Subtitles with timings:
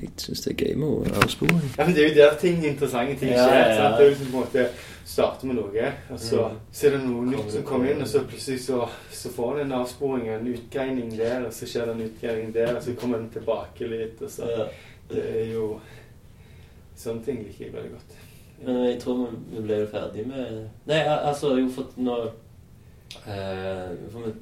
[0.00, 1.60] Jeg syns det er gøy med avsporing.
[1.78, 3.54] Ja, men Det er jo der ting, interessante ting skjer.
[3.54, 3.76] ja, ja.
[3.76, 3.98] sant?
[3.98, 4.68] Det er jo som på en måte
[5.04, 6.58] starter med noe, og så, Mm.
[6.72, 9.66] så er det noe nytt som kommer inn, og så plutselig så, så får den
[9.72, 13.18] en avsporing, en utgreining der, og så skjer det en utgreining der, og så kommer
[13.18, 14.64] den tilbake litt, og så Ja.
[15.10, 15.80] Det er jo
[16.96, 18.12] Sånne ting liker jeg veldig godt.
[18.64, 22.30] Men jeg tror vi- vi ble jo ferdig med Nei, altså, jo, for nå
[23.26, 24.32] eh, for, vi-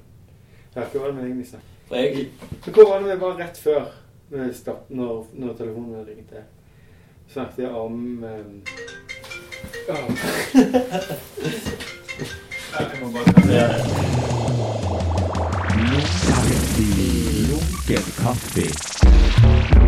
[0.77, 1.57] Ja, hva var det med egentlig Nisse.
[1.89, 2.29] for jeg
[2.65, 3.87] Hvor var det vi var rett før
[4.53, 6.45] stopp, når, når telefonen ringte?
[7.29, 8.63] Snakket jeg om um,
[9.89, 9.97] ja.
[12.79, 13.55] Jeg må bare ta det.
[13.55, 13.67] ja,
[17.49, 19.82] Lunken kaffe.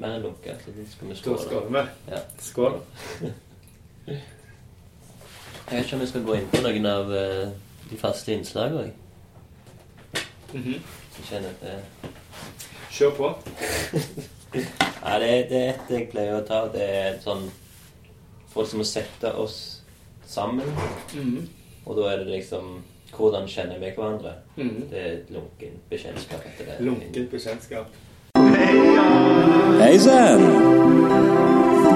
[0.00, 1.38] Mer enn lunka, så det skal vi Da skåle.
[1.44, 2.12] skåler vi.
[2.12, 2.20] Ja.
[2.38, 2.80] Skål.
[5.70, 7.48] Jeg vet ikke om vi skal gå inn på noen av eh,
[7.90, 8.92] de faste innslagene.
[10.52, 10.80] Mm -hmm.
[11.18, 11.82] Jeg kjenner at det
[12.90, 13.34] Kjør på.
[15.04, 16.64] Ja, det, det er et jeg pleier å ta.
[16.72, 17.50] Det er sånn
[18.48, 19.82] Folk som må sette oss
[20.26, 20.66] sammen.
[21.14, 21.48] Mhm.
[21.86, 22.82] Og da er det liksom
[23.16, 24.32] Hvordan kjenner vi hverandre?
[24.56, 24.88] Mhm.
[24.90, 26.40] Det er et lunken bekjentskap.
[26.80, 27.86] Lunkent bekjentskap.
[29.80, 30.42] Hei sann!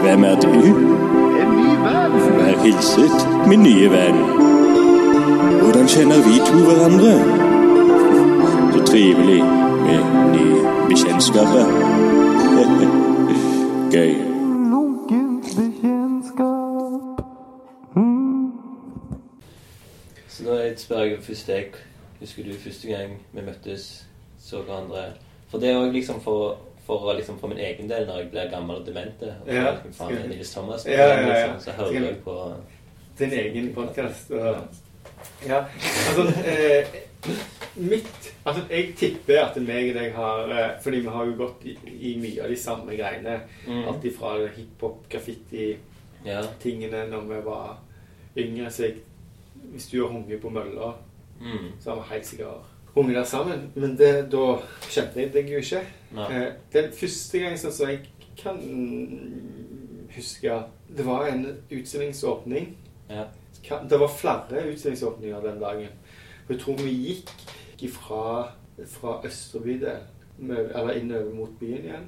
[0.03, 0.49] Hvem er du?
[0.49, 2.15] En ny venn.
[2.39, 4.19] Vær hilset, min nye venn.
[5.63, 7.15] Hvordan kjenner vi to hverandre?
[8.73, 9.43] Så trivelig
[9.87, 10.01] med
[10.35, 11.67] nye bekjentskaper.
[13.95, 14.15] Gøy.
[20.29, 21.77] Så nå spør jeg først deg
[22.21, 24.07] Husker du første gang vi møttes,
[24.41, 25.05] så hverandre
[25.55, 26.57] For det òg liksom for,
[26.87, 29.69] for, liksom for min egen del, når jeg blir gammel og demente og Ja.
[29.71, 31.27] liksom, faen, det er Nils Thomas, Ja, ja, ja.
[31.29, 32.35] liksom, så hører jeg på
[33.19, 34.31] Din egen podkast.
[35.47, 35.61] Ja,
[36.09, 36.85] altså eh,
[37.77, 41.65] Mitt Altså, jeg tipper at meg og deg har eh, Fordi vi har jo gått
[41.65, 41.77] i,
[42.11, 43.39] i mye av de samme greiene.
[43.69, 43.85] Mm.
[43.89, 47.07] Alt ifra hiphop, graffiti-tingene Ja.
[47.15, 47.79] når vi var
[48.37, 48.71] yngre.
[48.71, 48.95] Så jeg,
[49.73, 50.93] hvis du har hunget på mølla,
[51.41, 51.73] Mm.
[51.81, 52.49] så har vi helt sikkert
[52.95, 53.71] hunget der sammen.
[53.75, 54.45] Men det, da
[54.89, 55.81] kjente jeg deg jo ikke.
[56.31, 58.05] Eh, den første gang sånn som jeg
[58.39, 58.59] kan
[60.15, 60.63] huske
[60.97, 62.77] Det var en utstillingsåpning.
[63.11, 63.25] Ja.
[63.91, 65.89] Det var flere utstillingsåpninger den dagen.
[66.47, 67.33] For jeg tror vi gikk
[67.83, 68.51] ifra
[68.91, 70.01] fra Østre bydel,
[70.49, 72.07] eller innover mot byen igjen,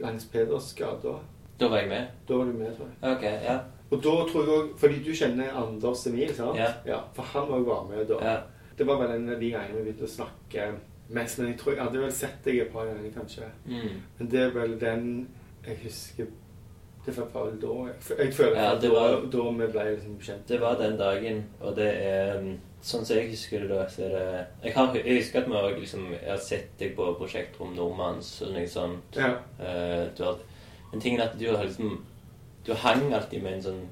[0.00, 1.16] langs Peders gata.
[1.60, 2.06] Da var jeg med.
[2.28, 3.16] Da var du med, tror jeg.
[3.16, 3.58] Ok, ja.
[3.90, 6.58] Og da tror jeg òg Fordi du kjenner Anders Emil, sant?
[6.58, 7.00] Ja.
[7.14, 8.18] For han òg var med da.
[8.22, 8.36] ja.
[8.76, 10.68] Det var vel en av de gangene vi begynte å snakke
[11.14, 11.38] mest.
[11.38, 13.50] Men jeg tror jeg hadde vel sett deg et par ganger, kanskje.
[13.66, 14.00] Mm.
[14.18, 15.28] Men det er vel den
[15.64, 16.26] jeg husker
[17.06, 20.46] Det var vel da jeg, jeg føler Ja, det var- da vi ble liksom kjent.
[20.48, 22.54] Det var den dagen, og det er um,
[22.84, 25.52] Sånn som jeg husker det, da, så er det Jeg, har, jeg husker at vi
[25.56, 29.16] også, liksom, jeg har sett deg på Prosjektrom Nordmanns og noe sånt.
[29.16, 29.30] Ja.
[29.60, 30.38] Uh, du har,
[30.92, 32.04] men tingen er at du har liksom
[32.66, 33.84] Du hang alltid med en sånn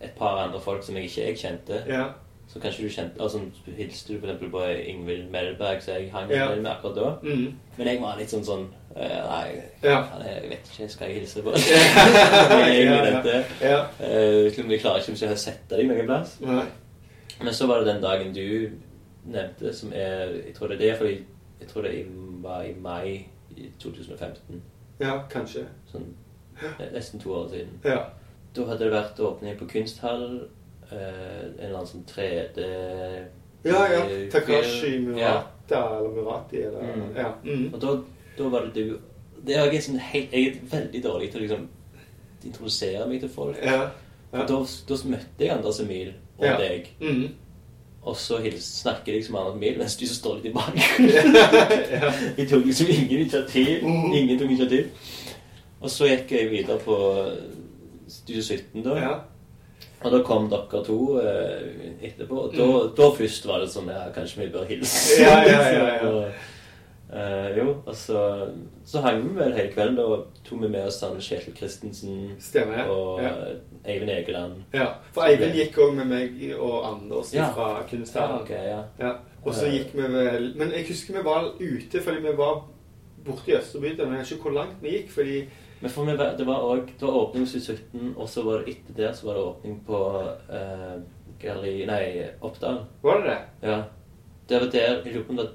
[0.00, 1.82] et par andre folk som jeg ikke jeg kjente.
[1.86, 2.08] ja.
[2.52, 3.38] Så kanskje du kjente altså,
[3.76, 6.50] Hilste du eksempel på Ingvild Melberg, så jeg hang Ja.
[6.54, 7.10] med akkurat da.
[7.22, 7.54] Mm.
[7.78, 10.02] Men jeg var litt sånn sånn eh, Nei, Ja.
[10.24, 11.54] jeg vet ikke, skal jeg hilse på?
[11.56, 13.12] Egentlig
[13.62, 13.70] ja.
[13.70, 13.80] ja.
[14.06, 16.36] Eh, liksom, jeg klarer ikke å sette deg noen plass.
[16.44, 16.64] Nei.
[17.42, 18.70] Men så var det den dagen du
[19.24, 21.14] nevnte, som er Jeg tror det er det, fordi
[21.60, 22.06] jeg tror det
[22.42, 23.28] var i mai
[23.80, 24.60] 2015.
[25.00, 25.64] Ja, kanskje.
[25.92, 26.12] Sånn
[26.92, 27.78] nesten to år siden.
[27.84, 28.02] Ja.
[28.54, 30.48] Da hadde det vært åpning på Kunsthall.
[30.92, 32.64] Eh, en eller annen sånn 3D
[33.64, 34.00] Ja, ja.
[34.06, 35.00] eh, Takashi Ja.
[35.06, 37.16] Murata eller Murati eller Mm.
[37.16, 37.28] Ja.
[37.44, 37.68] Mm.
[37.74, 37.92] Og da,
[38.38, 38.98] da var det du
[39.46, 41.68] Det er jeg, sånn, helt, jeg er veldig dårlig til å liksom
[42.44, 43.56] introdusere meg til folk.
[43.64, 43.88] ja.
[44.32, 44.46] Ja.
[44.48, 44.58] da,
[44.88, 46.56] da møtte jeg Anders Emil og Ja.
[46.56, 46.86] deg.
[47.00, 47.28] Mm.
[48.02, 52.36] Og så snakker jeg som Anders Emil, mens du så står litt i bakgrunnen.
[52.36, 53.82] Vi tok liksom ingen initiativ.
[53.84, 54.12] Mm.
[54.14, 54.86] Ingen tok initiativ.
[55.82, 56.96] Og så gikk jeg videre på
[58.08, 59.20] Studio 17, da.
[60.04, 62.46] Og da kom dere to eh, etterpå.
[62.48, 62.66] Og da,
[62.96, 65.20] da først var det sånn Ja, kanskje vi bør hilse.
[65.22, 66.08] Ja, ja, ja, ja.
[66.08, 66.24] Og,
[67.18, 68.22] eh, jo, og så,
[68.88, 69.96] så hang vi vel hele kvelden.
[70.00, 72.78] Da tok vi med oss han Kjetil Christensen Stemmer.
[72.82, 72.88] ja.
[72.90, 73.32] og Ja.
[73.84, 74.60] Eivind Egeland.
[74.74, 74.86] ja.
[75.12, 77.48] For Eivind gikk òg med meg og Anders Ja.
[77.54, 78.40] fra Kunsthallen.
[78.42, 78.82] ok, ja.
[79.00, 79.12] Ja.
[79.44, 82.60] Og så gikk vi vel Men jeg husker vi var ute fordi vi var
[83.26, 83.96] borte i Østerbyen.
[83.98, 85.44] men jeg vet ikke hvor langt vi gikk, fordi
[85.82, 88.76] Men for meg, det var også, det var åpning i 17, og så var det
[88.76, 90.02] etter det så var det åpning på
[90.54, 90.96] eh,
[91.42, 92.04] galleri Nei,
[92.40, 92.84] Oppdal.
[93.02, 93.38] Var det det?
[93.66, 93.78] Ja.
[94.48, 95.48] Det var der Jeg lurer på om det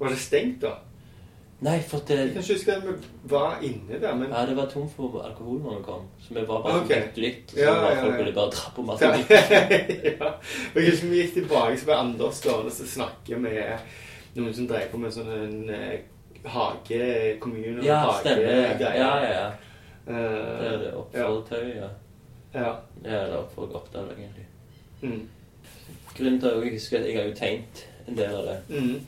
[0.00, 0.74] Var det stengt, da?
[1.60, 2.16] Nei, for det...
[2.16, 2.92] Jeg kan ikke huske at vi
[3.30, 6.44] var inne der, men Ja, det var tom for alkohol når vi kom, så vi
[6.48, 7.02] var bare okay.
[7.16, 7.50] litt.
[7.50, 8.16] Så Ja, var ja, folk ja.
[8.16, 10.30] ville bare dra på masse ja.
[10.74, 13.60] Og jeg husker vi gikk tilbake, så ble Anders stående og snakke med
[14.38, 15.60] noen som drev på med sånn en
[16.44, 18.76] hage, kommune Ja, stemmer.
[18.80, 19.48] Ja, ja, ja.
[20.06, 21.76] Uh, Det er det oppfordretøyet.
[21.76, 22.60] Ja.
[22.60, 22.72] ja.
[23.04, 24.46] Ja, eller oppfor Oppdal, egentlig.
[25.02, 25.28] Mm.
[26.18, 28.56] Grunnen til at jeg husker at jeg har jo tegnet en del av det.
[28.68, 29.00] Mm.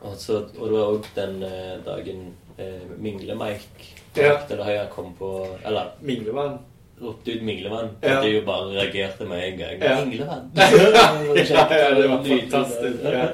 [0.00, 2.26] Også, og det var òg den eh, dagen
[2.58, 4.36] eh, Mingle-Mike Ja.
[4.50, 6.58] eller jeg kom på Eller Minglevann.
[7.02, 7.90] ropte ut Minglevann.
[8.02, 8.18] Ja.
[8.20, 9.82] At jo bare reagerte med en gang.
[9.82, 10.04] Ja.
[10.04, 10.50] Minglevann!
[10.56, 13.02] ja, ja, det var fantastisk.
[13.02, 13.26] Ja.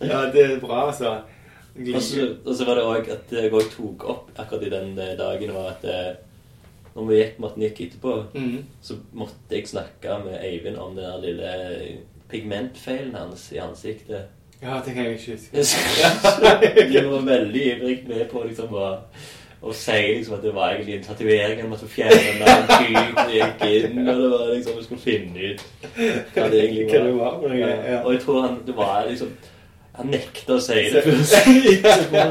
[0.00, 1.16] ja, det er bra, altså.
[1.94, 5.52] Og så, var det òg at jeg òg tok opp akkurat i den eh, dagen
[5.54, 6.16] var at eh,
[6.96, 8.64] når vi gikk Morten gikk etterpå, Mm.
[8.82, 11.52] så måtte jeg snakke med Eivind om den der lille
[12.28, 14.26] pigmentfeilen hans i ansiktet.
[14.62, 15.56] Ja, det kan jeg ikke huske.
[16.94, 18.88] Jeg var veldig ivrig med på liksom å,
[19.62, 21.60] å si liksom at det var egentlig en tatovering.
[21.62, 25.52] Han måtte fjerne der typen og gikk inn, og det var liksom Vi skulle finne
[25.52, 25.62] ut
[26.34, 27.06] hva det egentlig Hva var.
[27.06, 28.00] det var noe, ja.
[28.02, 29.30] Og jeg tror han det var liksom
[29.98, 31.32] Han nekta å si det først.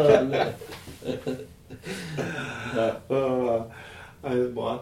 [2.77, 2.87] ja.
[3.09, 4.77] Ja, det er bra.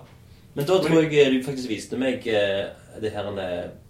[0.56, 2.70] Men da tror jeg du faktisk viste meg eh,
[3.02, 3.28] det her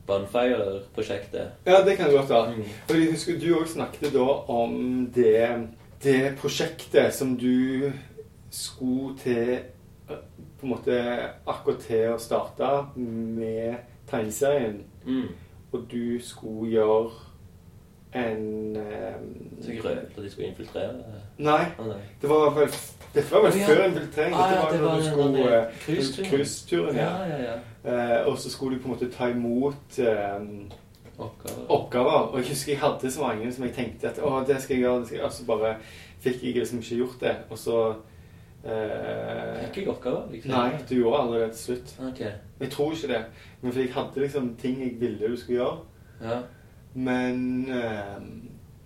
[0.06, 1.48] Bonfire-prosjektet.
[1.66, 2.56] Ja, det kan godt være.
[2.56, 2.64] Mm.
[2.90, 5.68] Og jeg husker du også snakket da om det,
[6.04, 7.92] det prosjektet som du
[8.52, 9.50] skulle til
[10.10, 10.22] eh,
[10.60, 11.00] På en måte
[11.48, 14.84] akkurat til å starte med tegneserien.
[15.06, 15.34] Mm.
[15.74, 17.10] Og du skulle gjøre
[18.16, 20.94] en um, Så ikke røpte at de skulle infiltrere.
[21.38, 21.98] Nei, nei.
[22.22, 22.70] det var vel
[23.16, 23.68] det var vel oh, ja.
[23.68, 24.34] før infiltrering.
[24.36, 26.96] Ah, ja, det var den skulle eh, cruiseturen.
[26.96, 27.12] Ja.
[27.26, 28.16] Ja, ja.
[28.20, 30.72] Eh, og så skulle du på en måte ta imot um,
[31.18, 31.70] Oppgaver.
[31.70, 32.12] oppgaver.
[32.12, 34.84] Og jeg husker jeg hadde så mange som jeg tenkte at å, det skal jeg
[34.84, 35.00] gjøre.
[35.00, 35.26] det skal jeg.
[35.26, 35.76] Og så bare
[36.20, 37.36] fikk jeg liksom ikke gjort det.
[37.50, 37.80] Og så
[38.66, 40.24] Uh, Fikk jeg oppgaver?
[40.32, 40.50] Liksom?
[40.50, 41.92] Nei, du gjorde aldri det til slutt.
[42.08, 42.22] Ok.
[42.60, 43.20] Jeg tror ikke det.
[43.62, 45.76] Men for jeg hadde liksom ting jeg ville du skulle gjøre.
[46.22, 46.40] Ja.
[46.96, 48.16] Men eh,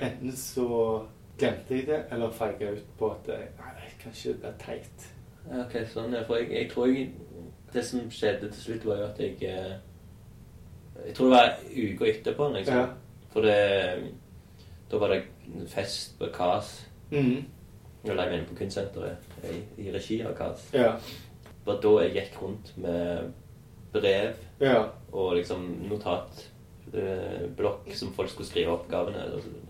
[0.08, 0.68] enten så
[1.38, 5.06] glemte jeg det, eller feiga ut på at jeg Nei, kanskje det er teit.
[5.50, 6.14] Ok, sånn.
[6.18, 7.12] ja, For jeg, jeg tror jeg
[7.74, 9.76] Det som skjedde til slutt, var jo at jeg eh,
[11.06, 12.50] Jeg tror det var uka etterpå.
[12.58, 12.76] Liksom.
[12.76, 12.88] Ja.
[13.34, 14.14] For det
[14.92, 15.22] Da var det
[15.70, 16.74] fest på KAS.
[17.12, 17.44] Eller
[18.24, 20.70] Jeg mener på Kunstsenteret i, i regi av KAS.
[20.74, 20.92] Ja.
[21.46, 23.32] Det var da jeg gikk rundt med
[23.94, 24.88] brev Ja.
[25.12, 25.64] og liksom
[26.94, 29.18] notatblokk som folk skulle skrive oppgavene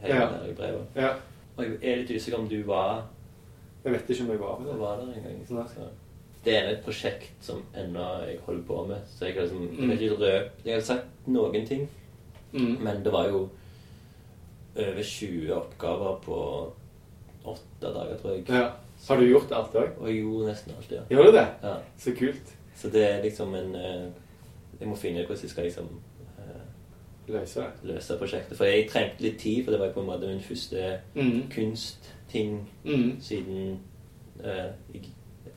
[0.02, 0.30] hele Ja.
[0.50, 0.86] i brevet.
[0.96, 1.14] ja.
[1.58, 3.04] Og jeg er litt usikker om du var,
[3.84, 4.80] Jeg vet ikke om jeg var det.
[4.80, 5.90] var der en gang.
[6.46, 8.98] Det er et prosjekt som ennå jeg holder på med.
[9.08, 9.90] Så jeg har liksom, jeg Mm.
[9.90, 11.90] har ikke røpt Jeg har sagt noen ting,
[12.54, 12.78] Mm.
[12.82, 13.50] men det var jo
[14.78, 16.72] over 20 oppgaver på
[17.46, 18.44] åtte dager, tror jeg.
[18.50, 18.70] Ja.
[19.08, 19.90] Har du gjort alt òg?
[20.00, 21.02] Og jeg gjorde nesten alt, ja.
[21.10, 21.48] Gjorde du det?
[21.64, 21.76] ja.
[21.98, 22.56] Så kult.
[22.76, 24.10] Så det er liksom en eh,
[24.80, 25.90] Jeg må finne ut hvordan jeg skal liksom eh,
[27.30, 28.58] Løse løse prosjektet.
[28.58, 31.44] For jeg trengte litt tid, for det var på en måte min første Mm.
[31.54, 33.18] kunstting Mm.
[33.22, 33.80] siden
[34.44, 35.02] eh, jeg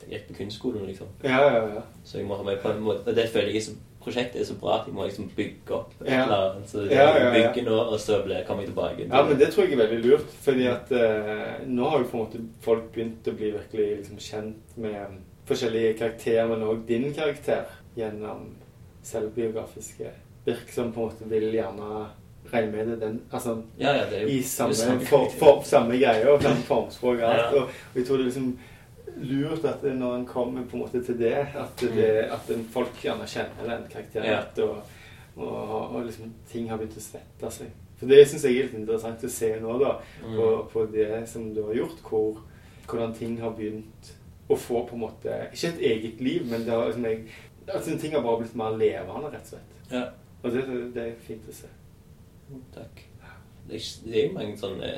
[0.09, 1.07] gikk på kunstskolen, liksom.
[1.23, 1.81] Ja, ja, ja.
[2.03, 4.45] Så jeg må ha meg på en måte og Det føler jeg som prosjektet er
[4.45, 6.23] så bra at jeg må liksom bygge opp et Ja.
[6.23, 6.69] eller annet.
[6.69, 9.07] Så Ja, ja, bygge nå, og så kommer jeg tilbake.
[9.07, 10.25] Ja, men det tror jeg er veldig lurt.
[10.41, 14.17] Fordi at eh, nå har jo på en måte folk begynt å bli virkelig liksom,
[14.17, 15.05] kjent med
[15.47, 17.63] forskjellige karakterer, men òg din karakter
[17.97, 18.55] gjennom
[19.03, 20.11] selvbiografiske
[20.45, 21.89] virk, som på en måte vil gjerne
[22.53, 26.27] regne med det den Altså ja, ja, det i samme, samme for, for, samme greie
[26.29, 27.53] og samme formspråk og alt.
[27.57, 28.49] Og, og jeg tror det er liksom
[29.23, 33.27] lurt at når en kommer på en måte til det, at, det, at folk gjerne
[33.29, 34.41] kjenner den karakteren Ja.
[34.63, 34.83] og,
[35.35, 37.69] og, og liksom ting har begynt å svette seg.
[37.99, 40.35] For det syns jeg er litt interessant å se nå, da, Mm.
[40.35, 42.41] på, på det som du har gjort, hvor,
[42.89, 44.11] hvordan ting har begynt
[44.49, 47.21] å få på en måte Ikke et eget liv, men det har liksom jeg,
[47.67, 49.79] altså, ting har bare blitt mer levende, rett og slett.
[49.93, 50.03] Ja.
[50.43, 50.63] Og det,
[50.95, 51.69] det er fint å se.
[52.73, 53.03] Takk.
[53.69, 54.89] Det er, jo mange sånne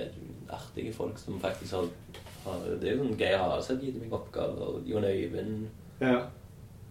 [0.49, 1.85] artige folk som faktisk har,
[2.45, 5.67] har Det er jo sånn Geir Haseth gitt meg oppgaver, og Jon Øyvind
[6.01, 6.15] Ja,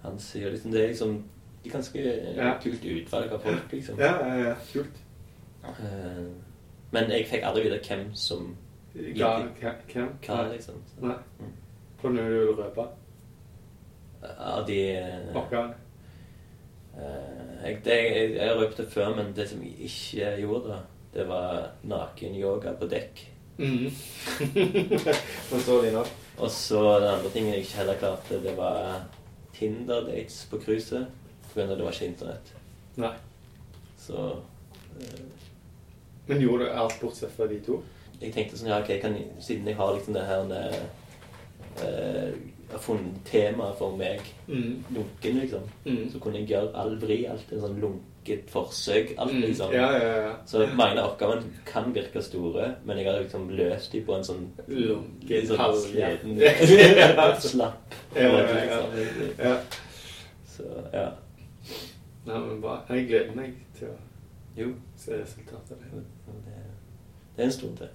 [0.05, 1.17] Han sier liksom Det er liksom
[1.65, 1.99] de ganske
[2.37, 2.53] Ja.
[2.63, 3.99] kult utvalg av folk, liksom.
[3.99, 4.55] ja, ja, ja.
[4.73, 4.99] kult.
[5.65, 6.27] Eh,
[6.93, 8.51] men jeg fikk aldri vite hvem som
[8.95, 10.11] Hva, hvem?
[10.27, 10.83] hva, liksom.
[10.93, 11.17] Så, Nei.
[11.41, 11.55] Mm.
[12.03, 12.85] Var noe du røpe?
[14.39, 15.35] Av de Oppgavene?
[15.41, 15.75] Oppgaven?
[16.97, 20.79] Jeg, det, jeg, jeg røpte før, men det som jeg ikke gjorde,
[21.15, 23.25] det var nakenyoga på dekk.
[23.59, 23.91] Mm.
[25.53, 26.11] Forståelig nok.
[26.43, 29.05] Og så den andre tingen jeg ikke heller klarte, det var
[29.55, 31.07] Tinder-dates på cruiset.
[31.53, 31.69] Pga.
[31.71, 32.55] det var ikke internett.
[32.99, 33.15] Nei.
[33.99, 34.31] Så
[35.01, 35.21] eh,
[36.27, 37.83] Men gjorde du alt bortsett fra de to?
[38.25, 40.53] jeg tenkte sånn, ja, ok, jeg kan, siden jeg har liksom det her
[41.85, 42.37] eh,
[42.73, 44.85] har funnet tema for meg, Mm.
[44.94, 46.11] lunken, liksom, Mm.
[46.12, 49.73] så kunne jeg gjøre all vri, alt en sånn lunket forsøk, alt liksom.
[49.73, 50.33] Ja, ja, ja.
[50.47, 54.25] Så mange av oppgavene kan virke store, men jeg har liksom løst dem på en
[54.25, 56.38] sånn Lunken sånn sliten,
[57.40, 58.47] slapp ja, ja.
[58.54, 59.38] liksom.
[59.38, 59.56] Ja.
[60.47, 61.09] Så, ja.
[62.26, 62.78] Nei, men bra.
[62.88, 63.97] Jeg gleder meg til å
[64.56, 66.04] Jo, se resultatet av det.
[67.37, 67.88] Det, er en stund til.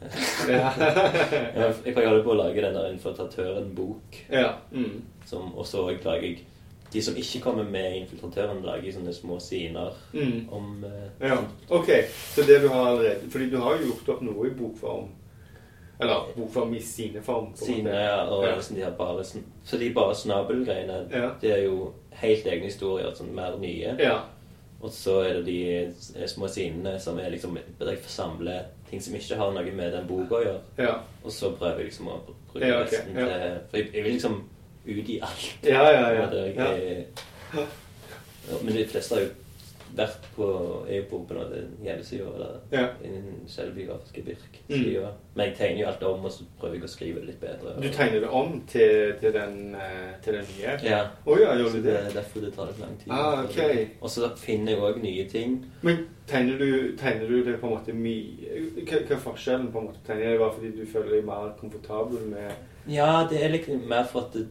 [0.49, 0.69] Ja.
[1.85, 4.53] Jeg, kan holde på å lage den der Infiltratøren-bok, ja.
[4.71, 5.01] Mm.
[5.55, 6.45] og så lager jeg
[6.93, 10.49] De som ikke kommer med Infiltratøren, lager sånne små siner Mm.
[10.51, 11.37] om eh, Ja,
[11.69, 11.89] ok.
[12.33, 15.09] Så det du har allerede Fordi du har jo gjort opp noe i bokform.
[16.01, 17.53] Eller bokform i sineform.
[17.53, 17.55] form.
[17.55, 18.55] sine, ja, og Ja.
[18.55, 21.29] liksom de har bare Så de bare snabelgreiene, Ja.
[21.41, 23.95] det er jo helt egne historier, sånn mer nye.
[23.99, 24.21] Ja.
[24.81, 29.15] Og så er det de eh, små sinene som er liksom jeg samler ting som
[29.15, 30.61] ikke har noe med den boka å gjøre.
[30.77, 30.95] Ja.
[31.23, 32.97] Og så prøver jeg liksom å bruke Ja, okay.
[32.97, 33.27] resten ja.
[33.27, 34.39] til For jeg, jeg vil liksom
[34.85, 35.45] ut i alt.
[35.63, 36.25] Ja, ja, ja.
[36.31, 36.71] Det, ja.
[36.73, 37.05] jeg,
[38.49, 39.29] ja, men de fleste har jo
[39.97, 40.47] vært på
[40.89, 42.87] jo på, den noe hjemmeside eller Ja.
[43.03, 44.59] Innen selvbiografiske Birk.
[44.69, 45.07] Mm.
[45.33, 47.75] Men jeg tegner jo alt om, og så prøver jeg å skrive det litt bedre.
[47.81, 50.77] Du tegner det om til, til, den, eh, til den nye?
[50.83, 51.01] Ja.
[51.25, 51.97] Oh, ja, gjør du det det?
[51.97, 53.11] er derfor det tar litt lang tid.
[53.11, 53.89] Ah, ok.
[54.01, 55.59] Og så finner jeg òg nye ting.
[55.81, 59.81] Men tegner du, tegner du det på en måte mye hva, hva er forskjellen på
[59.81, 60.03] en måte?
[60.05, 63.67] Tegner du det bare fordi du føler deg mer komfortabel med Ja, det er litt
[63.89, 64.47] mer for at det,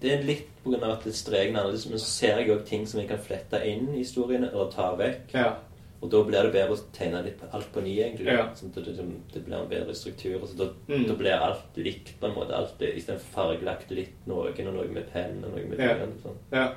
[0.00, 2.86] det er litt av at det streken er annerledes, men så ser jeg òg ting
[2.86, 5.32] som jeg kan flette inn i historiene, eller ta vekk.
[5.34, 5.54] Ja.
[6.00, 8.26] Og da blir det bedre å tegne litt på- alt på ny, egentlig.
[8.26, 8.44] Ja.
[8.54, 10.36] Sånn at det, det, det blir en bedre struktur.
[10.42, 11.06] og Så da, Mm.
[11.08, 12.54] da blir alt likt, på en måte.
[12.54, 15.94] Alt Istedenfor fargelagt litt noen, og noe med penn og noe med Ja.
[15.94, 16.22] blyant.
[16.22, 16.36] Sånn.
[16.52, 16.72] Ja.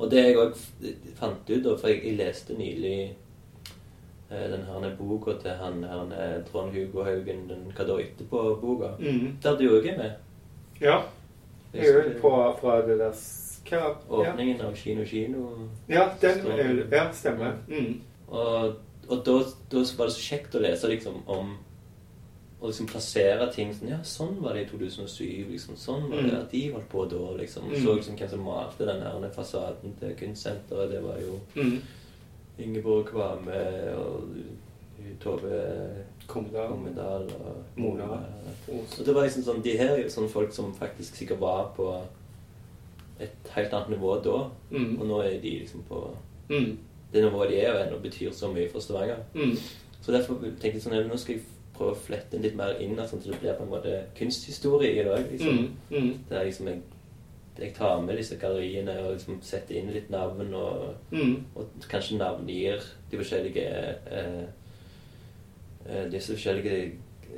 [0.00, 0.56] Og det jeg òg
[1.14, 3.14] fant ut, da, for jeg, jeg leste nylig
[4.30, 8.96] eh, den her boka til han her, eh, Trond Hugo Haugen, den Hva da etterpå-boka.
[8.98, 9.36] Mm.
[9.42, 10.12] Der du òg er med.
[10.80, 11.02] ja.
[11.74, 13.14] Jo på fra det der
[13.68, 14.66] hva, Åpningen ja.
[14.66, 15.68] Av Kino Kino.
[15.88, 17.52] ja, den er Ja, stemmer.
[17.68, 18.00] Mm.
[18.28, 18.74] Og,
[19.08, 19.34] og da,
[19.72, 21.56] da var det så kjekt å lese liksom om
[22.60, 25.46] Å liksom plassere ting sånn Ja, sånn var det i 2007.
[25.52, 26.40] liksom, Sånn var det Mm.
[26.40, 27.36] at de holdt på da.
[27.38, 27.68] liksom.
[27.68, 27.84] Mm.
[27.84, 30.90] Så liksom hvem som malte den her fasaden til kunstsenteret.
[30.90, 31.78] Det var jo Mm.
[32.58, 34.24] Ingeborg Kvame og
[35.20, 35.60] Tove
[36.28, 36.68] Kommedal.
[36.68, 38.08] Kommedal og Mona.
[38.68, 41.70] Og det var liksom sånn, De her er jo sånne folk som faktisk sikkert var
[41.76, 41.88] på
[43.20, 44.38] et helt annet nivå da.
[44.70, 44.90] Mm.
[45.00, 46.04] Og nå er de liksom på
[46.48, 46.78] Mm.
[47.12, 49.16] Det nivået de er jo ennå, betyr så mye for Stavanger.
[49.34, 49.56] Mm.
[50.00, 51.42] Så derfor tenkte jeg sånn Nå skal jeg
[51.76, 55.00] prøve å flette inn litt mer inn, sånn at det blir på en måte kunsthistorie
[55.00, 55.26] i dag.
[55.30, 55.58] Liksom.
[55.90, 55.98] Mm.
[56.04, 56.14] Mm.
[56.30, 56.80] Der liksom jeg,
[57.58, 61.44] jeg tar med disse galleriene og liksom setter inn litt navn, og, Mm.
[61.56, 62.80] og kanskje navngir
[63.10, 64.44] de forskjellige eh, eh,
[66.10, 66.92] Disse forskjellige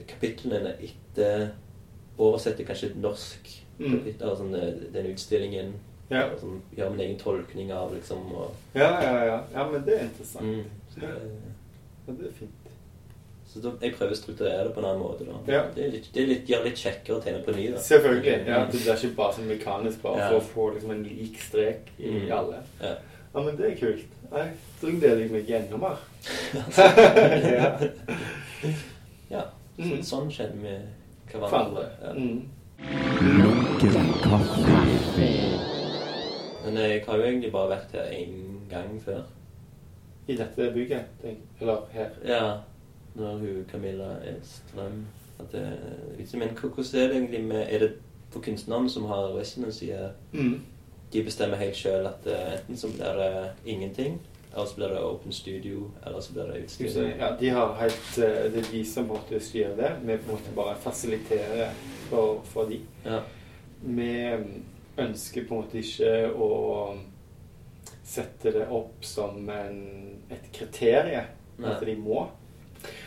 [0.08, 1.48] kapitlene etter
[2.18, 3.92] Oversetter kanskje et norsk Mm.
[3.98, 5.70] kapittel, altså sånn, eh, den utstillingen.
[6.10, 6.26] Ja.
[6.32, 9.38] Og sånn, gjør min egen tolkning av liksom og, Ja, ja, ja.
[9.54, 10.44] Ja, men det er interessant.
[10.44, 10.64] mm,
[10.94, 11.08] så, Ja.
[11.08, 11.48] eh,
[12.08, 12.50] Ja, det er fint.
[13.48, 15.24] Så da, jeg prøver å strukturere det på en annen måte.
[15.24, 15.52] da.
[15.52, 15.62] Ja.
[15.74, 17.70] Det, er litt, det er litt, gjør litt kjekkere å tegne på ny.
[17.70, 17.78] da.
[17.78, 18.46] Selvfølgelig.
[18.46, 20.28] Ja, det blir ikke bare sånn mekanisk bare Ja.
[20.28, 22.30] for å få liksom en lik strek i Mm.
[22.32, 22.62] alle.
[22.82, 22.94] Ja.
[23.34, 24.04] Ja, men det er kult.
[24.32, 25.96] Jeg tror jeg litt meg enda mer.
[27.56, 27.78] ja.
[29.78, 30.02] Så, Mm.
[30.02, 31.58] Sånn kjenner vi hverandre.
[31.58, 31.84] andre.
[32.02, 32.12] Ja.
[32.12, 32.48] Mm.
[33.38, 34.60] Lunken kaffe.
[36.64, 38.34] Men jeg har jo egentlig bare vært her én
[38.70, 39.22] gang før.
[40.28, 41.04] I dette bygget.
[41.22, 42.10] tenk- Eller her.
[42.24, 42.56] Ja.
[43.14, 45.06] Når hun Camilla Edstrøm
[45.40, 45.78] at det,
[46.18, 47.92] ikke- Men hvordan er det egentlig med Er det
[48.30, 50.10] for kunstnerne som har residency her?
[50.32, 50.60] Mm.
[51.12, 54.20] De bestemmer helt sjøl at eh, enten så blir det ingenting,
[54.54, 57.12] eller så blir det open studio, eller så blir det utstilling.
[57.18, 59.92] ja, de har helt, eh, Det er de som måtte styre det.
[60.02, 61.70] Vi på en måte bare fasiliterer
[62.08, 62.80] for, for de.
[63.04, 63.20] Ja.
[63.82, 64.36] Vi
[64.98, 66.50] ønsker på en måte ikke å
[68.04, 69.80] sette det opp som en,
[70.30, 71.26] et kriterie.
[71.60, 72.26] At de må.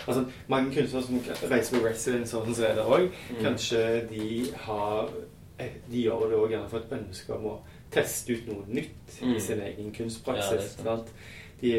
[0.08, 3.08] Altså, mange kunstnere som reiser på residence og sånn, så er det òg.
[3.32, 3.40] Mm.
[3.42, 4.28] Kanskje de
[4.66, 5.10] har
[5.58, 7.56] eh, De gjør det òg gjerne for et ønske om å
[7.94, 9.36] teste ut noe nytt Mm.
[9.36, 10.52] i sin egen Ja, det kunstpraksis.
[10.52, 10.84] er sant.
[10.84, 11.14] sant?
[11.62, 11.74] de,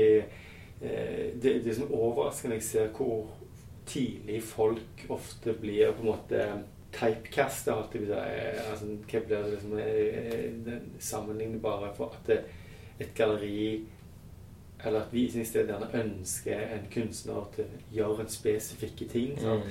[0.83, 3.27] eh, sånn overraskende jeg ser hvor
[3.87, 6.47] tidlig folk ofte blir på en måte
[6.93, 7.99] typecasta, si.
[8.13, 12.31] Altså, hva blir det liksom sammenlignbare bare for at
[13.01, 13.85] et galleri
[14.85, 19.35] eller et visningssted gjerne ønsker en kunstner til å gjøre en spesifikke ting.
[19.41, 19.63] Mm.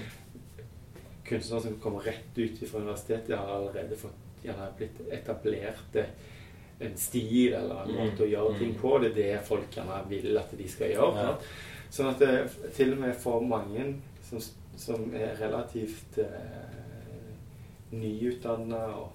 [1.25, 6.31] Kunstnere som kommer rett ut fra universitetet, har allerede fått, gjerne blitt etablerte eh,
[6.79, 7.97] en stil eller en Mm.
[7.99, 8.79] måte å gjøre ting Mm.
[8.81, 8.99] på.
[9.01, 11.15] Det er det folk gjerne vil at de skal gjøre.
[11.23, 11.37] Ja.
[11.91, 14.39] Sånn at det, til og med for mange som,
[14.77, 17.33] som er relativt eh,
[17.91, 19.11] nyutdanna og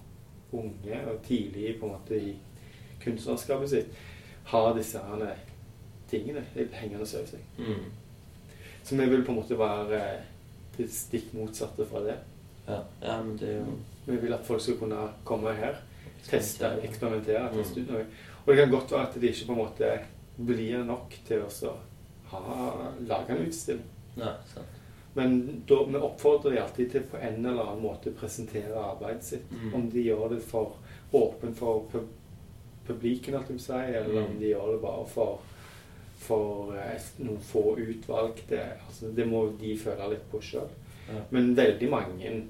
[0.53, 2.37] unge og tidlig på en måte i
[3.03, 3.87] kunstnerskapet sitt,
[4.45, 5.35] har disse her
[6.11, 7.41] tingene hengende over seg.
[7.59, 7.91] Mm.
[8.85, 10.01] Så vi vil på en måte være
[10.79, 12.17] det stikk motsatte fra det.
[12.69, 12.83] Ja.
[13.03, 15.75] ja, men det er jo Vi vil at folk skal kunne komme her,
[16.27, 17.45] teste, eksperimentere.
[17.53, 17.59] Mm.
[17.59, 18.07] teste ut noe.
[18.45, 19.93] Og det kan godt være at det ikke på en måte
[20.39, 21.73] blir nok til å
[22.31, 23.85] ha, lage en utstilling.
[24.19, 24.75] Sant.
[25.15, 29.51] Men da, vi oppfordrer de alltid til på en eller annen måte presentere arbeidet sitt.
[29.51, 29.75] Mm.
[29.75, 30.77] Om de gjør det for
[31.13, 34.39] åpen for pub jeg si, eller om Mm.
[34.41, 35.41] de gjør det bare for,
[36.19, 38.63] for eh, noen få utvalgte.
[38.87, 40.71] Altså, det må de føle litt på sjøl.
[41.09, 41.21] Ja.
[41.31, 42.45] Men veldig mange,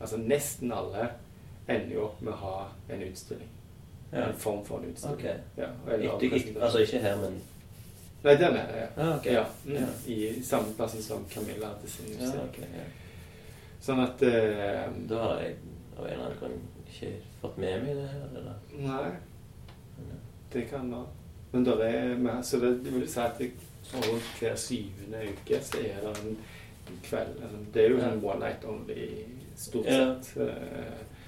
[0.00, 1.08] altså nesten alle,
[1.68, 3.48] ender jo opp med å ha en utstilling.
[4.12, 4.26] Ja.
[4.28, 5.16] En form for en utstilling.
[5.18, 5.38] Okay.
[5.56, 7.40] Ja, Ikke, ikke, altså ikke her, men
[8.22, 8.88] Nei, den er det.
[9.02, 9.32] ah, okay.
[9.32, 9.86] Ja, Ja.
[10.06, 12.48] I samme plass som Camilla hadde sin Ja, utstilling.
[12.48, 12.84] ok, ja.
[13.82, 15.56] Sånn at eh, Da har jeg
[15.98, 18.54] av en eller annen grunn ikke fått med meg det her, eller?
[18.78, 19.10] Nei,
[20.52, 21.06] det kan være.
[21.52, 23.40] Men det er mer, så det, det vil si at
[23.88, 26.36] sånn rundt hver syvende uke så er det en
[27.02, 27.42] kveld.
[27.74, 29.08] Det er jo en one night only,
[29.56, 30.14] stort Ja.
[30.22, 30.36] sett.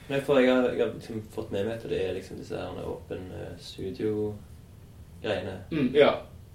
[0.09, 2.57] Nei, for jeg har, jeg har liksom fått med meg at det er liksom disse
[2.61, 5.55] her åpen eh, studio-greiene.
[5.71, 6.11] mm, ja,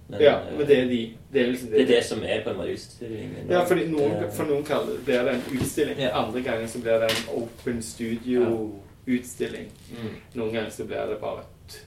[0.08, 1.00] Men, ja, eh, men det er de.
[1.34, 3.50] Det er liksom det er det som er på en måte utstillingen.
[3.50, 6.00] Ja, fordi noen, for noen kaller det, blir det en utstilling.
[6.02, 6.12] Ja.
[6.24, 9.72] Andre ganger så blir det en open studio-utstilling.
[9.94, 10.14] Mm.
[10.34, 11.82] Noen ganger så blir det bare et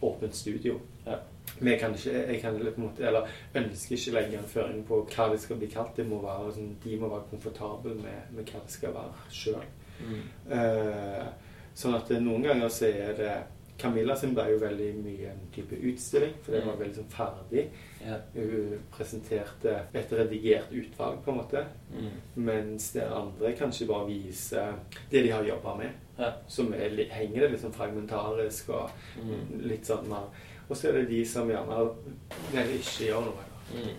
[0.00, 0.80] åpent studio.
[1.06, 1.18] Ja.
[1.58, 4.84] Men jeg kan ikke, jeg kan på en måte, eller ønsker ikke legge en føring
[4.86, 5.96] på hva det skal bli kalt.
[5.96, 9.64] Det må være, sånn, de må være komfortable med, med hva det skal være sjøl.
[10.02, 10.22] Mm.
[10.58, 11.26] Eh,
[11.74, 13.34] sånn at eh, noen ganger så er det
[13.82, 17.64] Camilla sin ble jo veldig mye en type utstilling, for det var veldig sånn ferdig.
[18.04, 18.18] Ja.
[18.36, 21.64] Hun presenterte et redigert utvalg, på en måte.
[21.90, 22.12] Mm.
[22.46, 24.76] Mens det andre kanskje bare viser
[25.10, 25.98] det de har jobba med.
[26.18, 26.30] Ja.
[26.46, 29.66] Som er, henger det litt sånn fragmentarisk og Mm.
[29.66, 30.28] litt sånn mer
[30.68, 31.88] Og så er det de som gjerne
[32.52, 33.44] ikke gjør noe.
[33.74, 33.96] Mm.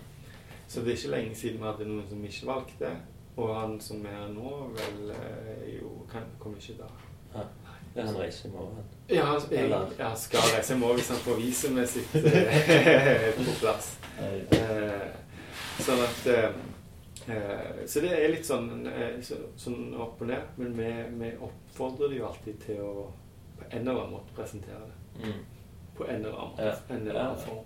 [0.67, 2.89] Så det er ikke lenge siden vi hadde noen som ikke valgte.
[3.35, 6.89] Og han som er nå, vel eh, jo kan, kommer ikke da.
[7.33, 7.45] Ja.
[7.95, 8.83] Han reiser i morgen.
[9.09, 9.69] Ja, han jeg,
[9.99, 13.89] jeg skal reise i morgen hvis han får vise med sitt eh, på plass.
[14.21, 15.09] Eh,
[15.81, 18.69] sånn at eh, Så det er litt sånn,
[19.25, 20.53] så, sånn opp og ned.
[20.61, 20.89] Men vi,
[21.21, 22.93] vi oppfordrer det jo alltid til å
[23.53, 25.27] på en eller annen måte presentere det.
[25.27, 25.41] Mm.
[25.97, 26.71] På en eller annen, Ja.
[26.73, 27.65] måte, en eller annen form.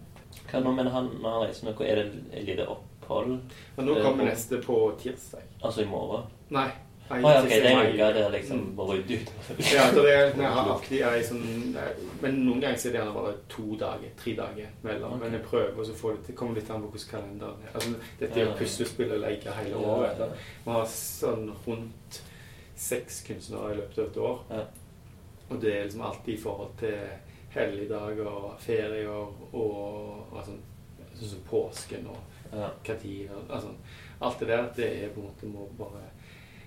[0.51, 2.65] Hva nå, men han, når han reiser noe, er det et lite
[3.07, 3.39] opphold?
[3.77, 5.41] Men nå Eh, kommer på- neste på tirsdag.
[5.63, 6.27] Altså i morgen?
[6.49, 6.69] Nei.
[7.09, 9.29] Å ja, okay, det er en uke der liksom bare må rydde ut.
[9.71, 11.77] Ja, så det er, jeg har alltid ei sånn
[12.21, 15.13] Men noen ganger så er det gjerne bare to dager, tre dager mellom.
[15.13, 15.19] Okay.
[15.29, 16.35] Men jeg prøver å få det til.
[16.35, 17.71] kommer litt an på hvordan kalenderen er.
[17.73, 18.57] Altså, dette er jo Ja.
[18.59, 20.19] puslespill og leker hele Ja, året.
[20.19, 20.27] ja.
[20.65, 22.21] Vi har sånn rundt
[22.75, 24.39] seks kunstnere i løpet av et år.
[24.51, 24.65] Ja.
[25.49, 26.97] Og det er liksom alltid i forhold til
[27.55, 29.33] helligdager, ferier og,
[30.33, 30.59] og sånn,
[31.15, 32.17] sånn som påsken og
[32.53, 32.69] Ja.
[32.83, 33.67] hva tid og- altså,
[34.21, 36.01] Alt det der, det er på en måte må bare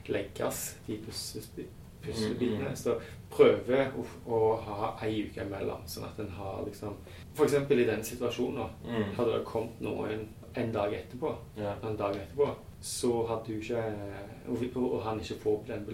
[0.08, 2.60] legges, de puslebitene.
[2.60, 2.76] Mm, mm.
[2.76, 2.94] Så
[3.30, 6.94] prøve å, å ha ei uke imellom, sånn at en har liksom
[7.44, 9.14] eksempel i den situasjonen, Mm.
[9.16, 11.74] hadde det kommet noen en dag etterpå, Ja.
[11.82, 13.82] en dag etterpå, så hadde du ikke
[14.48, 15.86] Og, og han ikke får den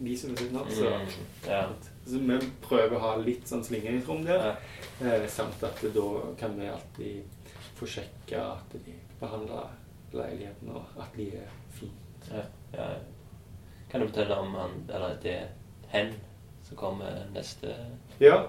[0.00, 1.08] visumet sitt nå, så Mm.
[1.46, 1.68] Ja.
[2.06, 4.56] så vi prøver å ha litt sånn slingringsrom der.
[5.00, 5.12] Ja.
[5.14, 7.22] Eh, samt at da kan vi alltid
[7.76, 9.72] få sjekka at de behandler
[10.12, 11.90] leiligheten, og at de er fine.
[12.30, 12.44] Ja.
[12.74, 12.88] ja.
[13.90, 15.46] Kan du fortelle om han, eller det er
[15.88, 16.14] hen
[16.64, 17.76] som kommer neste
[18.20, 18.42] Ja.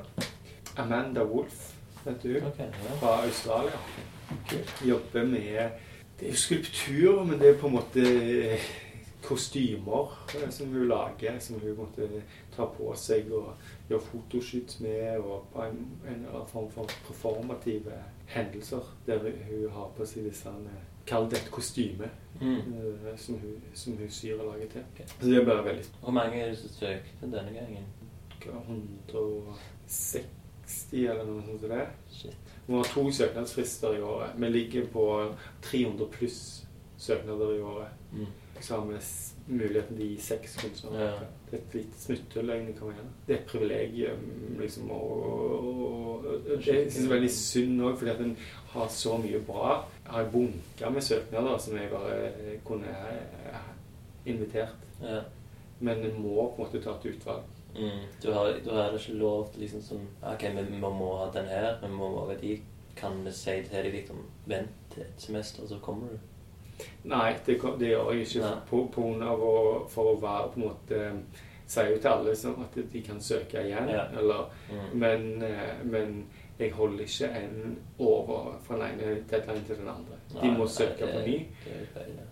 [0.77, 1.75] Amanda Wolff,
[2.05, 2.37] vet du.
[2.37, 2.95] Okay, ja.
[2.99, 3.79] Fra Australia.
[4.87, 5.69] Jobber med
[6.19, 8.01] Det er jo skulptur, men det er på en måte
[9.25, 12.07] kostymer eh, som hun lager, som hun måtte
[12.55, 13.55] ta på seg og
[13.89, 17.97] gjøre fotoshoots med, og på en, en eller annen form for performative
[18.27, 22.09] hendelser der hun har på seg disse eh, Kall det et kostyme
[22.41, 22.57] Mm.
[22.57, 24.81] eh, som, hun, som hun syr og lager til.
[24.93, 25.05] Okay.
[25.07, 27.85] Så det er bare veldig Hvor mange er det som søkte denne gangen?
[28.45, 30.25] 160
[30.93, 31.85] eller noe sånt som det.
[32.11, 32.35] Shit.
[32.67, 34.29] Vi har to søknadsfrister i året.
[34.41, 35.05] Vi ligger på
[35.61, 36.39] 300 pluss
[36.97, 37.87] søknader i året.
[38.11, 38.25] Mm.
[38.61, 38.99] så har vi
[39.47, 41.05] muligheten til å gi seks kunstnere.
[41.05, 41.27] Ja.
[41.49, 42.75] Det er et lite smutthull egentlig.
[42.79, 43.11] kan man.
[43.27, 44.23] Det er et privilegium,
[44.59, 44.91] liksom.
[44.91, 48.35] Og, og, og det jeg synes jeg er veldig synd òg, fordi at en
[48.73, 49.73] har så mye bra.
[50.05, 52.95] Jeg har bunker med søknader som jeg bare kunne
[54.25, 54.87] invitert.
[55.01, 55.21] Ja.
[55.79, 57.43] Men en må på en måte ta et utvalg.
[57.75, 58.05] Mm.
[58.23, 61.49] Du har, du har ikke lov til liksom sånn OK, vi, vi må ha den
[61.51, 62.55] her, vi må ha de.
[62.95, 66.34] Kan vi si til dem liksom Vent et semester, så kommer du?
[67.03, 70.67] Nei, det, det gjør jeg ikke på, på av å, for å være på en
[70.67, 71.11] måte
[71.67, 74.03] Sier jo til alle sånn at de kan søke igjen, Ja.
[74.17, 74.99] eller Mm.
[74.99, 76.25] Men, eh, men
[76.59, 80.15] jeg holder ikke en over fra den ene deadline til den andre.
[80.31, 81.47] De Nei, må nei, søke på ny.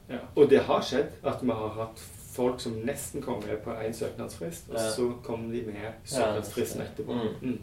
[0.10, 0.20] Ja.
[0.36, 2.00] Og det har skjedd at vi har hatt
[2.34, 4.90] folk som nesten kom med på én søknadsfrist, og Ja.
[4.92, 7.14] så kom de med søknadsfristen etterpå.
[7.14, 7.36] Mm.
[7.42, 7.60] Mm.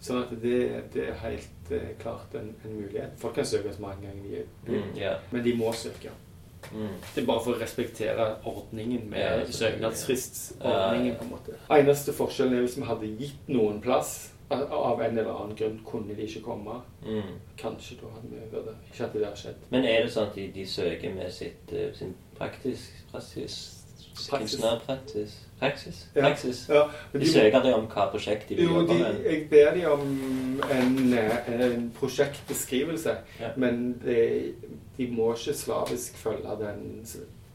[0.00, 3.10] Sånn at det, det er helt eh, klart en, en mulighet.
[3.18, 5.16] Folk kan søke så mange ganger de vil, Mm, yeah.
[5.30, 6.10] men de må søke.
[6.72, 6.88] Mm.
[7.14, 11.16] Det er bare for å respektere ordningen med Ja, søknadsfristordningen.
[11.16, 11.56] På en måte.
[11.70, 15.80] Eneste forskjellen er hvis vi hadde gitt noen plass, av av en eller annen grunn
[15.86, 16.80] kunne de ikke komme.
[17.06, 17.36] Mm.
[17.58, 19.60] Kanskje da hadde vi vurdert Ikke at det har skjedd.
[19.70, 23.58] Men er det sånn at de, de søker med sitt, eh, sin praktisk praksis?
[24.28, 24.58] Praksis.
[24.58, 25.36] Kunstnerpraksis?
[25.60, 26.06] Praksis?
[26.14, 26.62] Praksis?
[26.68, 29.20] Ja, De søker deg om hva prosjekt de vil jo, jobbe med?
[29.28, 30.06] jeg ber de om
[30.72, 33.50] en, eh, en prosjektbeskrivelse, Ja.
[33.56, 34.54] men de,
[34.96, 37.06] de må ikke slavisk følge den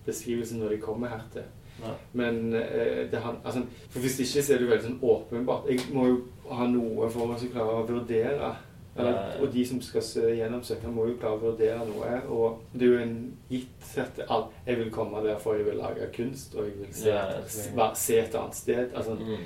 [0.05, 1.47] beskrivelsen når de kommer hertil.
[1.83, 1.91] Ja.
[2.13, 5.67] Men eh, det altså, for hvis ikke så er det veldig sånn åpenbart.
[5.69, 8.53] Jeg må jo ha noe for å klare å vurdere.
[8.97, 9.41] Ja.
[9.41, 10.01] Og de som skal
[10.38, 12.21] gjennom søknaden, må jo klare å vurdere noe.
[12.31, 16.08] Og det er jo en gitt at jeg vil komme der for jeg vil lage
[16.15, 18.93] kunst, og jeg vil se, et, se et annet sted.
[18.95, 19.38] Altså, Mm.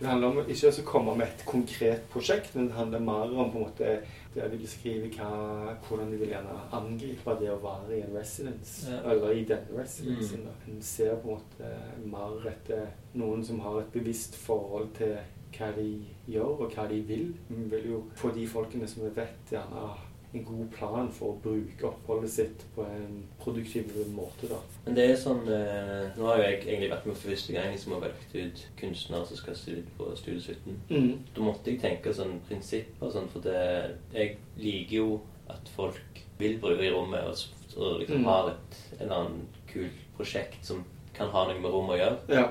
[0.00, 3.50] det handler om ikke å komme med et konkret prosjekt, men det handler mer om
[3.52, 3.98] på en måte
[4.34, 8.86] det de beskriver hva, hvordan de vil gjerne angripe det å være i en residence,
[8.90, 9.10] Ja.
[9.10, 10.40] eller i denne residencen.
[10.66, 10.74] Mm.
[10.76, 11.74] En ser på en måte
[12.06, 15.18] mer etter noen som har et bevisst forhold til
[15.58, 15.88] hva de
[16.28, 17.28] gjør, og hva de vil.
[17.48, 20.00] Vi vil jo få de folkene som vi vet gjerne har
[20.32, 24.48] en god plan for å bruke oppholdet sitt på en produktiv måte.
[24.48, 24.56] da.
[24.86, 27.76] Men det er sånn eh, Nå har jo jeg egentlig vært med for første gang
[27.78, 30.40] som har valgt ut kunstnere som skal studere på Studie
[30.88, 31.18] 17.
[31.36, 35.20] Da måtte jeg tenke sånn prinsipper sånn, for det, jeg liker jo
[35.52, 37.36] at folk vil bruke i rommet og,
[37.76, 38.24] og liksom Mm.
[38.30, 40.80] har et eller annet kult prosjekt som
[41.12, 42.18] kan ha noe med rommet å gjøre.
[42.40, 42.46] Ja.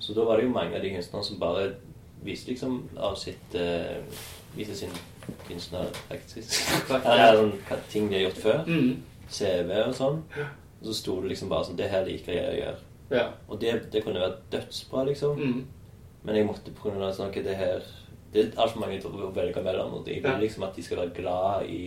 [0.00, 1.70] Så da var det jo mange av de kunstnerne som bare
[2.24, 4.02] viste liksom av sitt uh,
[4.56, 4.90] Viste sin
[5.46, 6.48] kunstnerpraksis.
[6.90, 7.52] Ja, sånn,
[7.92, 8.62] ting de har gjort før.
[8.66, 9.02] Mm.
[9.30, 10.22] CV og sånn.
[10.80, 12.78] Og så sto det liksom bare sånn Det her liker jeg å gjøre.
[13.14, 13.26] ja.
[13.48, 15.38] Og det, det kunne vært dødsbra, liksom.
[15.38, 15.60] Mm.
[16.24, 17.84] Men jeg måtte på grunn av sånn det her
[18.32, 19.94] Det er altfor mange å velge mellom.
[20.00, 20.38] Og jeg vil Ja.
[20.38, 21.80] liksom at de skal være glad i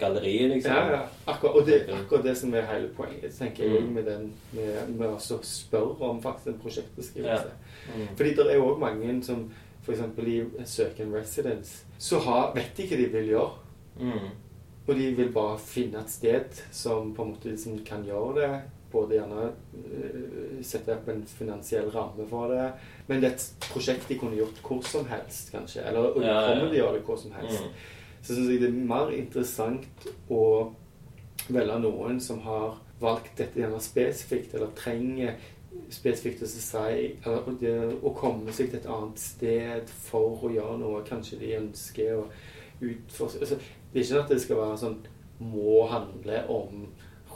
[0.00, 0.72] galleriet, liksom.
[0.76, 1.00] Ja, ja.
[1.28, 3.90] Akkurat, og det er akkurat det som er hele poenget, tenker jeg, Mm.
[3.94, 7.50] med, den, med, med å spørre om faktisk en prosjektbeskrivelse.
[7.96, 8.06] Mm.
[8.16, 9.50] Fordi det er òg mange som
[9.90, 10.18] f.eks.
[10.26, 13.50] i søker en residence, så har, vet de hva de vil gjøre.
[14.00, 14.28] Mm.
[14.86, 18.50] Og de vil bare finne et sted som på en måte liksom kan gjøre det.
[18.90, 22.66] Både gjerne uh, sette opp en finansiell ramme for det.
[23.06, 25.84] Men det er et prosjekt de kunne gjort hvor som helst, kanskje.
[25.86, 27.62] Eller og Ja, ja, kommer de gjøre det hvor som helst.
[27.62, 27.98] Mm.
[28.20, 30.44] Så syns jeg det er mer interessant å
[31.48, 35.38] velge noen som har valgt dette gjerne spesifikt, eller trenger
[35.90, 36.78] spesifikt å si
[37.24, 41.04] eller å, komme seg til et annet sted for å gjøre noe.
[41.06, 42.24] Kanskje de ønsker å
[42.80, 43.58] utforske altså,
[43.90, 44.98] Det er ikke sånn at det skal være sånn
[45.40, 46.82] må handle om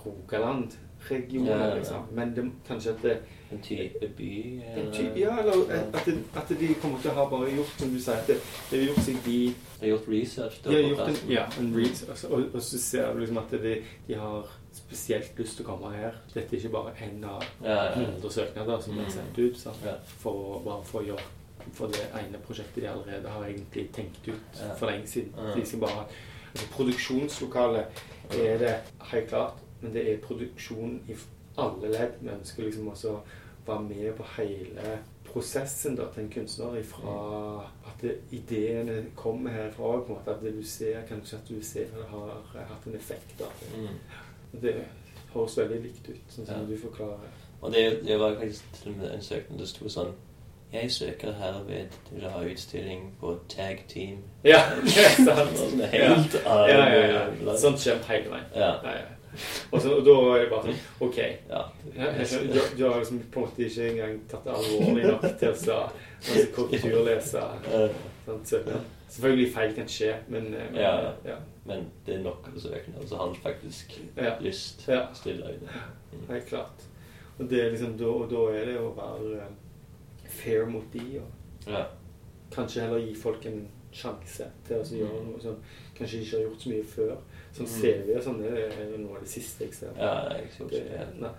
[0.05, 2.03] Rogaland-regionen, Ja, ja, liksom.
[2.13, 3.15] Men det, kanskje at det
[3.53, 4.61] En type by?
[4.77, 7.93] en type, Ja, eller at, det, at de kommer til å ha bare gjort, som
[7.95, 8.37] du sier, at det,
[8.71, 10.61] det har gjort seg de De har gjort research?
[10.65, 11.73] da, de har gjort en, ja, en
[12.11, 13.75] altså, og, og så ser du liksom at de,
[14.09, 16.15] de har spesielt lyst til å komme her.
[16.35, 18.07] Dette er ikke bare én av Ja, ja, ja.
[18.07, 19.11] 100 søknader som er Mm.
[19.11, 19.57] sendt ut.
[19.59, 19.77] Sant?
[20.19, 21.23] For, å- bare få gjort
[21.73, 25.33] for det ene prosjektet de allerede har egentlig tenkt ut for lenge siden.
[25.57, 26.07] De skal bare,
[26.55, 27.87] altså Produksjonslokalet
[28.33, 28.75] er det
[29.11, 31.17] helt klart, men det er produksjon i
[31.59, 32.13] alle ledd.
[32.21, 33.19] Vi ønsker liksom også
[33.67, 40.01] være med på hele prosessen da, til en kunstner ifra at det, ideene kommer herfra.
[40.01, 42.87] På en måte, at det du ser, kanskje at du ser at det har hatt
[42.87, 43.35] en effekt.
[43.39, 43.45] Da.
[43.77, 43.89] Mm.
[44.63, 44.75] Det
[45.35, 46.67] høres veldig likt ut, sånn som Ja.
[46.69, 47.33] du forklarer.
[47.63, 50.13] Og det, det var faktisk til og med en søknad det sto sånn
[50.75, 54.19] Jeg søker herved til å ha utstilling på Tag Team.
[54.45, 55.57] Ja, det er sant.
[55.59, 57.57] Sånn helt Ja, ja, ja, ja.
[57.57, 58.49] Sånt skjer hele veien.
[58.55, 58.73] Ja.
[58.83, 59.14] Ja, ja.
[59.73, 61.19] Og, så, og da er det bare sånn OK.
[61.49, 61.63] ja.
[62.77, 65.91] Du, har liksom på en måte ikke engang tatt det alvorlig nok til å sa-
[65.91, 67.45] altså, korrekturlese
[67.75, 68.81] Eh.
[69.15, 71.11] Selvfølgelig feil kan skje, men, eh, men Ja, ja.
[71.25, 71.35] ja.
[71.67, 74.33] Men det er nok søknader, så har han faktisk Ja.
[74.41, 75.07] lyst Ja.
[75.07, 75.55] til å stille
[76.13, 76.27] Mm.
[76.31, 76.83] Helt klart.
[77.39, 81.21] Og, det er liksom, da, og da er det å være eh, fair mot de,
[81.21, 81.85] og Ja.
[82.51, 85.57] kanskje heller gi folk en sjanse til å så gjøre noe som
[85.99, 87.17] kanskje ikke har gjort så mye før.
[87.55, 87.81] Sånn Mm.
[87.81, 89.97] CV og sånne det er noe av det siste ikke sant?
[89.99, 91.21] ja jeg synes Det, det.
[91.21, 91.31] nei,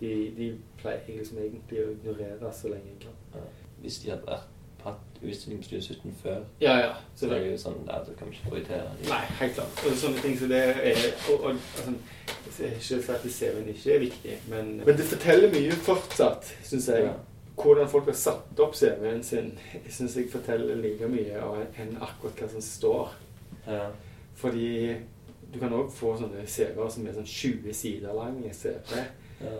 [0.00, 0.48] de, de
[0.82, 3.14] pleier jeg liksom egentlig å ignorere så lenge jeg kan.
[3.38, 3.46] Ja.
[3.80, 4.50] Hvis de hadde vært
[4.84, 6.90] hatt utstilling på Studio 17 før, Ja, ja.
[7.16, 9.08] så er det jo sånn at du kan vi ikke prioritere dem.
[9.08, 9.80] Nei, helt klart.
[9.88, 10.98] Og sånne ting som det er
[11.32, 11.56] og, og,
[12.44, 16.88] altså, ikke for at CV-en ikke er viktig, men, men det forteller mye fortsatt, syns
[16.92, 17.06] jeg.
[17.08, 17.14] Ja.
[17.56, 19.54] Hvordan folk har satt opp CV-en sin,
[19.88, 21.40] syns jeg forteller like mye
[21.80, 23.14] enn akkurat hva som står.
[23.66, 23.86] Ja.
[24.36, 24.96] Fordi
[25.54, 28.98] du kan òg få sånne CV-er som er sånn 20 sider lang i CV.
[29.44, 29.54] Ja.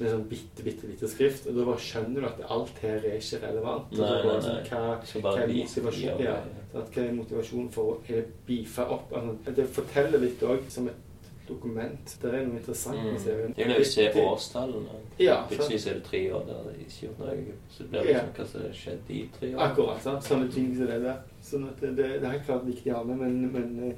[0.00, 1.46] Med sånn bitte, bitte lite skrift.
[1.46, 3.92] Og da bare skjønner du at alt her er ikke relevant.
[3.94, 4.64] Nei, nei, sånn, nei.
[4.66, 6.38] Hva, hva er ja,
[6.74, 9.12] sånn hva er motivasjonen for å beefe opp?
[9.14, 11.04] Altså, det forteller litt òg som et
[11.48, 12.16] dokument.
[12.20, 13.20] Det er noe interessant med Mm.
[13.22, 13.52] CV-en.
[13.56, 14.98] Det er jo ser på årstallene.
[15.18, 17.54] Ja, Plutselig er det tre år der det ikke gjort noe.
[17.70, 18.18] Så blir det Ja.
[18.18, 19.60] liksom hva som har skjedd i tre år.
[19.60, 20.02] Akkurat.
[20.02, 20.22] sant?
[20.24, 21.16] Sånne ting som det der.
[21.42, 23.96] Sånn at det, det, det er helt klart viktig å ha med, men, men eh,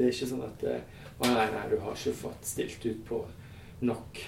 [0.00, 3.00] det er ikke sånn at eh, Å nei, nei, du har ikke fått stilt ut
[3.04, 3.18] på
[3.84, 4.20] nok.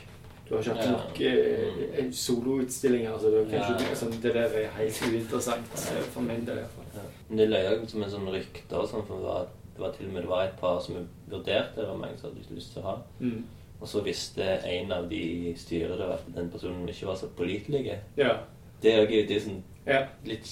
[0.44, 3.14] Du har ikke hatt nok eh, soloutstillinger.
[3.14, 3.88] Altså, du kan Ja.
[3.88, 6.60] altså, det der er helt uinteressant eh, for min del.
[6.92, 7.06] Ja.
[7.30, 10.10] Men det løy som en sånn rykte og sånn, for det var, det var til
[10.10, 11.00] og med det var et par som
[11.32, 12.96] vurderte det, var mange som hadde lyst til å ha.
[13.24, 13.40] Mm.
[13.80, 17.96] Og så visste en av de i styret at den personen ikke var så pålitelig.
[18.20, 18.36] Ja.
[18.82, 20.02] Det er jo sånn ja.
[20.26, 20.46] litt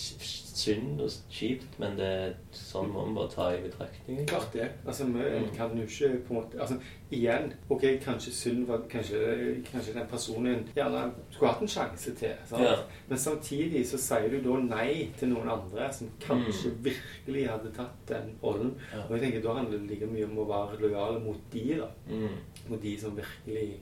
[0.60, 4.24] synd og kjipt, men det, er sånn må man bare ta i betraktning.
[4.28, 4.66] Klart det.
[4.84, 9.18] Altså, vi kan jo ikke på en måte altså, Igjen, ok, kanskje synd var kanskje,
[9.66, 11.00] kanskje den personen gjerne
[11.32, 12.36] skulle hatt en sjanse til.
[12.54, 12.76] Ja.
[13.08, 16.84] Men samtidig så sier du da nei til noen andre som kanskje Mm.
[16.84, 18.76] virkelig hadde tatt den rollen.
[18.92, 19.02] Ja.
[19.08, 21.88] Og jeg tenker Da handler det like mye om å være lojal mot de, da.
[22.06, 22.36] Mm.
[22.68, 23.80] Mot de som virkelig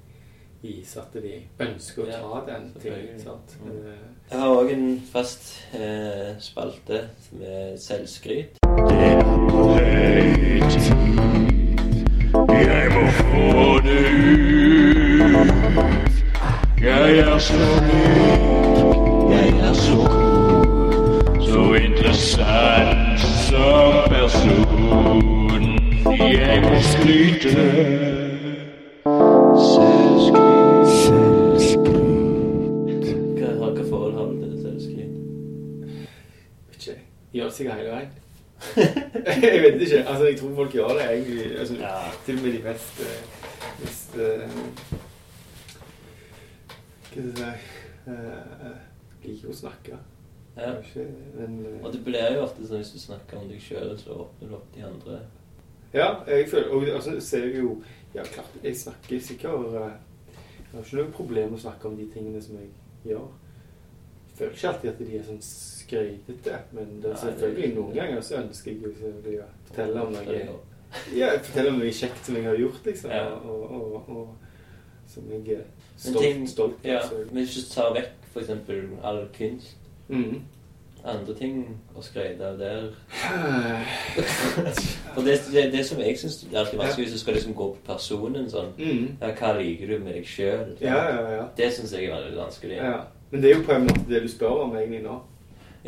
[0.62, 3.18] viser at de ønsker å Ja, ta den tingen.
[3.64, 3.70] Mm.
[3.70, 3.98] Eh,
[4.30, 5.42] Jeg har òg en fast
[5.74, 7.04] eh, spalte
[7.38, 8.58] med selvskryt.
[8.88, 10.92] Det er på høy tid.
[12.48, 14.58] Jeg må få det ut.
[16.82, 17.54] Jeg er så
[17.86, 18.78] myk,
[19.32, 21.42] jeg er så god.
[21.48, 25.62] Så interessant som person.
[26.18, 27.54] Jeg må skryte.
[29.58, 30.47] Selvskryt.
[37.32, 38.10] Gjør det sikkert hele veien.
[39.42, 40.04] jeg vet ikke.
[40.08, 41.58] Altså, jeg tror folk gjør det egentlig.
[41.58, 41.94] Altså, Ja.
[42.26, 43.22] Til og med de mest, eh,
[43.80, 44.56] mest eh,
[47.08, 48.78] Hva skal jeg si eh,
[49.24, 49.98] Liker å snakke.
[50.58, 50.72] Ja.
[50.78, 51.06] Ikke,
[51.38, 54.48] men Og det blir jo ofte sånn hvis du snakker om deg sjøl, så åpner
[54.50, 55.20] du opp de andre.
[55.94, 57.82] Ja, jeg føler Og altså, ser jeg jo
[58.14, 59.92] Ja, klart, jeg snakker sikkert uh,
[60.58, 62.68] Jeg har ikke noe problem med å snakke om de tingene som jeg
[63.12, 63.28] gjør.
[64.28, 65.40] Jeg føler ikke alltid at de er sånn
[65.88, 70.22] skrytete, men det er selvfølgelig noen ganger så ønsker jeg selvfølgelig å fortelle om noe
[71.16, 73.10] Ja, fortelle om noe kjekt som jeg har gjort, liksom.
[73.10, 73.24] Ja.
[73.44, 74.28] Og, og, og
[75.08, 75.62] som jeg er
[75.96, 76.90] stolt, ting, stolt av.
[76.90, 77.00] ja,
[77.32, 78.50] men hvis du tar vekk f.eks.
[79.02, 79.76] all kunst,
[80.08, 80.40] Mhm.
[81.04, 82.88] andre ting å skryte av der
[85.14, 87.66] For det, det, det som jeg syns er alltid vanskelig, hvis du skal liksom gå
[87.74, 89.04] på personen sånn mm.
[89.20, 90.72] ja, Hva liker du med deg sjøl?
[90.82, 91.44] Ja, ja, ja.
[91.58, 92.76] Det syns jeg er veldig vanskelig.
[92.82, 92.96] ja.
[93.30, 95.18] Men det er jo på en måte det du spør om egentlig nå.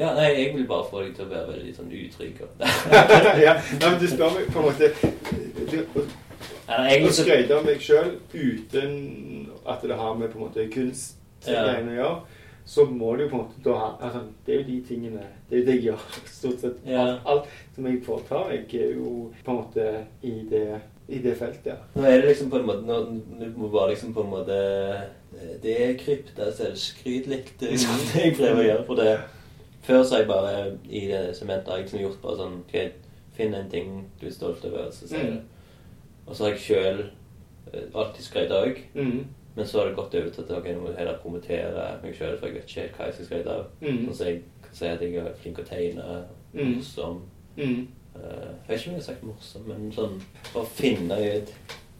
[0.00, 2.38] Ja, nei, jeg vil bare få deg til å være veldig sånn utrygg.
[3.44, 4.92] ja, nei, men du spør meg på en måte
[5.70, 6.04] du,
[6.70, 8.92] Ja, Å skryte av meg sjøl uten
[9.68, 12.38] at det har med på en måte kunstgreiene å gjøre,
[12.70, 15.56] så må jo på en måte da ha altså, Det er jo de tingene Det
[15.56, 16.04] er jo det jeg gjør.
[16.38, 17.02] Stort sett Ja.
[17.02, 19.86] alt, alt som jeg foretar, jeg er jo på en måte
[20.22, 20.64] i det,
[21.10, 21.72] i det feltet.
[21.72, 21.78] ja.
[21.96, 23.00] Nå er det liksom på en måte Nå,
[23.40, 24.60] nå må bare liksom på en måte
[25.64, 27.52] Det er krypta selvskryt litt.
[27.60, 28.86] Liksom det jeg prøver å gjøre.
[28.88, 29.10] For det
[29.82, 32.90] Før så har jeg bare i det sementet har jeg liksom gjort bare sånn okay,
[33.36, 35.30] Finn en ting du er stolt over, så sier Mm.
[35.36, 35.42] det.
[36.26, 36.98] Og så har jeg sjøl
[37.94, 38.78] alltid skrevet òg.
[38.94, 39.24] Mm.
[39.56, 42.14] Men så har det gått over til at ok, nå må jeg heller promotere meg
[42.14, 43.64] sjøl, for jeg vet ikke helt hva jeg skal skryte av.
[43.80, 44.04] Mhm.
[44.12, 46.74] Sånn at jeg kan si at jeg er flink å tegne, Mm.
[46.76, 47.20] morsom
[47.56, 47.86] mm.
[48.16, 50.20] uh, Jeg vet ikke om jeg har sagt morsom, men sånn
[50.52, 51.52] for å finne ut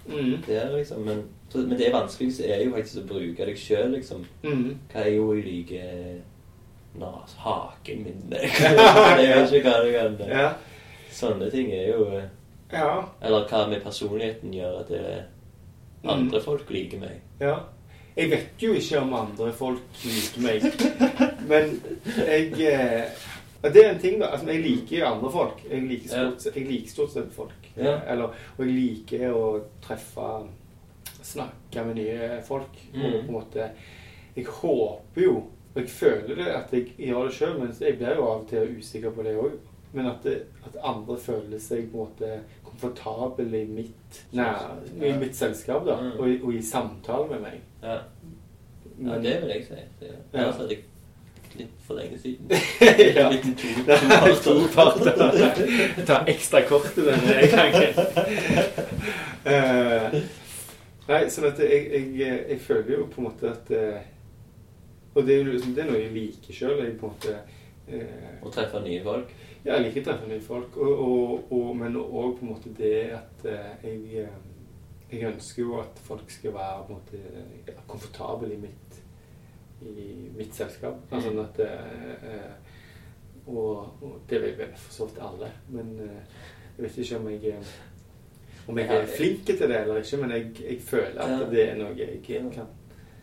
[0.09, 0.40] Mm.
[0.47, 1.23] det er liksom, men,
[1.55, 4.25] men det vanskeligste er jo faktisk å bruke deg sjøl, liksom.
[4.43, 4.77] Mm.
[4.93, 6.21] Hva er jo jeg liker
[6.98, 10.48] Nas, haken min det er jo ikke hva det kan Ja.
[11.12, 12.24] Sånne ting er jo eh,
[12.72, 13.05] ja.
[13.22, 15.22] Eller hva med personligheten gjør at det er
[16.09, 16.44] andre Mm.
[16.44, 17.20] folk liker meg.
[17.40, 17.59] Ja.
[18.16, 20.62] Jeg vet jo ikke om andre folk liker meg.
[21.48, 21.81] Men
[22.26, 23.11] jeg eh,
[23.62, 24.26] og Det er en ting, da.
[24.33, 25.59] Altså, jeg liker andre folk.
[25.70, 27.66] Jeg liker stort, sett- jeg liker stort sett folk.
[27.76, 27.98] Ja.
[28.09, 30.31] Eller, og jeg liker å treffe
[31.22, 32.72] Snakke med nye folk.
[32.94, 33.12] Og Mm.
[33.12, 33.70] på en måte
[34.37, 35.42] jeg håper jo
[35.75, 38.49] Og jeg føler det at jeg gjør det sjøl, men jeg blir jo av og
[38.51, 39.53] til usikker på det òg.
[39.93, 45.13] Men at, det, at andre føler seg på en måte komfortable i mitt, nær, i
[45.19, 46.13] mitt selskap da, Mm.
[46.21, 47.57] og, i- og i samtale med meg.
[47.83, 47.97] Ja.
[49.01, 49.75] ja, det vil jeg si.
[50.01, 50.45] Det, Ja.
[50.47, 50.85] Altså, litt
[51.87, 52.51] for lenge siden.
[53.17, 53.29] ja.
[53.31, 55.15] Litt to, Det er to to parter.
[55.99, 57.95] Jeg tar ekstra kort til denne gangen.
[59.51, 60.21] uh,
[61.11, 64.01] nei, sånn at jeg, jeg, jeg føler jo på en måte at eh,
[65.14, 66.79] Og det er jo liksom, det er noe jeg liker sjøl.
[66.85, 67.35] Jeg på en måte
[67.90, 69.35] eh, Å treffe nye folk.
[69.64, 72.73] Ja, jeg liker å treffe nye folk, og, og, og, men òg på en måte
[72.79, 74.38] det at eh, jeg eh,
[75.11, 78.99] Jeg ønsker jo at folk skal være på en måte komfortable i mitt
[79.81, 81.01] i mitt selskap.
[81.09, 82.75] Altså, sånn at eh, eh,
[83.49, 85.49] og, og det vil vel for så vidt alle.
[85.73, 87.55] Men jeg vet ikke om jeg
[88.70, 91.79] om jeg er flink til det eller ikke, men jeg, jeg føler at det er
[91.81, 92.20] noe jeg
[92.55, 92.68] kan.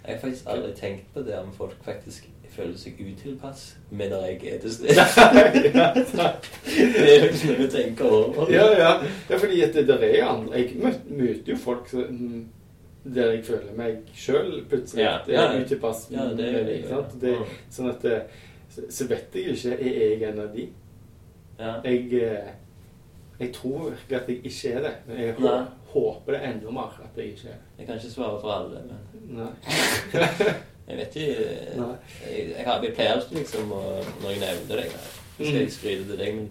[0.08, 4.26] Jeg har faktisk aldri tenkt på det om folk faktisk føler seg utilpass med når
[4.26, 4.93] jeg er til stede.
[6.65, 8.52] det er liksom noe vi tenker over.
[8.54, 8.91] Ja, ja.
[9.30, 12.46] ja fordi at det der er andre Jeg møter jo folk som, mm,
[13.15, 15.62] der jeg føler meg sjøl plutselig Ja, er ja.
[15.62, 16.08] utilpass.
[16.12, 17.17] Ja, det er det, ikke sant?
[17.22, 17.36] Det,
[17.74, 18.39] sånn at eh,
[18.74, 20.70] så, så vet jeg jo ikke Er jeg en av de?
[21.60, 21.76] Ja.
[21.84, 22.56] Jeg, eh,
[23.39, 24.93] jeg tror virkelig at jeg ikke er det.
[25.08, 25.58] Men jeg Nei.
[25.93, 27.65] håper det enda mer at jeg ikke er det.
[27.80, 29.52] Jeg kan ikke svare for alle, men Nei.
[30.88, 31.95] jeg vet ikke Nei.
[32.23, 33.82] Jeg, jeg, har, jeg pleier liksom å
[34.21, 35.02] Når jeg nevner deg Jeg
[35.36, 35.69] skal jeg Mm.
[35.69, 36.47] skryte til deg, men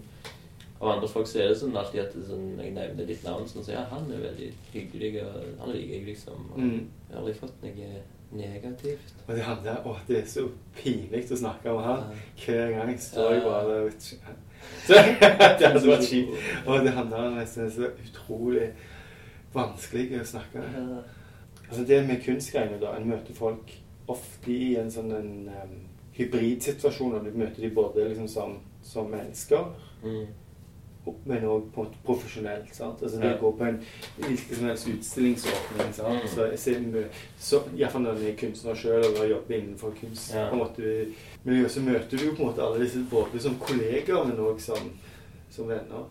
[0.80, 3.64] av andre folk så er det sånn alltid at sånn, jeg nevner ditt navn sånn,
[3.64, 6.44] så ja, han er veldig hyggelig, og han liker jeg liksom.
[6.52, 6.84] Og Mm.
[7.08, 7.88] Jeg har aldri fått noe
[8.36, 9.14] negativt.
[9.26, 10.44] Og det handler Å, det er så
[10.76, 12.04] pinlig å snakke om han.
[12.44, 14.36] Hver gang står jeg bare ikke.
[14.86, 15.00] Så
[15.58, 16.46] Det hadde vært kjipt.
[16.66, 18.70] Og det handler nesten så utrolig
[19.56, 21.12] vanskelig å snakke med.
[21.66, 22.94] Altså det med kunstgreiene, da.
[22.96, 23.72] En møter folk
[24.06, 25.76] ofte i en sånn en um,
[26.14, 27.16] hybridsituasjon.
[27.18, 29.72] Og du møter de både liksom som, som mennesker,
[30.06, 30.26] Mm.
[31.24, 31.68] Men òg
[32.04, 32.74] profesjonelt.
[32.74, 33.02] sant?
[33.02, 33.78] Altså Når jeg går på en
[34.18, 35.92] hvilken som helst utstillingsåpning.
[35.94, 36.22] sant?
[36.22, 36.28] Mm.
[36.28, 37.04] Så jeg ser mye,
[37.38, 40.34] så, Iallfall når jeg er kunstner sjøl og jobber innenfor kunst.
[40.34, 40.48] Ja.
[40.50, 41.14] på en måte
[41.44, 44.60] Men så møter du jo på en måte alle disse både som kollegaer, men òg
[44.60, 44.90] som,
[45.50, 46.08] som venner.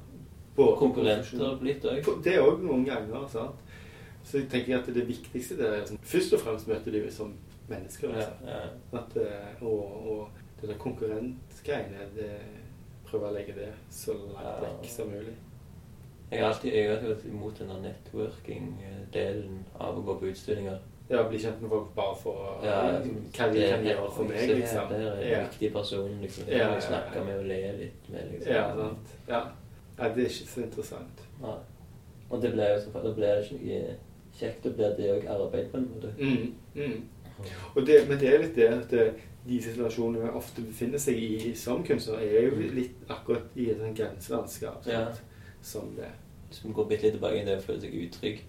[0.55, 2.23] Både Konkurrenter blitt òg.
[2.23, 3.27] Det òg noen ganger.
[3.27, 3.55] sant?
[4.23, 7.33] Så jeg tenker at det viktigste det er liksom, Først og fremst møter du som
[7.69, 8.09] mennesker.
[8.09, 8.47] Ja, Liksom.
[8.47, 8.99] ja.
[8.99, 10.29] At, eh, og, og
[10.61, 12.31] det der konkurrentgreiene, det
[13.15, 14.55] prøver å legge det så langt Ja.
[14.61, 15.35] vekk som mulig.
[16.31, 20.79] Jeg har alltid jeg har vært imot den der networking-delen av å gå på utstillinger.
[21.09, 24.89] Ja, bli kjent med folk bare for Ja, hva de kan gjøre for meg, liksom.
[24.89, 25.39] Det er Ja.
[25.39, 26.47] en viktig person, liksom.
[26.47, 26.79] Ja, ja, ja.
[26.79, 28.53] snakke med og le litt med, liksom.
[28.53, 29.15] Ja, sant.
[29.27, 29.41] Ja.
[29.99, 31.21] ja, det er ikke så interessant.
[31.41, 31.57] Nei.
[32.29, 33.95] Og det blir jo så Da blir det ikke noe
[34.39, 34.63] kjekt.
[34.63, 36.13] Da blir det òg arbeid, på en måte.
[36.17, 37.03] Mm, mm.
[37.85, 39.13] Det, men det er litt det at det,
[39.47, 43.77] de situasjonene vi ofte befinner seg i som kunstner, er jo litt akkurat i et
[43.81, 44.87] sånt grenselandskap.
[44.89, 45.03] Ja.
[45.61, 46.09] Som det.
[46.51, 48.41] Så vi går bitte litt tilbake i det å føle seg utrygg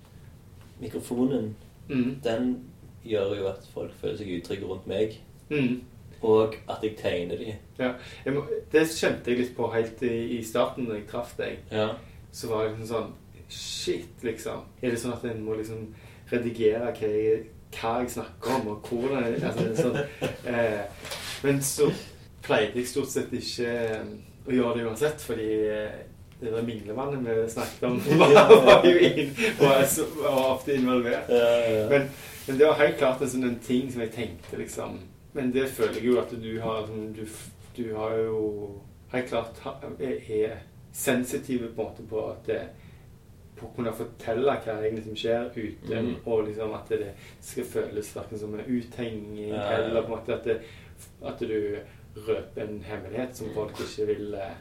[0.80, 1.54] Mikrofonen,
[1.88, 2.20] Mm.
[2.22, 2.64] den
[3.04, 5.14] gjør jo at folk føler seg utrygge rundt meg.
[5.50, 5.80] Mm.
[6.22, 7.54] Og at jeg tegner de.
[7.78, 7.92] Ja.
[8.24, 11.58] Jeg må, det kjente jeg litt på helt i, i starten når jeg traff deg.
[11.70, 11.90] Ja.
[12.32, 13.14] Så var jeg liksom sånn
[13.48, 14.64] Shit, liksom.
[14.82, 15.84] Er det sånn at en må liksom
[16.32, 19.96] redigere hva jeg, hva jeg snakker om, og hvordan altså, sånn,
[20.48, 21.08] eh,
[21.42, 21.90] Men så
[22.46, 24.06] pleide jeg stort sett ikke eh,
[24.46, 25.98] å gjøre det uansett, fordi eh,
[26.40, 31.28] det der minglevannet vi snakket om, var, var jo inn, var, så- var ofte involvert.
[31.90, 32.08] Men,
[32.46, 34.98] men det var helt klart en sånn en ting som jeg tenkte, liksom.
[35.36, 37.24] Men det føler jeg jo at du har sånn, du,
[37.76, 38.40] du har jo
[39.12, 39.58] helt klart
[40.00, 40.58] er, er
[40.96, 42.60] sensitive på en måte på at det,
[43.56, 46.16] på å kunne fortelle hva egentlig som skjer uten Mm.
[46.26, 50.18] og liksom at det skal føles hverken som en uthenging Ja, ja, eller på en
[50.18, 50.60] måte at, det,
[51.24, 51.78] at du
[52.26, 54.54] røper en hemmelighet som folk ikke vil, eh,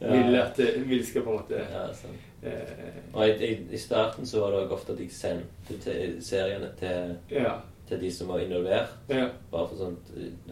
[0.00, 2.16] vil at det vil skal på en måte ja sant.
[2.42, 6.70] eh, Og i, i, i starten så var det ofte at jeg sendte til seriene
[6.78, 7.60] til, Ja.
[7.88, 8.88] til de som var involvert.
[9.08, 9.28] ja.
[9.50, 9.96] Bare for sånn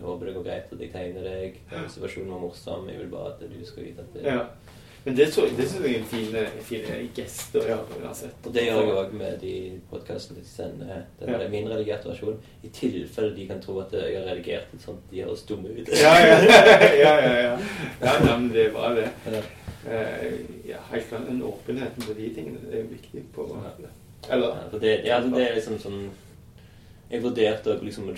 [0.01, 1.61] håper det går greit at jeg tegner deg.
[1.73, 1.87] Ja.
[1.89, 2.89] Situasjonen var morsom.
[2.89, 4.47] Jeg vil bare at du skal vite at det ja.
[5.05, 8.47] Men det, tror jeg- det synes jeg er en fin, fin gest å gjøre uansett.
[8.47, 11.03] Og det gjør jeg òg med de podkastene de sender.
[11.21, 11.41] Den Ja.
[11.43, 11.49] ja.
[11.49, 12.39] min redigerte versjon.
[12.65, 15.89] I tilfelle de kan tro at jeg har redigert et sånn de høres dumme ut.
[15.89, 17.21] Ja, ja, ja.
[17.21, 17.59] ja, ja.
[18.01, 19.09] ja men det bra, det.
[19.27, 19.43] Ja.
[19.91, 20.33] Eh,
[20.69, 21.27] ja, helt klart.
[21.27, 23.23] Den åpenheten på de tingene det er viktig.
[23.35, 23.49] på
[23.83, 23.89] Ja.
[24.31, 26.11] Eller Ja, det, ja, altså det er liksom sånn
[27.11, 28.09] Jeg vurderte liksom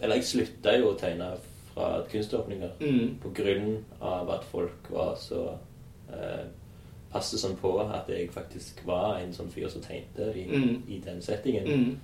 [0.00, 1.32] Eller jeg slutta jo å tegne
[1.74, 5.58] fra kunståpninger mm, på grunn av at folk var så
[6.12, 6.46] eh,
[7.12, 10.82] Passet sånn på at jeg faktisk var en sånn fyr som tegnte i, Mm.
[10.88, 11.64] i den settingen.
[11.66, 11.98] mm,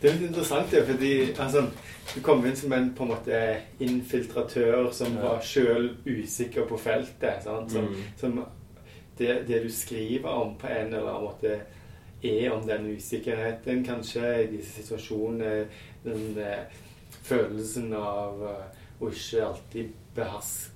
[0.00, 1.66] Det er litt interessant, det, fordi altså,
[2.14, 5.20] du kom inn som en på en måte infiltratør som Ja.
[5.22, 7.42] var sjøl usikker på feltet.
[7.42, 7.94] Som, Mm.
[8.16, 8.44] som
[9.18, 11.60] det, det du skriver om på en eller annen måte,
[12.22, 15.66] er om den usikkerheten, kanskje, i disse situasjonene.
[16.04, 16.56] Den den
[17.22, 20.72] følelsen av eh, å ikke alltid beherske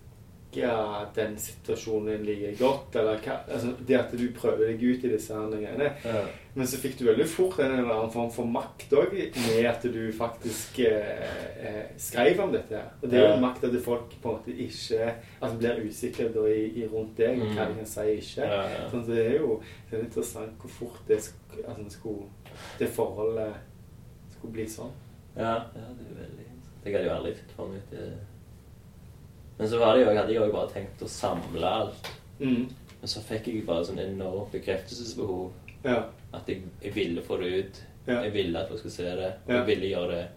[1.14, 2.96] den situasjonen like godt.
[2.96, 5.90] Eller hva, altså, det at du prøver deg ut i disse andre greiene.
[6.04, 6.22] Ja.
[6.54, 9.82] Men så fikk du veldig fort en eller annen form for makt òg, med at
[9.90, 11.24] du faktisk eh,
[11.66, 12.74] eh, skrev om dette.
[12.78, 12.92] her.
[13.02, 13.40] Og det er jo Ja.
[13.42, 17.40] makt at folk på en måte ikke altså blir usikre da i, i rundt deg,
[17.40, 17.74] og hva Mm.
[17.74, 18.46] de kan si og ikke.
[18.46, 18.90] Ja, ja.
[18.90, 21.34] Sånn, så det er jo det er interessant hvor fort det, sk
[21.66, 22.28] altså, skulle,
[22.78, 23.54] det forholdet
[24.36, 24.92] skulle bli sånn.
[25.36, 26.46] Ja, ja, det er veldig
[26.84, 28.12] Jeg hadde jo aldri fått for meg det
[29.58, 32.08] Men så var det jo, jeg hadde jo bare tenkt å samle alt.
[32.40, 32.64] Mm.
[33.00, 35.52] Men så fikk jeg bare sånn enormt bekreftelsesbehov.
[35.84, 36.00] Ja.
[36.34, 37.82] At jeg, jeg ville få det ut.
[38.06, 38.18] Ja.
[38.26, 39.32] Jeg ville at folk skulle se det.
[39.48, 39.54] Ja.
[39.60, 40.28] jeg ville gjøre det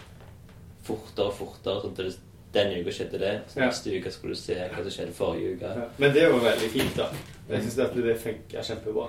[0.87, 1.81] fortere og fortere.
[1.81, 2.11] Sånn at det,
[2.53, 3.33] den uka skjedde det.
[3.51, 3.65] Så Ja.
[3.65, 5.67] neste uke skulle du se hva som skjedde forrige uke.
[5.81, 5.85] Ja.
[5.97, 7.07] Men det var veldig fint, da.
[7.49, 9.07] Jeg syns at det funka kjempebra.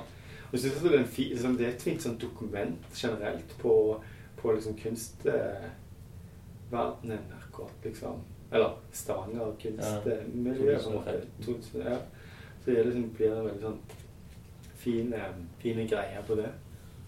[0.48, 3.50] Og jeg synes det er, en fi, liksom, det er et fint sånn dokument generelt
[3.60, 3.74] på,
[4.40, 8.16] på liksom kunstverdenen akkurat, liksom.
[8.52, 11.20] Eller Stavanger kunstmiljø, Ja, på en måte.
[11.44, 11.92] 2015.
[11.92, 11.98] Ja.
[12.64, 13.78] Så det liksom blir en veldig sånn
[14.78, 15.32] fin, eh,
[15.62, 16.48] fine greier på det.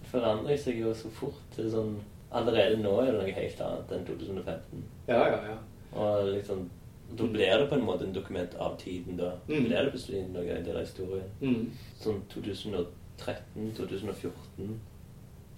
[0.02, 1.34] Det Forandrer seg jo så fort.
[1.56, 1.96] Det er sånn,
[2.32, 4.84] allerede nå er det noe helt annet enn 2015.
[5.08, 5.56] Ja, ja, ja.
[6.00, 6.70] Og liksom,
[7.16, 9.16] da blir det på en måte en dokument av tiden.
[9.16, 9.64] Da Mm.
[9.64, 11.30] blir det plutselig noe en del av historien.
[11.40, 11.70] Mm.
[12.00, 14.78] Sånn 2013-2014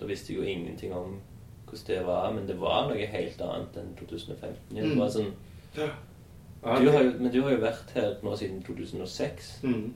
[0.01, 1.21] Da visste jeg jo ingenting om
[1.67, 4.57] hvordan det var, men det var noe helt annet enn 2015.
[4.77, 4.99] Ja, det Mm.
[4.99, 5.33] var sånn,
[5.77, 5.91] Ja.
[6.63, 9.87] Du har men du har jo vært her nå siden 2006, mm.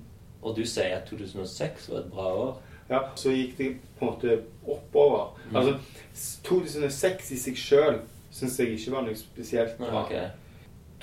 [0.42, 2.56] og du sier at 2006 var et bra år.
[2.90, 3.68] Ja, så gikk det
[3.98, 5.38] på en måte oppover.
[5.50, 5.56] Mm.
[5.56, 5.78] Altså,
[6.46, 8.00] 2006 i seg sjøl
[8.34, 10.04] syns jeg ikke var noe spesielt bra.
[10.04, 10.28] Okay.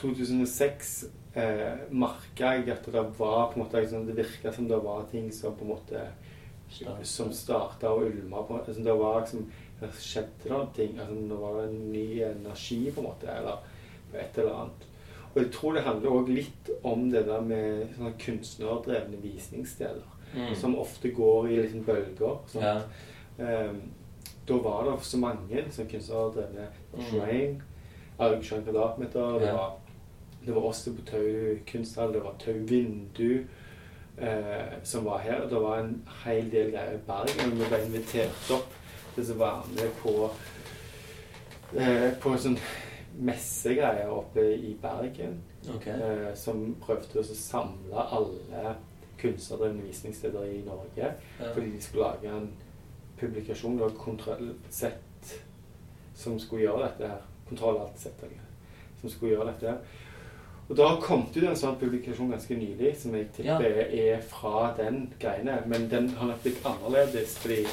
[0.01, 0.93] 2006
[1.39, 5.05] eh, merka jeg at det var på en måte liksom, Det virka som det var
[5.11, 6.05] ting som på en måte
[6.73, 7.05] Start.
[7.05, 8.39] Som starta og ulme.
[8.47, 10.99] på altså, Det var liksom Det skjedde noen ting.
[10.99, 13.57] Altså, det var en ny energi, på en måte, eller
[14.19, 14.87] et eller annet.
[15.33, 20.09] Og jeg tror det handler òg litt om det der med sånne kunstnerdrevne visningssteder.
[20.35, 20.55] Mm.
[20.55, 22.37] Som ofte går i liksom bølger.
[22.55, 22.75] Ja.
[23.37, 23.81] Um,
[24.47, 27.03] da var det så mange som kunstnerdrevne Mm.
[27.09, 27.61] Shrine,
[28.19, 29.53] Arg Kvadratmeter, det Ja.
[29.53, 29.71] var,
[30.45, 33.43] det var også på Tau kunsthall, det var Tau Vindu
[34.21, 35.47] Uh, som var her.
[35.49, 37.51] Det var en hel del greier i Bergen.
[37.57, 38.69] Vi ble invitert opp
[39.15, 40.11] til å være med på
[41.73, 42.57] uh, på en sånn
[43.19, 45.41] messegreier oppe i Bergen.
[45.75, 45.93] Okay.
[45.93, 48.75] Eh, som prøvde å samle alle
[49.21, 51.13] kunstnerdrevne visningssteder i Norge.
[51.39, 51.51] Ja.
[51.53, 52.49] Fordi de skulle lage en
[53.19, 54.91] publikasjon, var Kontroll Z,
[56.15, 57.21] som skulle gjøre dette her.
[57.47, 58.25] Kontroll Alt sett,
[59.01, 60.01] som skulle gjøre dette her.
[60.69, 64.69] Og da kom det ut en sånn publikasjon ganske nylig, som jeg tipper er fra
[64.77, 65.59] den greiene.
[65.67, 67.65] Men den har nok blitt annerledes, fordi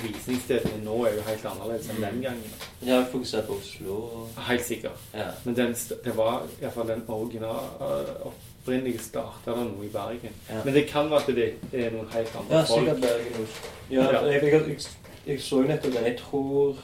[0.00, 2.54] visningsstedene nå er jo helt annerledes enn den gangen.
[2.82, 3.96] Jeg har fokusert på Oslo.
[4.02, 4.98] og- Helt sikkert.
[5.14, 5.26] Ja.
[5.44, 5.74] Men den,
[6.04, 10.32] det var iallfall den originale opprinnelige starta det noe i Bergen.
[10.48, 10.62] Ja.
[10.64, 11.26] Men det kan være at
[11.72, 12.80] det er noen helt andre Ja, folk.
[12.80, 13.48] sikkert Bergen og
[13.90, 14.24] Ja, Ja.
[14.24, 14.78] Jeg, jeg, jeg,
[15.26, 16.04] jeg så nettopp den.
[16.04, 16.76] Jeg tror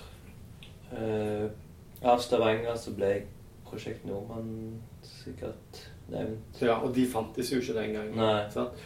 [0.93, 1.49] uh,
[2.03, 3.23] Av Stavanger så ble
[3.69, 6.61] Prosjekt Nordmann sikkert nevnt.
[6.63, 8.15] Ja, og de fantes jo ikke den gangen.
[8.17, 8.45] Nei.
[8.55, 8.79] Sant?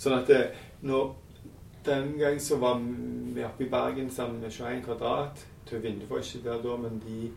[0.00, 0.38] Sånn at det,
[0.82, 1.10] når,
[1.84, 2.78] Den gang så var
[3.34, 5.46] vi oppe i Bergen sammen med 21 kvadrat.
[5.66, 7.30] Tøv Vinde var ikke der da, men de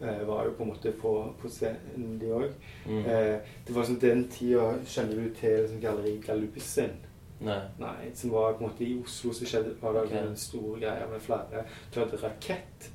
[0.00, 2.52] eh, var jo på en måte på, på scenen, de òg.
[2.86, 2.98] Mm.
[3.06, 6.96] Eh, det var sånn den tida Kjenner du til liksom, Galleri Galusin?
[7.40, 7.60] Nei.
[7.78, 10.22] Nei, som var på en måte i Oslo så skjedde, var det okay.
[10.24, 11.64] en stor greie med flere.
[11.92, 12.90] Du hadde Rakett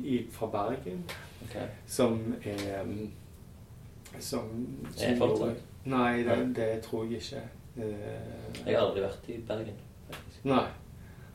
[0.00, 1.02] i, fra Bergen,
[1.44, 1.56] Ok.
[1.86, 3.10] som er um,
[4.18, 4.48] Som,
[4.94, 5.62] som Er fortsatt?
[5.84, 7.42] Nei, det, det tror jeg ikke.
[7.76, 9.78] Eh, Jeg har aldri vært i Bergen.
[10.44, 10.64] Nei.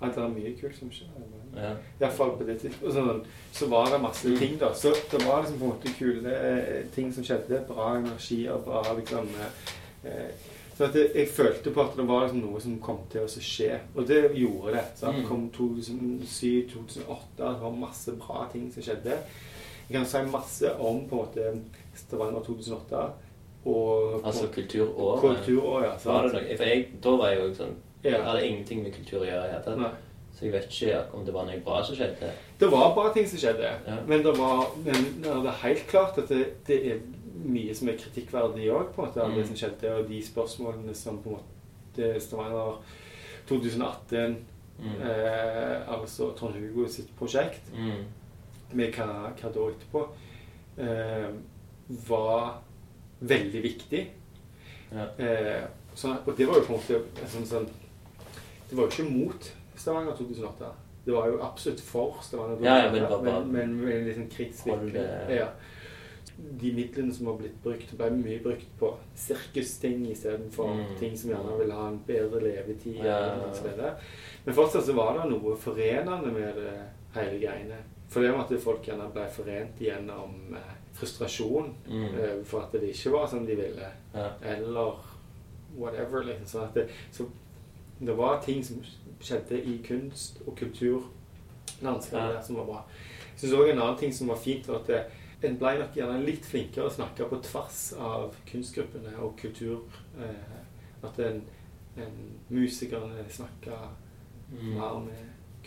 [0.01, 1.07] At det er mye kult som skjer.
[1.55, 1.71] Ja.
[2.01, 2.93] Iallfall på det tidspunktet.
[2.93, 4.37] Sånn, så var det masse Mm.
[4.37, 4.73] ting, da.
[4.73, 7.63] Så det var liksom på en måte kule eh, ting som skjedde.
[7.67, 10.29] Bra energi og bra liksom eh, eh,
[10.77, 13.79] Så jeg, jeg følte på at det var liksom noe som kom til å skje.
[13.95, 14.83] Og det gjorde det.
[14.95, 15.27] Så det Mm.
[15.27, 17.37] kom 2007-2008.
[17.37, 19.17] Det var masse bra ting som skjedde.
[19.89, 21.61] Jeg kan si masse om på en måte
[21.95, 23.11] Stavanger 2008.
[23.65, 25.21] Og Altså kulturåret.
[25.21, 26.05] kulturåret.
[26.05, 26.57] Ja, Var det noe?
[26.57, 27.75] For jeg, da var jeg jo sånn
[28.07, 29.89] Jeg Det hadde ingenting med kultur å gjøre hele
[30.37, 32.27] Så jeg vet ikke om det var noe bra som skjedde.
[32.59, 33.95] Det var bra ting som skjedde, Ja.
[34.07, 36.99] men, det var, men det er helt klart at det, det er
[37.43, 39.47] mye som er kritikkverdig òg, på en måte, av det Mm.
[39.47, 42.77] som skjedde, og de spørsmålene som på en måte Stavanger
[43.49, 44.37] 2018
[44.79, 45.01] Mm.
[45.01, 48.05] eh, altså Trond Hugo sitt prosjekt, Mm.
[48.73, 50.07] med hva, hva da etterpå,
[50.77, 51.31] eh,
[52.07, 52.61] var
[53.21, 54.07] veldig viktig.
[54.91, 55.05] Ja.
[55.17, 55.63] Eh,
[55.95, 57.67] så, og det var jo på en måte en sånn, sånn
[58.69, 60.65] Det var jo ikke mot Stavanger 2008.
[61.05, 64.05] Det var jo absolutt for Stavanger 2008, Ja, ja, men bare- men, men med en
[64.07, 65.05] liten kritisk vinkling.
[65.29, 65.47] Ja.
[66.61, 70.97] De midlene som har blitt brukt, ble mye brukt på sirkusting istedenfor Mm.
[70.99, 72.95] ting som gjerne vil ha en bedre levetid.
[72.97, 73.47] Ja, ja, ja.
[73.47, 73.95] og så videre.
[74.45, 76.73] Men fortsatt så var det noe forenende med det
[77.15, 77.77] hele greiene.
[78.09, 82.19] For det med at folk gjerne ble forent gjennom eh, frustrasjon Mm.
[82.19, 83.89] eh, for at det ikke var som de ville.
[84.13, 84.29] Ja.
[84.43, 84.93] Eller
[85.77, 86.23] whatever.
[86.23, 86.45] Liksom.
[86.45, 87.25] Sånn at det, så
[87.99, 88.83] det var ting som
[89.19, 92.41] skjedde i kunst- og kulturlandskapet Ja.
[92.41, 92.83] som var bra.
[93.31, 95.03] Jeg synes også en annen ting som var fint, var at det,
[95.43, 99.79] en ble nok gjerne litt flinkere å snakke på tvers av kunstgruppene og kultur.
[100.19, 100.35] Eh,
[101.03, 101.41] at en,
[101.97, 103.71] en musikerne snakka
[104.49, 104.73] Mm.
[104.77, 105.13] mer med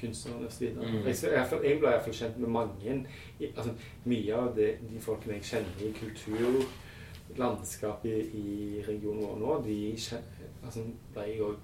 [0.00, 0.62] kunstnerne osv.
[0.74, 0.82] Mm.
[1.06, 3.06] Jeg, jeg, jeg ble iallfall kjent med mange.
[3.40, 3.70] i- Altså,
[4.04, 9.92] mye av det, de folkene jeg kjenner i kulturlandskapet i, i regionen vår nå, de
[9.96, 10.22] kjen-
[10.64, 10.80] altså,
[11.14, 11.56] ble jeg òg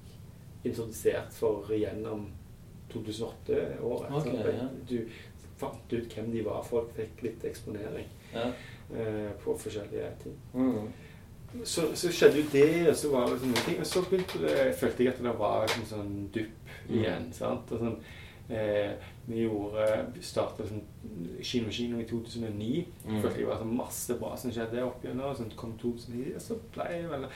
[0.68, 2.26] introdusert for gjennom
[2.92, 4.12] 2008-året.
[4.12, 4.68] Ok, ja.
[4.88, 4.98] Du
[5.58, 6.62] fant ut hvem de var.
[6.66, 8.50] Folk fikk litt eksponering Ja.
[8.92, 10.36] uh, på forskjellige ting.
[10.54, 10.88] Mm.
[11.64, 13.78] Så, så skjedde jo det, og så var det noen ting.
[13.80, 16.52] Og så det, følte jeg at det var en sånn dupp
[16.88, 16.98] Mm.
[17.00, 17.32] igjen.
[17.32, 17.72] sant?
[17.72, 17.96] Og sånn,
[18.50, 18.92] eh,
[19.26, 19.86] vi gjorde,
[20.22, 20.82] starta sånn
[21.42, 22.84] Kino Kino i 2009.
[23.08, 23.22] Mm.
[23.22, 25.30] Følte jeg var sånn masse bra som skjedde opp igjennom.
[25.32, 27.26] Og så kom 2009, og så ble jeg vel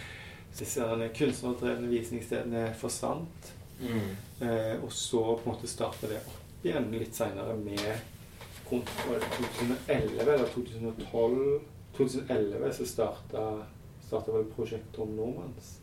[0.58, 0.84] Disse
[1.16, 3.52] kunstnerdrevne visningsstedene forsvant.
[3.80, 4.16] Mm.
[4.44, 7.80] Eh, og så på en måte starta det opp igjen litt seinere med
[8.70, 11.60] rundt var det 2011 eller 2012
[11.96, 13.46] 2011 så starta,
[14.06, 15.80] starta vel prosjektet om Normans.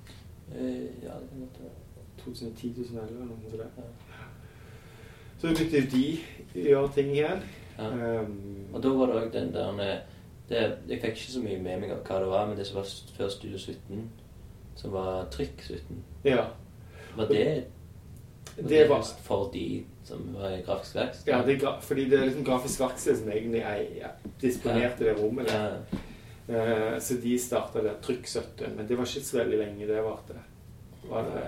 [0.55, 1.83] Eh, Ja, det måtte være.
[2.23, 3.61] 2010-2011 eller noe sånt.
[3.77, 4.27] Ja.
[5.37, 6.05] Så begynte de
[6.55, 7.43] å gjøre ting igjen.
[7.77, 7.89] Ja.
[8.23, 10.01] Um, Og da var det òg den der
[10.49, 12.79] det, Jeg fikk ikke så mye med meg av hva det var, men det som
[12.79, 12.87] var
[13.17, 14.09] før Studio 17,
[14.77, 16.47] som var Trykk 17, ja.
[17.17, 17.63] var det
[18.57, 21.31] var Det var for de som var i grafisk verksted?
[21.33, 24.11] ja, det gra fordi det er liksom Grafisk verksted som egentlig er, ja,
[24.41, 25.51] disponerte det rommet.
[25.51, 25.77] Ja.
[26.47, 30.03] Uh, så de starta der Trykk 17, men det var ikke så veldig lenge det
[30.03, 30.33] varte.
[31.09, 31.43] Var det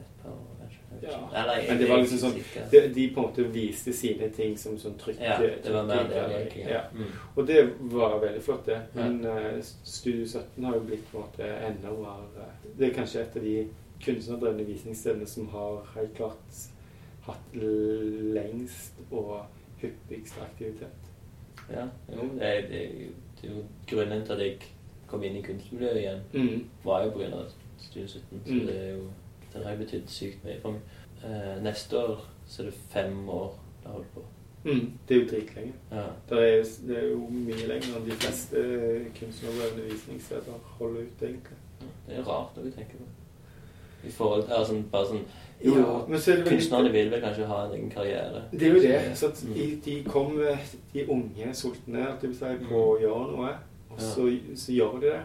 [0.00, 0.80] Et par år, kanskje.
[0.89, 1.18] Jeg vet Ja.
[1.42, 2.34] Eller, Men det var liksom sånn
[2.70, 5.20] de, de på en måte viste sine ting som sånn trykk...
[5.20, 6.64] Ja, det var mer det, egentlig.
[6.70, 6.82] Ja.
[6.92, 7.06] Mm.
[7.36, 7.60] Og det
[7.94, 8.80] var veldig flott, det.
[8.94, 12.94] Men uh, Studio 17 har jo blitt på en måte enda mer eh, Det er
[12.98, 13.56] kanskje et av de
[14.04, 16.60] kunstnerdrevne visningsstedene som har helt klart
[17.26, 17.56] hatt
[18.34, 19.46] lengst og
[19.82, 21.08] hyppigst aktivitet.
[21.70, 24.56] Ja, jo, det, er, det, er jo- det er jo grunnen til at jeg
[25.10, 26.64] kom inn i kunstmiljøet igjen, Mm.
[26.84, 27.42] var jo pga.
[27.80, 28.40] Studio 17.
[28.46, 28.66] Så Mm.
[28.66, 29.04] det er jo
[29.52, 30.98] Den har jo betydd sykt mye for meg.
[31.24, 33.50] Eh, neste år så er det fem år
[33.82, 34.22] det har holdt på.
[34.64, 34.92] Mm.
[35.08, 35.72] Det er jo dritlenge.
[35.92, 36.02] Ja.
[36.30, 38.64] Det er, det er jo mye lenger enn de fleste
[39.20, 41.56] kunstnerdrevne visningssteder holder ut, egentlig.
[42.08, 43.16] Det er rart når vi tenker på det.
[44.08, 45.24] I forhold til altså, bare sånn
[45.64, 48.42] Jo, ja, er kunstnerne vil vel kanskje ha en egen karriere.
[48.52, 49.00] Det er jo det.
[49.18, 49.54] Så at Mm.
[49.54, 50.56] de, de kommer,
[50.94, 52.06] de unge sultne
[52.68, 53.50] på å gjøre noe,
[53.90, 54.24] og så,
[54.56, 55.20] så gjør de det.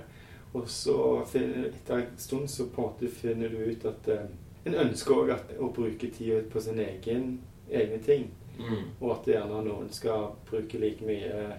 [0.55, 0.95] Og så
[1.35, 4.25] etter en stund så på en måte finner du ut at eh,
[4.65, 7.25] en ønsker òg å bruke tid på sin egen,
[7.69, 8.29] egne ting.
[8.57, 8.85] Mm.
[9.01, 11.57] Og at gjerne noen skal bruke like mye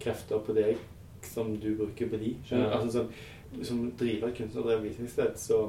[0.00, 0.76] krefter på deg
[1.26, 2.36] som du bruker på de.
[2.52, 2.68] Ja.
[2.78, 3.08] Altså,
[3.50, 5.60] som, som driver et kunstnerdrevet visningssted, så,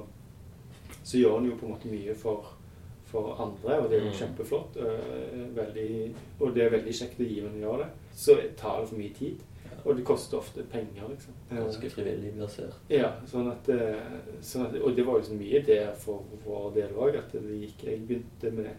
[1.03, 2.51] så gjør en jo på en måte mye for,
[3.09, 4.19] for andre, og det er jo Mm.
[4.21, 4.77] kjempeflott.
[4.77, 5.89] øh, veldig,
[6.39, 7.89] og det er veldig kjekt å gi når en gjør det.
[8.13, 9.41] Så tar det for mye tid,
[9.87, 11.33] og det koster ofte penger, liksom.
[11.49, 12.75] Ganske frivillig basert.
[12.91, 16.73] Ja, sånn at, eh, sånn at Og det var jo så mye der for vår
[16.75, 18.69] del òg, at det gikk Jeg begynte med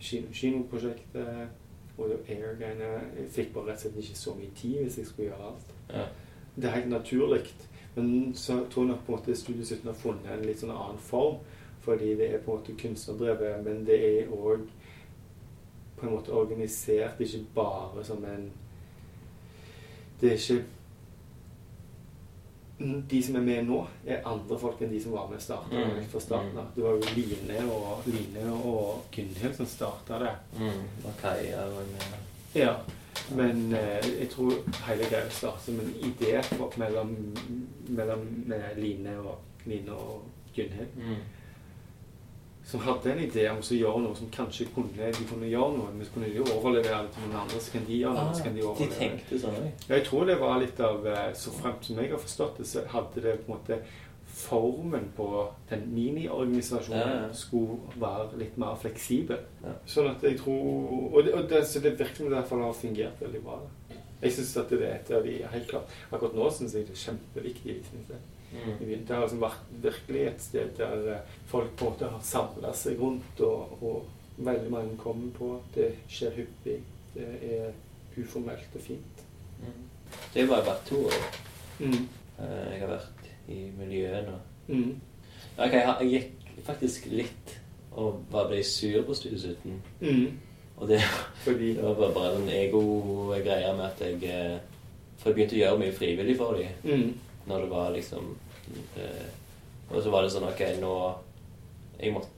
[0.00, 1.48] kino, kinoprosjektet
[1.98, 2.90] og det Air-greiene.
[3.16, 5.74] Jeg fikk bare rett og slett ikke så mye tid hvis jeg skulle gjøre alt.
[5.92, 6.06] Ja.
[6.56, 7.54] Det er helt naturlig.
[7.94, 10.74] Men så tror jeg nok på en måte Studio 17 har funnet en litt sånn
[10.74, 11.38] annen form.
[11.84, 14.66] Fordi det er på en måte kunstnerdrevet, men det er òg
[15.96, 18.50] på en måte organisert ikke bare som en
[20.24, 20.64] Det er ikke
[23.10, 25.76] De som er med nå, er andre folk enn de som var med starten.
[25.78, 26.08] Mm.
[26.10, 26.72] fra starten av.
[26.74, 30.32] Det var jo Line og, Line og Gunhild som starta det.
[30.58, 30.80] Mm.
[31.04, 32.16] Og Kaja var med.
[32.54, 32.72] Ja,
[33.36, 34.56] men eh, jeg tror
[34.88, 36.42] hele greia startet som en idé
[36.80, 37.14] mellom,
[37.88, 38.26] mellom
[38.80, 40.24] Line og, Line og
[40.56, 40.98] Gunhild.
[40.98, 41.22] mm.
[42.64, 45.90] Som hadde en idé om å gjøre noe som kanskje kunne, de kunne gjøre noe,
[45.92, 48.46] men så kunne de overlevere det til noen andre, så kan de gjøre noe, så
[48.46, 48.94] kan de overlevere.
[48.94, 49.58] de tenkte sånn.
[49.84, 52.66] Ja, jeg tror det var litt av eh, Så fremt som jeg har forstått det,
[52.70, 53.80] så hadde det på en måte
[54.34, 55.28] formen på
[55.70, 57.32] den miniorganisasjonen Ja, ja.
[57.36, 59.44] skulle være litt mer fleksibel.
[59.62, 59.74] Ja.
[59.86, 63.20] Sånn at jeg tror Og det, og det, så det virker som det har fungert
[63.22, 63.60] veldig bra.
[64.24, 66.96] Jeg syns at det er et av de helt klart Akkurat nå syns jeg det
[66.96, 68.33] er kjempeviktig visningssted.
[68.54, 69.04] Mm.
[69.06, 72.70] Det har liksom vært virkelig et sted der eh, folk på en måte har samla
[72.76, 75.50] seg rundt, og, og veldig mange kommer på.
[75.74, 76.78] Det skjer hyppig.
[77.14, 77.72] Det er
[78.18, 79.24] uformelt og fint.
[79.60, 79.82] Mm.
[80.34, 81.26] Det har bare vært to år.
[81.80, 82.08] Mm.
[82.38, 84.38] Eh, Jeg har vært i miljøet nå.
[84.68, 84.94] Mm.
[85.58, 87.58] Ok, jeg, gikk faktisk litt
[87.94, 89.76] og bare ble sur på Studiesuten.
[90.00, 90.38] Mm.
[90.78, 91.00] Og det,
[91.44, 94.56] det var bare, bare en ego-greie med at jeg eh,
[95.20, 96.72] For jeg begynte å gjøre mye frivillig for dem.
[96.84, 97.12] mm.
[97.46, 98.30] Når det var liksom
[98.96, 99.26] eh,
[99.90, 100.94] Og så var det sånn Ok, nå
[102.00, 102.30] jeg måtte,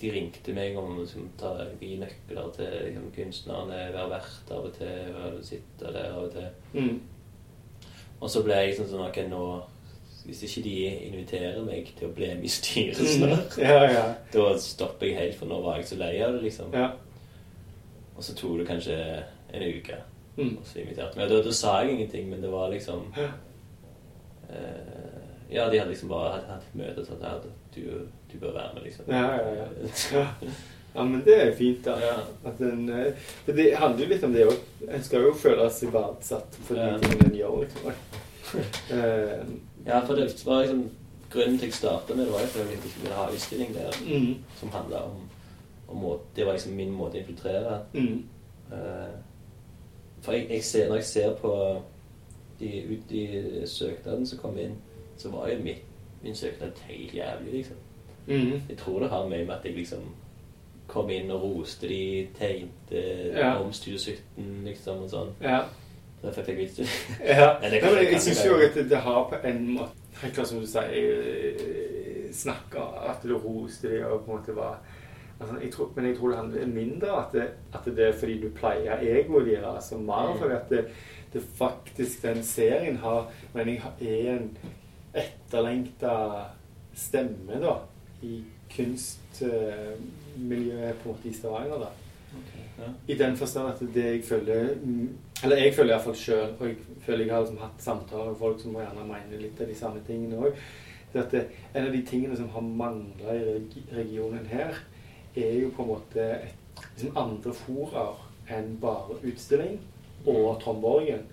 [0.00, 4.64] De ringte meg om å liksom, ta, gi nøkler til liksom, kunstnerne, være vert av
[4.66, 6.48] og til, være, sitte der av og til.
[6.74, 6.96] Mm.
[8.18, 9.42] Og så ble jeg liksom sånn Ok, nå
[10.26, 10.72] Hvis ikke de
[11.12, 13.12] inviterer meg til å bli med i styret Mm.
[13.14, 14.06] snart, Ja, ja.
[14.34, 16.72] da stopper jeg helt, for nå var jeg så lei av det, liksom.
[16.74, 16.90] ja.
[18.18, 18.96] Og så tok det kanskje
[19.54, 19.96] en uke.
[20.36, 20.56] Mm.
[20.58, 21.28] Og så inviterte meg.
[21.28, 23.06] Og da, da sa jeg ingenting, men det var liksom
[24.48, 25.62] Ja.
[25.64, 27.84] eh, de hadde liksom bare hatt, hatt et møte sagt at du,
[28.32, 29.08] du bør være med, liksom.
[29.08, 29.68] Ja, ja, ja.
[30.18, 30.52] ja.
[30.94, 31.94] Ja, men det er jo fint, da.
[32.02, 32.14] Ja.
[32.48, 34.62] At en, eh, for det handler jo litt om det òg.
[34.88, 37.92] En skal jo føle seg verdsatt for de tingene en gjør, liksom.
[39.88, 40.88] Ja, for det var liksom
[41.28, 43.96] Grunnen til at jeg starta med det, var fordi jeg ikke ville ha utstilling der
[44.00, 44.44] mm.
[44.56, 45.18] som handla om,
[45.88, 47.74] om måte, Det var liksom min måte å infiltrere.
[47.92, 48.22] Mm.
[50.24, 51.52] For jeg, jeg ser, når jeg ser på
[52.60, 54.76] de, ut de søknadene som kom inn,
[55.18, 55.84] så var jo mitt,
[56.22, 57.76] min søknad helt jævlig, liksom.
[58.28, 58.62] Mm.
[58.68, 60.08] Jeg tror det har med at jeg liksom
[60.88, 63.02] kom inn og roste de, tegnte
[63.36, 63.54] Ja.
[63.62, 65.34] om Studio 17, liksom, og sånn.
[65.42, 65.62] Ja.
[66.22, 66.86] Det fikk jeg vite
[67.22, 70.66] Ja, det men jeg syns jo at det, har på en måte Helt som du
[70.66, 74.80] sier eh, At du roste de og på en måte var
[75.40, 78.40] altså, jeg tror, Men jeg tror det handler mindre at det, at det er fordi
[78.42, 80.38] du pleier egoet deres, altså mer Mm.
[80.38, 80.84] fordi at det,
[81.32, 84.56] det faktisk den serien har Men jeg er en
[85.14, 86.42] etterlengta
[86.94, 87.74] stemme da
[88.22, 88.44] i
[88.76, 91.78] kunstmiljøet på en måte i Stavanger.
[91.78, 91.86] da
[92.78, 92.84] ja.
[93.06, 95.08] i den forstand at det jeg føler mm,
[95.44, 96.76] Eller jeg føler iallfall sjøl, og jeg
[97.06, 100.00] føler jeg har liksom hatt samtaler med folk som gjerne mener litt av de samme
[100.06, 100.56] tingene òg.
[101.14, 104.74] At en av de tingene som har mangla i regionen her,
[105.36, 106.54] er jo på en måte et,
[106.94, 109.78] liksom andre foraer enn bare utstilling
[110.26, 111.26] og Trondborgen.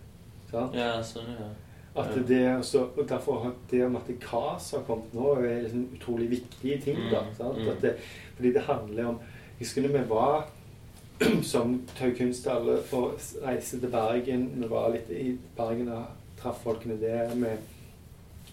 [0.51, 0.75] Sant?
[0.75, 1.51] ja, sånn, ja.
[1.95, 5.85] At det også, og Derfor har det om at KAS har kommet nå, er liksom
[5.95, 6.97] utrolig viktige ting.
[7.11, 7.57] da, Mm, sant?
[7.57, 7.69] mm.
[7.71, 7.93] At det,
[8.35, 9.19] fordi det handler om
[9.59, 10.49] Jeg husker når vi var
[11.53, 14.49] som Tau Kunsthalle for å reise til Bergen.
[14.59, 16.05] Vi var litt i Bergen og
[16.41, 17.31] traff folkene der.
[17.33, 17.53] Vi,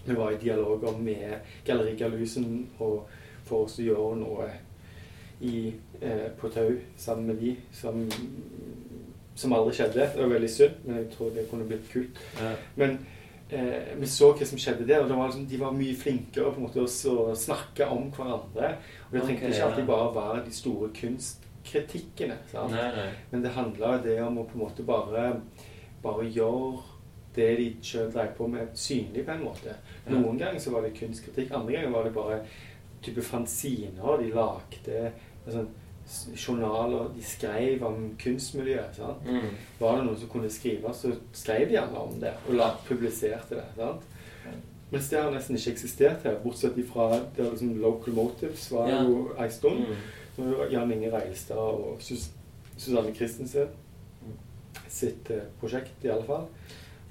[0.05, 1.35] vi var i dialoger med
[1.67, 3.03] Galleri Galusen for
[3.51, 4.47] oss å gjøre noe
[5.43, 7.99] i, eh, på Tau sammen med de som,
[9.35, 10.07] som aldri skjedde.
[10.15, 12.21] Det var veldig synd, men jeg tror det kunne blitt kult.
[12.39, 12.53] ja.
[12.79, 12.97] Men
[13.49, 16.61] eh, vi så hva som skjedde der, og var liksom, de var mye flinkere på
[16.61, 18.75] en måte å snakke om hverandre.
[19.09, 19.69] Og det trengte okay, ikke ja.
[19.69, 22.39] alltid bare være de store kunstkritikkene.
[22.55, 23.11] Nei, nei.
[23.31, 25.29] Men det handla det om å på en måte bare,
[26.03, 26.89] bare gjøre
[27.35, 29.73] det de sjøl drev på med, synlig på en måte.
[30.03, 30.13] Ja.
[30.13, 32.43] Noen ganger så var det kunstkritikk, andre ganger var det bare
[33.03, 34.17] type fanziner.
[34.21, 35.11] De lagde
[35.45, 35.65] altså,
[36.35, 38.99] journaler, de skrev om kunstmiljøet.
[39.25, 39.53] Mm.
[39.79, 43.55] Var det noen som kunne skrive, så skrev de gjerne om det og la, publiserte
[43.55, 43.67] det.
[43.77, 44.09] sant?
[44.91, 48.89] Mens det har nesten ikke eksistert her, bortsett fra det er liksom Local Motives var
[48.89, 48.99] Ja.
[49.03, 49.87] jo ei stund.
[50.37, 50.71] Mm.
[50.71, 52.29] Jan Inge Reilstad og Sus
[52.77, 53.67] Susanne Christensen
[54.89, 56.45] sitt uh, prosjekt, i alle fall.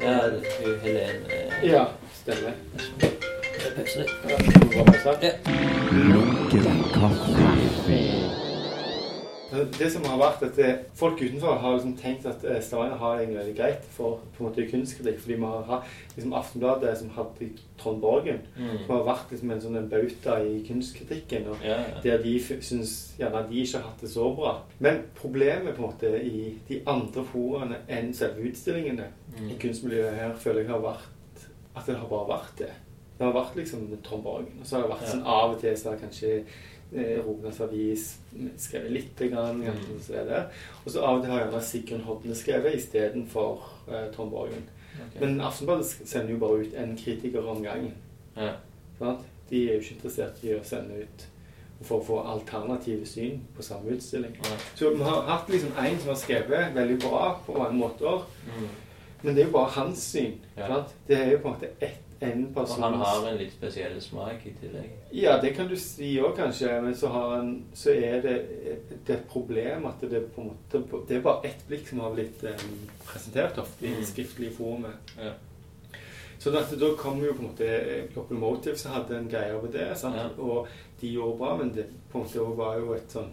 [0.00, 1.84] Ja, det er jo Helen eh, Ja,
[2.22, 3.30] stemmer.
[5.20, 5.32] Det.
[5.92, 7.32] Lunken kaffe.
[9.92, 13.26] Som har vært at eh, Folk utenfor har liksom tenkt at eh, Stavanger har det
[13.36, 15.18] veldig greit for på en måte kunstkritikk.
[15.20, 18.78] Fordi vi har hatt liksom Aftenbladet som hadde Trond Borgen, Mm.
[18.86, 21.46] som har vært liksom en sånn en bauta i kunstkritikken.
[21.52, 22.00] og Ja, ja.
[22.02, 24.54] Der de syns gjerne de ikke har hatt det så bra.
[24.80, 29.06] Men problemet på en måte i de andre foraene enn selve utstillingene
[29.38, 29.50] Mm.
[29.50, 31.08] i kunstmiljøet her, føler jeg har vært
[31.76, 32.70] at det har bare vært det.
[33.22, 34.58] Det har vært liksom Tom Borgen.
[34.60, 36.30] Og så har det vært sånn av og til så har kanskje
[36.92, 38.06] eh, Rognas Avis
[38.58, 39.60] skrevet lite grann.
[39.62, 39.68] Mm.
[39.68, 40.40] kanskje, så er det.
[40.84, 43.62] Og så av og til har gjerne Sigrun Hodne skrevet istedenfor
[43.92, 44.66] eh, Tom Borgen.
[44.98, 45.20] Ok.
[45.22, 47.94] Men Aftenbladet sender jo bare ut en kritiker om gangen.
[48.36, 48.56] ja.
[49.52, 51.24] De er jo ikke interessert i å sende ut
[51.84, 54.36] for å få alternative syn på samme utstilling.
[54.44, 54.56] Ja.
[54.78, 58.68] Så vi har hatt liksom en som har skrevet veldig bra på mange måter, Mm.
[59.22, 60.38] men det er jo bare hans syn.
[60.56, 60.84] Ja.
[61.08, 64.00] Det er jo på en måte ett en Og person han har en litt spesiell
[64.02, 64.90] smak i tillegg.
[65.12, 66.80] Ja, det kan du si òg, kanskje.
[66.84, 68.34] Men så, har han, så er det,
[69.06, 72.00] det er et problem at det på en måte Det er bare ett blikk som
[72.04, 74.04] har blitt um, presentert ofte i Mm.
[74.04, 75.14] skriftlige forumet.
[75.18, 75.32] Ja.
[76.38, 79.92] Så at da kom jo på en måte Locomotive som hadde en greie over det.
[79.98, 80.16] Sant?
[80.16, 80.28] Ja.
[80.38, 80.68] Og
[81.00, 83.30] de gjorde bra, men det på en måte også var jo et sånn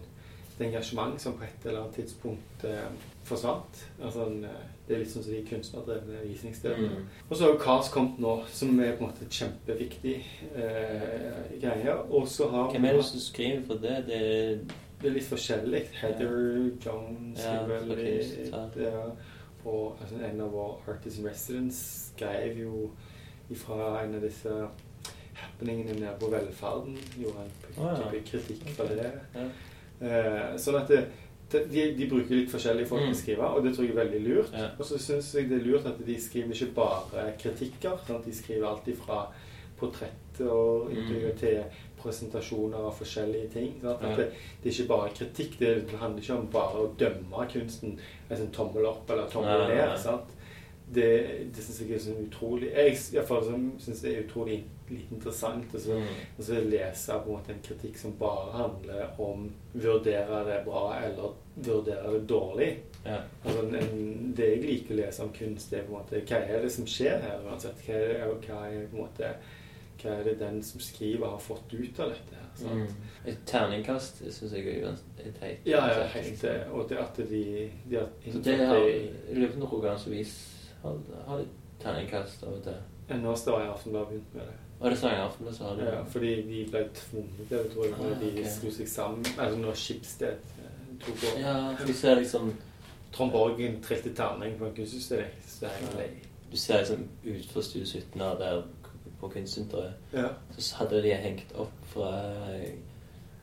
[0.60, 2.90] et engasjement som på et eller annet tidspunkt eh,
[3.24, 3.80] forsvant.
[4.04, 6.88] Altså, en, eh, det er litt sånn som de kunstnerdrevne visningsstedene.
[6.98, 7.10] Mm.
[7.28, 10.16] Og så har jo Cars kommet nå, som er på en måte kjempeviktig
[10.50, 11.94] eh, greie.
[12.10, 14.00] Og så har Hvem er det som skriver for det?
[14.10, 14.64] Det er
[15.00, 15.84] det er litt forskjellig.
[15.96, 16.34] Heather
[16.84, 18.02] Jones Ja, skriver
[18.50, 18.66] ja.
[18.84, 19.04] ja.
[19.64, 22.90] Og altså, en av våre Artists in Residence skrev jo
[23.54, 24.58] ifra en av disse
[25.40, 26.98] happeningene nede på velferden.
[27.16, 27.94] Gjorde ja.
[27.96, 29.14] type kritikk for det.
[29.38, 29.48] ja.
[30.00, 31.00] Eh, sånn at det,
[31.52, 33.22] de, de bruker litt forskjellige folk til å Mm.
[33.22, 34.54] skrive, og det tror jeg er veldig lurt.
[34.54, 34.68] Ja.
[34.80, 37.98] Og så syns jeg det er lurt at de skriver ikke bare kritikker.
[38.08, 39.28] Sånn de skriver alt ifra
[39.80, 41.38] portrett og intervjuer Mm.
[41.40, 41.64] til
[42.04, 43.74] presentasjoner av forskjellige ting.
[43.84, 44.16] At Ja.
[44.16, 44.32] det,
[44.64, 45.58] det er ikke bare kritikk.
[45.60, 49.98] Det handler ikke om bare å dømme kunsten Altså en tommel opp eller tommel ned.
[50.92, 53.44] Det, det syns jeg er sånn utrolig Jeg jeg, hvert
[53.80, 56.08] syns det er utrolig litt interessant Og så- Mm.
[56.38, 60.94] og så lese på en måte en kritikk som bare handler om vurdere det bra
[61.04, 62.78] eller vurdere det dårlig.
[63.06, 63.22] ja.
[63.46, 66.42] Altså, en, det jeg liker å lese om kunst, det er på en måte hva
[66.50, 67.76] er det som skjer her uansett.
[67.86, 69.34] Hva er, det, hva er, på en måte,
[70.02, 72.36] hva er det den som skriver, har fått ut av dette.
[72.36, 72.76] her?
[72.76, 72.88] Mm.
[73.26, 74.96] Et terningkast syns jeg er
[75.40, 75.60] teit.
[75.66, 76.68] Ja, ja, helt det.
[76.72, 80.34] Og det at de, de har Så det har i løpet ganger Rogalands Avis
[80.84, 81.48] har, har et
[81.80, 82.74] terningkast av og til.
[83.10, 84.56] Nå står jeg i Aftenbladet med det.
[84.80, 87.72] Var det jeg i aften så har du Ja, fordi de ble tvunget til det,
[87.74, 88.48] tror jeg, når Ah, de ok.
[88.60, 89.26] slo seg sammen.
[89.38, 90.28] Altså når Skipsted
[90.64, 91.40] eh, tok over.
[91.42, 92.54] Ja, du ser liksom
[93.12, 95.32] Trond Borgen trilte terning på en kunstutstilling.
[95.60, 96.10] Det er jeg.
[96.52, 98.62] Du ser liksom utenfor Stue 17 her der
[99.20, 100.28] på Kunstsenteret, Ja.
[100.58, 102.12] så hadde de hengt opp fra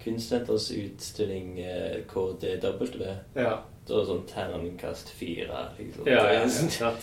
[0.04, 3.16] Kunstsenterets utstilling eh, KDW.
[3.34, 3.56] Ja.
[3.86, 6.06] Da var det sånn terningkast fire, liksom.
[6.08, 6.96] Ja, ja, ja, ja, sånn-.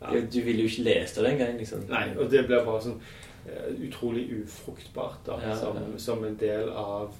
[0.00, 0.20] Ja.
[0.32, 1.84] Du ville jo ikke lese det engang, liksom.
[1.90, 3.00] Nei, og det blir bare sånn
[3.46, 7.12] eh, utrolig ufruktbart da, Ja, som, som en del av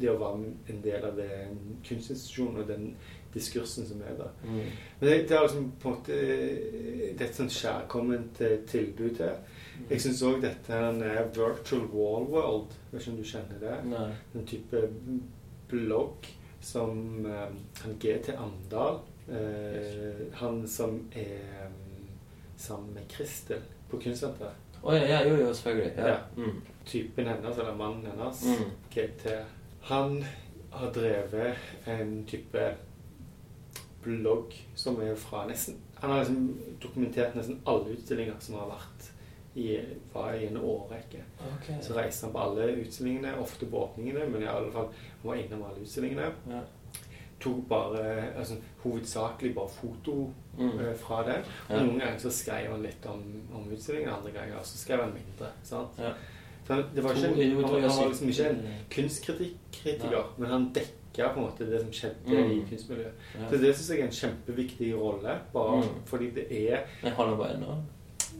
[0.00, 2.88] det å være en del av den kunstinstitusjonen og den
[3.36, 4.32] diskursen som er der.
[4.44, 4.72] Mm.
[5.00, 9.16] Men det, det er liksom på en måte Det er et sånn kjærkomment eh, tilbud
[9.18, 9.54] til.
[9.90, 12.76] Jeg syns òg dette her er Virtual Wall World.
[12.90, 13.76] Vet ikke om du kjenner det?
[13.92, 14.08] Nei.
[14.32, 14.82] Den type
[15.70, 16.28] blogg
[16.64, 17.50] som eh,
[17.82, 21.85] han GT Amdal eh, Han som er mm,
[22.56, 24.62] sammen med Kristel på Kunstsenteret.
[24.82, 25.92] Å ja, ja, jo, jo, selvfølgelig.
[25.96, 26.08] Ja.
[26.08, 26.18] Ja.
[26.36, 26.60] Mm.
[26.86, 28.70] Typen hennes, eller mannen hennes, Mm.
[28.94, 29.32] GT
[29.88, 30.24] Han
[30.70, 32.76] har drevet en type
[34.04, 39.10] blogg som er fra nesten Han har liksom dokumentert nesten alle utstillinger som har vært
[39.56, 39.78] i,
[40.12, 41.22] var i en årrekke.
[41.40, 41.70] Ok.
[41.80, 45.38] Så reiste han på alle utstillingene, ofte på åpningene, men i alle fall han var
[45.40, 46.26] innom alle utstillingene.
[46.52, 46.60] Ja.
[47.46, 48.04] Tok bare,
[48.36, 50.16] altså hovedsakelig bare foto
[50.58, 50.70] Mm.
[50.78, 51.36] uh, fra det.
[51.68, 51.82] Og Ja.
[51.84, 53.22] noen ganger så skrev han litt om,
[53.54, 55.50] om utstillingen, andre ganger så skrev han mindre.
[55.62, 55.98] sant?
[55.98, 56.12] Ja.
[56.66, 60.22] Så det var ikke, jo, han, han var liksom ikke en kunstkritiker, ja.
[60.38, 62.50] men han dekka på en måte det som skjedde Mm.
[62.50, 63.12] i kunstmiljøet.
[63.50, 66.02] Så det syns jeg er en kjempeviktig rolle, bare Mm.
[66.06, 67.76] fordi det er Men han bare ennå?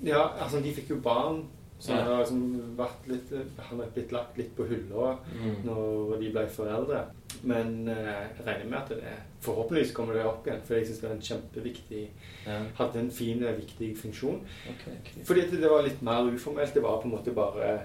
[0.04, 1.44] Ja, altså de fikk jo barn,
[1.78, 5.64] så han har liksom vært litt Han har blitt lagt litt på hylla Mm.
[5.64, 7.04] når de ble foreldre.
[7.42, 10.98] Men eh, jeg regner med at det forhåpentligvis kommer det opp igjen, for jeg syns
[11.00, 12.02] det er en kjempeviktig
[12.46, 12.60] Ja.
[12.78, 14.40] Hadde en fin, viktig funksjon.
[14.70, 15.24] Okay, okay.
[15.24, 16.74] Fordi det var litt mer uformelt.
[16.74, 17.80] Det var på en måte bare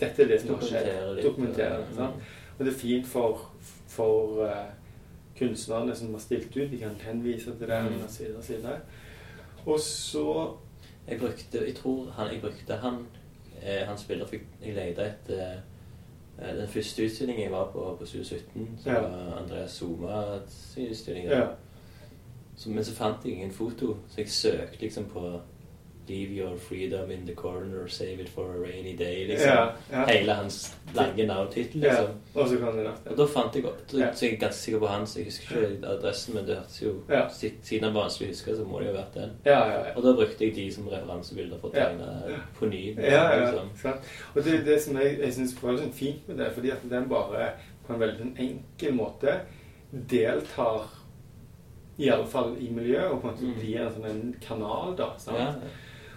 [0.00, 1.14] Dette er det som har Dokumentere skjedd.
[1.16, 2.08] litt, Dokumentere ja.
[2.58, 3.50] Og det er fint for,
[3.88, 4.66] for uh,
[5.38, 6.70] kunstnerne som har stilt ut.
[6.70, 8.02] De kan henvise til det, Mm.
[8.02, 8.76] og og så.
[9.66, 10.56] Og så
[11.08, 13.06] Jeg brukte, jeg tror han, jeg brukte han,
[13.62, 15.58] eh, han spiller, fikk, jeg leide etter eh,
[16.38, 19.00] den første utstillingen jeg var på på 2017, så Ja.
[19.00, 21.26] var Andreas Soma sin utstilling.
[21.26, 21.46] Ja.
[22.66, 25.40] Men så fant jeg ingen foto, så jeg søkte liksom på
[26.08, 29.48] Leave your freedom in the corner, save it for a rainy day, liksom.
[29.48, 30.04] Ja, ja.
[30.06, 31.88] Hele hans lange navntittel, ja.
[31.90, 32.14] liksom.
[32.34, 34.12] Og så kan det Og da fant jeg opp, så, Ja.
[34.14, 36.82] så jeg er ganske sikker på han, så jeg husker ikke adressen, men det hørtes
[36.82, 37.28] jo, Ja.
[37.28, 39.30] siden han var vanskelig å huske, så må det jo ha vært den.
[39.44, 39.92] Ja, ja, ja.
[39.96, 41.88] Og da brukte jeg de som referansebilder for å Ja.
[41.88, 42.94] tegne på ny.
[42.96, 43.98] Ja, ja, liksom.
[44.36, 46.88] Og det er det som jeg, jeg syns var sånn fint med det, fordi at
[46.90, 47.50] den bare
[47.86, 49.40] på en veldig enkel måte
[49.92, 50.86] deltar
[51.98, 53.54] i alle fall i miljøet, og på en måte Mm.
[53.60, 55.16] blir en sånn en kanal, da.
[55.16, 55.62] Sant?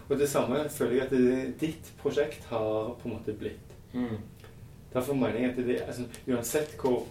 [0.09, 3.75] Og det samme føler jeg at det, ditt prosjekt har på en måte blitt.
[3.93, 4.17] Mm.
[4.93, 7.03] Derfor mener jeg at det altså, Uansett hvor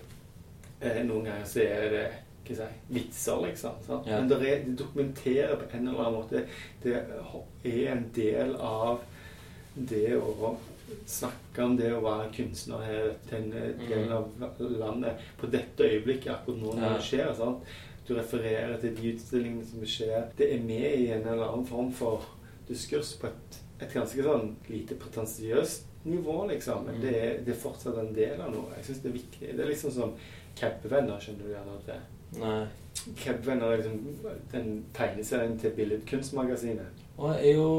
[0.81, 2.07] eh, Noen ganger så er det
[2.49, 3.77] hva si, vitser, liksom.
[3.87, 3.99] Ja.
[4.17, 6.45] Men det, er, det dokumenterer på en eller annen måte
[6.83, 9.03] Det er en del av
[9.75, 10.55] det å
[11.07, 16.33] snakke om det å være kunstner her i denne delen av landet på dette øyeblikket,
[16.33, 17.29] akkurat nå når det skjer.
[17.37, 17.69] Sant?
[18.09, 20.31] Du refererer til de utstillingene som skjer.
[20.39, 22.25] Det er med i en eller annen form for
[22.69, 26.85] diskurs på et, et ganske sånn lite pretensiøst nivå, liksom.
[26.87, 27.01] Men Mm.
[27.03, 28.71] det er, det er fortsatt en del av noe.
[28.77, 29.57] Jeg syns det er viktig.
[29.57, 30.15] Det er liksom som
[30.57, 32.41] Cabvenner, skjønner du gjerne til.
[32.41, 32.67] Nei.
[33.17, 34.01] Cabvenner er liksom
[34.53, 37.05] den tegneserien til Billedkunstmagasinet.
[37.19, 37.33] Jo,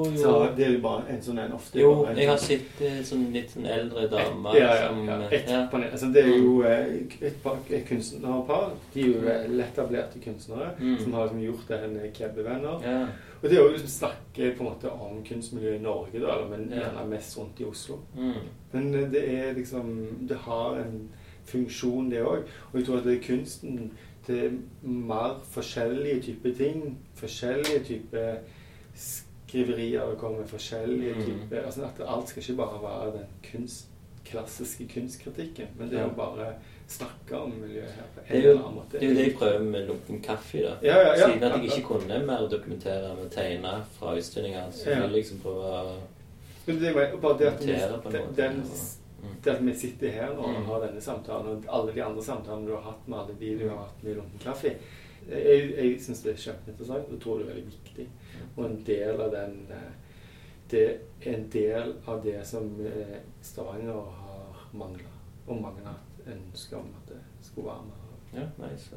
[0.03, 0.17] jo.
[0.17, 1.79] Så det er jo bare en sånn en ofte.
[1.79, 5.05] Jo, en jeg har sånn- sett eh, sånn litt sånn eldre dame ja, ja, som
[5.07, 5.15] ja.
[5.21, 5.61] eh, Et ja.
[5.71, 5.91] panel.
[5.91, 8.73] Altså, det er jo eh, et, par, et kunstnerpar.
[8.93, 10.97] De er jo vel etablerte kunstnere Mm.
[10.99, 12.83] som har liksom gjort denne Kebbevenner.
[12.83, 13.07] Ja.
[13.41, 16.67] Og det er jo liksom snakke på en måte om kunstmiljøet i Norge, da, men
[16.75, 17.99] gjerne mest rundt i Oslo.
[18.17, 18.33] Mm.
[18.73, 21.09] Men eh, det er liksom Det har en
[21.45, 22.43] funksjon, det òg.
[22.73, 23.91] Og jeg tror at det er kunsten
[24.81, 26.97] mer forskjellige typer ting.
[27.19, 28.35] Forskjellige typer
[28.95, 31.23] skriverier kommer forskjellige Mm.
[31.25, 33.85] typer altså At alt skal ikke bare være den kunst,
[34.25, 36.53] klassiske kunstkritikken, men det er å bare
[36.87, 38.91] snakke om miljøet her på en er eller annen måte.
[38.99, 40.57] det, er jo det jeg prøver med lunken kaffe.
[40.63, 40.75] da.
[40.83, 41.27] Ja, ja, ja.
[41.27, 45.39] Siden at jeg ikke kunne mer dokumentere med tegne fra utstillinger, så vil jeg liksom
[45.43, 45.97] prøve å
[46.65, 48.63] Men det er bare det at, den, Notere på en måte, den,
[49.23, 49.29] ja.
[49.43, 50.65] det at vi sitter her og Mm.
[50.65, 53.69] har denne samtalen, og alle de andre samtalene du har hatt med alle de du
[53.69, 54.75] har hatt med Lunken kaffe
[55.29, 58.05] Jeg, jeg syns det er kjempeinteressant og tror det er veldig viktig.
[58.57, 59.91] Og en del av den eh,
[60.71, 60.83] Det
[61.25, 65.11] er en del av det som eh, Stavanger har mangla,
[65.47, 68.39] og mange har hatt ønske om at det skulle være med.
[68.39, 68.95] Ja, nei, så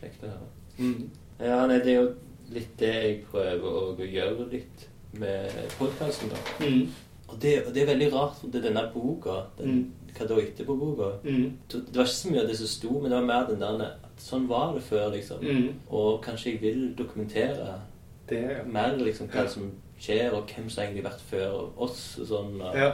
[0.00, 0.48] kjekt å høre.
[0.78, 1.10] Mm.
[1.40, 2.14] Ja, nei, det er jo
[2.54, 6.36] litt det jeg prøver å gjøre litt med podkasten, da.
[6.64, 6.88] Mm.
[7.34, 9.92] Og det, og det er veldig rart, for det er denne boka, den Mm.
[10.14, 11.52] Hva da etterpå-boka Mm.
[11.68, 13.84] Det var ikke så mye av det som sto, men det var mer den der
[13.84, 15.40] at Sånn var det før, liksom.
[15.42, 15.74] Mm.
[15.90, 17.80] Og kanskje jeg vil dokumentere
[18.28, 18.62] Det, ja.
[18.66, 19.48] mer liksom hva Ja.
[19.48, 22.18] som skjer, og hvem som egentlig har vært før oss.
[22.20, 22.92] og Sånn, og, ja.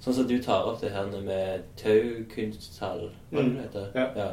[0.00, 3.54] sånn som du tar opp det her med taukunsthall, hva Mm.
[3.56, 3.86] det heter.
[3.94, 4.06] Ja.
[4.16, 4.32] Ja.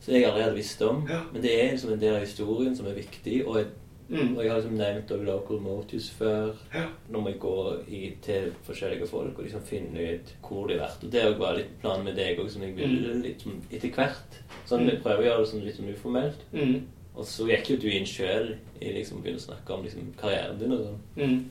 [0.00, 1.08] Så jeg aldri hadde visst om.
[1.32, 3.46] Men det er liksom en del av historien som er viktig.
[3.46, 3.66] Og jeg,
[4.10, 4.36] Mm.
[4.36, 6.52] og jeg har liksom nevnt også Local Motives før.
[6.74, 6.84] Ja.
[7.10, 11.04] Når vi går i, til forskjellige folk og liksom finner ut hvor de har vært.
[11.04, 13.90] Og det òg var litt planen med deg òg, som jeg ville litt som etter
[13.94, 14.40] hvert.
[14.66, 15.02] Sånn, Vi Mm.
[15.02, 16.42] prøver å gjøre det sånn litt sånn uformelt.
[16.52, 16.82] Mm.
[17.16, 20.12] Og så gikk jo du inn sjøl i liksom å begynne å snakke om liksom
[20.18, 20.98] karrieren din og sånn.
[21.16, 21.44] Mm.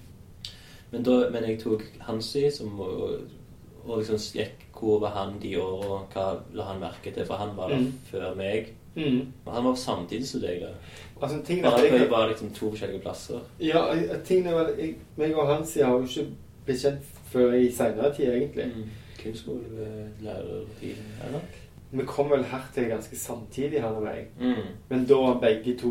[0.91, 3.21] Men, da, men jeg tok Hansi, som og,
[3.85, 7.25] og liksom gikk hvor var han de åra, hva la han merke til?
[7.25, 7.93] For han var der Mm.
[8.11, 8.73] før meg.
[8.95, 9.31] Mm.
[9.45, 10.61] Og han var samtidig som deg.
[10.61, 10.71] da.
[11.21, 13.39] Altså, tingen er Bare at jeg- bare liksom to forskjellige plasser.
[13.59, 13.85] Ja,
[14.25, 16.27] tingen er vel jeg, meg og Hansi har jo ikke
[16.65, 18.65] blitt kjent før i seinere tid, egentlig.
[18.75, 18.89] Mm.
[19.23, 21.39] Kunstskolelærertiden, eller?
[21.91, 24.27] Vi kom vel her til ganske samtidig, han og meg.
[24.39, 24.61] Mm.
[24.89, 25.89] Men da begge to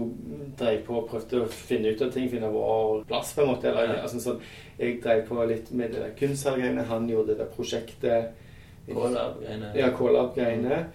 [0.59, 3.65] drev på og prøvde å finne ut av ting, finne vår plass, på en måte.
[3.69, 4.03] Eller, Ja.
[4.03, 4.41] altså, sånn,
[4.79, 8.29] jeg drev på litt med det der kunsthallgreiene, han gjorde det der prosjektet
[8.89, 9.73] Kålab-greiene.
[9.77, 10.87] Ja, K-lab-greiene.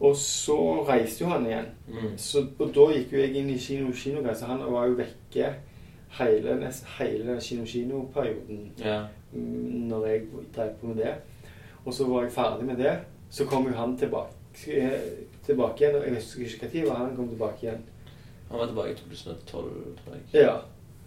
[0.00, 0.56] Og så
[0.88, 1.66] reiste jo han igjen.
[1.88, 2.12] Mm.
[2.16, 5.48] Så, og da gikk jo jeg inn i kino Kino, så han var jo vekke
[6.20, 9.00] hele, nesten hele kino-kino-perioden Ja.
[9.32, 10.22] mm, når jeg
[10.56, 11.14] drev på med det.
[11.84, 12.98] Og så var jeg ferdig med det.
[13.30, 14.32] Så kom jo han tilbake,
[14.66, 15.00] eh,
[15.46, 15.96] tilbake igjen.
[15.96, 17.82] og Jeg husker ikke når han kom tilbake igjen.
[18.50, 20.42] Han var tilbake i 2012, tror jeg.
[20.42, 20.56] Ja,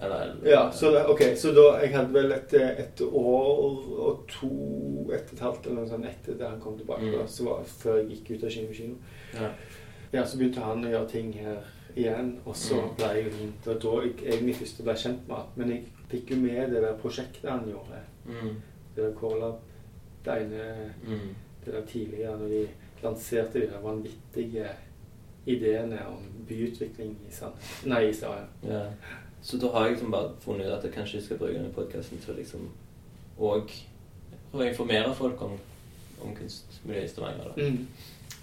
[0.02, 4.50] Eller ja så, da- ok, så da jeg hadde vel et, et år og to,
[5.12, 7.04] Et og et halvt eller noe sånt etter det han kom tilbake.
[7.04, 7.12] Mm.
[7.20, 8.96] Da, så var, før jeg gikk ut av kino kino.
[9.34, 9.50] Ja.
[10.14, 11.58] Ja, så begynte han å gjøre ting her
[11.96, 12.96] igjen, og så Mm.
[12.98, 15.46] ble jeg rundt, og da jeg egentlig først ble kjent med han.
[15.56, 18.00] Men jeg fikk jo med det der prosjektet han gjorde.
[18.26, 18.56] Mm.
[18.96, 19.60] Det der K-lab.
[20.26, 21.36] Det ene Mm.
[21.66, 22.68] det der tidligere, når de
[23.04, 24.68] lanserte de der vanvittige
[25.46, 27.54] ideene om byutvikling i Sand...
[27.86, 28.84] Nei, i sand, Ja.
[29.42, 32.20] Så da har jeg liksom bare funnet ut at jeg kanskje skal bruke denne podkasten
[32.22, 32.68] til å liksom
[33.42, 33.72] Og
[34.54, 35.54] å informere folk om,
[36.22, 37.54] om da.
[37.58, 37.88] Mm.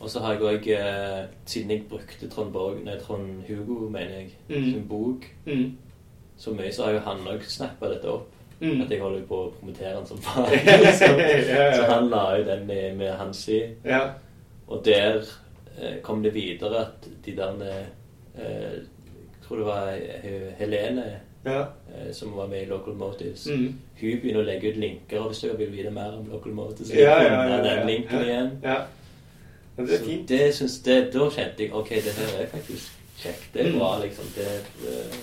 [0.01, 4.15] Og så har jeg òg, eh, siden jeg brukte Trond Borg, nei, Trond Hugo, mener
[4.21, 4.65] jeg, Mm.
[4.73, 5.77] sin bok Mm.
[6.39, 8.27] så mye, så har jo han òg snappa dette opp.
[8.61, 8.81] Mm.
[8.83, 10.51] At jeg holder på å promotere han som faen.
[10.67, 11.75] Ja, ja, ja.
[11.77, 13.61] Så han la jo den med, med Hansi.
[13.85, 14.15] Ja.
[14.69, 15.23] Og der
[15.81, 17.87] eh, kom det videre at de der
[18.37, 18.79] eh,
[19.49, 21.07] tror det var eh, Helene
[21.45, 21.61] Ja.
[21.95, 23.47] eh, som var med i Local Motives.
[23.47, 23.75] Mm.
[24.01, 26.89] Hun begynner å legge ut linker, og hvis dere vil vite mer om Local Motives,
[26.91, 28.51] så Ja, ja, ja, den linken igjen.
[28.63, 28.81] ja.
[29.79, 30.29] Det er fint.
[30.29, 33.53] det synes det, Da kjente jeg ok, det her er faktisk kjekt.
[33.55, 33.79] Det er Mm.
[33.79, 34.25] bra, liksom.
[34.35, 34.47] Det,
[34.89, 35.19] eh,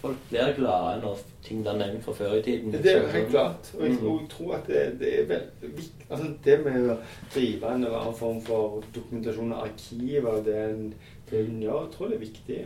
[0.00, 2.72] folk blir glade når ting blir nevnt fra før i tiden.
[2.72, 3.74] Det er jo helt klart.
[3.74, 4.06] Og jeg, Mm.
[4.06, 6.96] og jeg tror at det, det er veldig viktig altså Det med å
[7.34, 10.94] drive en eller annen form for dokumentasjon av det en,
[11.30, 12.56] det ja, jeg tror det er viktig.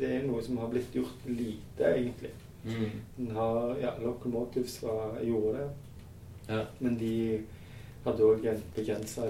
[0.00, 2.30] Det er noe som har blitt gjort lite, egentlig.
[2.64, 3.28] Mm.
[3.36, 5.68] Har, ja, Locomotives var, gjorde det,
[6.48, 6.64] Ja.
[6.80, 7.42] men de
[8.04, 9.26] hadde òg en begrensa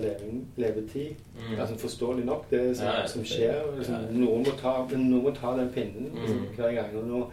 [0.56, 1.14] levetid.
[1.36, 1.58] Mm.
[1.60, 3.76] Altså, forståelig nok, det som, Ja, som skjer.
[3.76, 6.54] Liksom, noen, må ta, noen må ta den pinnen liksom, Mm.
[6.56, 6.96] hver gang.
[6.96, 7.30] Og nå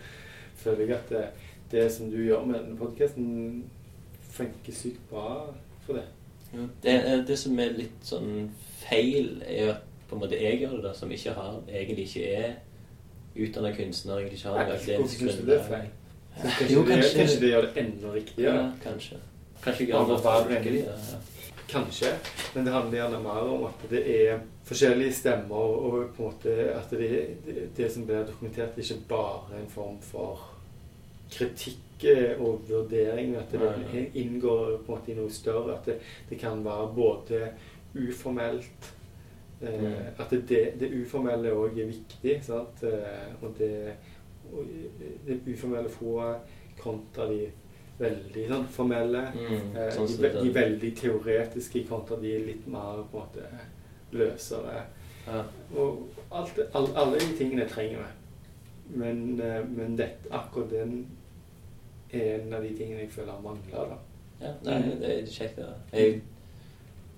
[0.56, 1.26] føler jeg at det,
[1.72, 3.64] det som du gjør med denne podkasten,
[4.36, 5.54] funker sykt bra
[5.86, 6.04] for det.
[6.54, 8.50] Ja, Det, er- det som er litt sånn
[8.90, 12.06] feil, er jo at på en måte jeg gjør det, da, som ikke har, egentlig
[12.10, 12.54] ikke er
[13.36, 14.18] utdanna kunstner.
[14.20, 15.70] egentlig ikke har akademisk grunnlag.
[16.42, 18.56] kanskje, Jo, det, kanskje- kanskje det gjør det enda riktigere?
[18.56, 19.18] Ja, kanskje.
[19.64, 21.22] Kanskje Av gjøre det folkelig, ja, ja.
[21.70, 22.12] Kanskje,
[22.56, 26.58] men det handler gjerne mer om at det er forskjellige stemmer, og på en måte
[26.76, 27.10] at det,
[27.46, 30.44] det, det som blir dokumentert, er ikke bare en form for
[31.32, 33.36] kritikk eh, og vurdering.
[33.36, 35.80] At det inngår på en måte i noe større.
[35.80, 35.98] At det,
[36.30, 37.42] det kan være både
[37.96, 38.92] uformelt
[39.62, 40.20] eh.
[40.20, 42.40] At det, det, uformelle òg er viktig.
[42.44, 42.84] Sant?
[42.84, 43.96] Eh, og det,
[45.28, 46.18] det uformelle få
[46.82, 47.46] kontra de
[48.00, 49.22] veldig sånn, formelle.
[49.36, 53.48] Mm, Eh, sånn de, de veldig teoretiske kontra de litt mer på en måte
[54.12, 54.84] løsere.
[55.28, 55.44] Ja.
[55.76, 58.12] Og alt, all, alle de tingene trenger vi.
[59.00, 61.06] Men, eh, men det, akkurat den
[62.14, 63.96] er en av de tingene jeg føler mangler.
[63.96, 63.98] da.
[64.42, 65.00] Ja, nei, Mm.
[65.00, 65.58] det er kjekt.
[65.58, 65.72] Ja.
[65.98, 66.22] Jeg,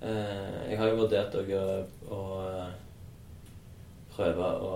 [0.02, 1.62] jeg har jo vurdert også
[2.14, 2.72] å, eh,
[4.14, 4.72] prøve å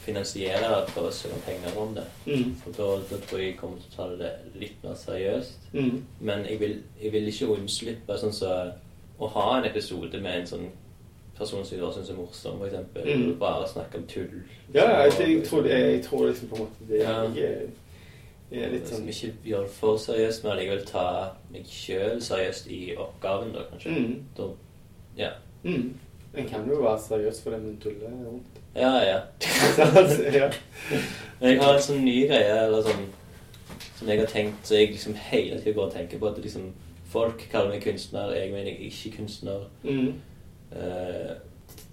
[0.00, 2.04] finansiere prøve å søke penger om det.
[2.26, 2.54] Mm.
[2.62, 5.66] For da, da tror jeg jeg kommer til å ta det litt mer seriøst.
[5.72, 6.04] Mm.
[6.20, 8.54] Men jeg vil, jeg vil ikke unnslippe sånn så,
[9.20, 10.70] å ha en episode med en sånn
[11.40, 13.06] person som jeg syns er morsom, for eksempel.
[13.08, 13.36] Mm.
[13.40, 14.42] Bare snakke om tull.
[14.74, 17.20] Ja, jeg, jeg, tror, jeg tror liksom på en måte det Ja.
[18.50, 21.06] Er, er litt sånn ikke gjør det for seriøst, men allikevel ta
[21.52, 23.96] meg sjøl seriøst i oppgaven, da, kanskje.
[23.96, 24.14] Mm.
[24.36, 24.48] Da,
[25.18, 25.34] ja.
[25.62, 25.90] mm.
[26.34, 28.60] En kan jo være seriøs for man tuller tulle rundt.
[28.74, 29.20] Ja, ja.
[30.40, 30.50] Ja.
[31.40, 33.06] Men jeg har en sånn ny greie eller sånn,
[33.98, 36.68] som jeg har tenkt Så jeg liksom hele tiden går og tenker på at liksom,
[37.10, 39.64] folk kaller meg kunstner, jeg mener jeg er ikke kunstner.
[39.82, 40.12] Mm.
[40.70, 41.32] Uh,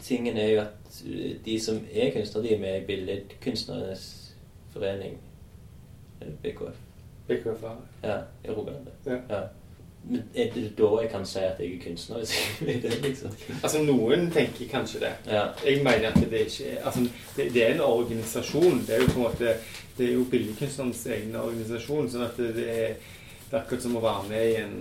[0.06, 1.00] tingen er jo at
[1.46, 4.06] de som er kunstnere, de er med i Billedkunstnernes
[4.74, 5.18] forening.
[6.44, 6.78] BKF.
[7.28, 7.72] BKFA.
[8.04, 8.88] Ja, i Rogaland.
[9.06, 9.42] Ja.
[10.10, 12.18] Men er det da jeg kan si at jeg er kunstner?
[12.18, 13.32] Hvis jeg er det, liksom?
[13.64, 15.12] Altså, noen tenker kanskje det.
[15.28, 15.48] Ja.
[15.66, 17.02] Jeg mener at det ikke er altså,
[17.36, 18.84] det, det er en organisasjon.
[18.88, 19.56] Det er jo på en måte
[19.98, 22.10] Det er jo billedkunstnerens egen organisasjon.
[22.10, 22.94] sånn at det, det, er,
[23.58, 24.78] akkurat som å være med i en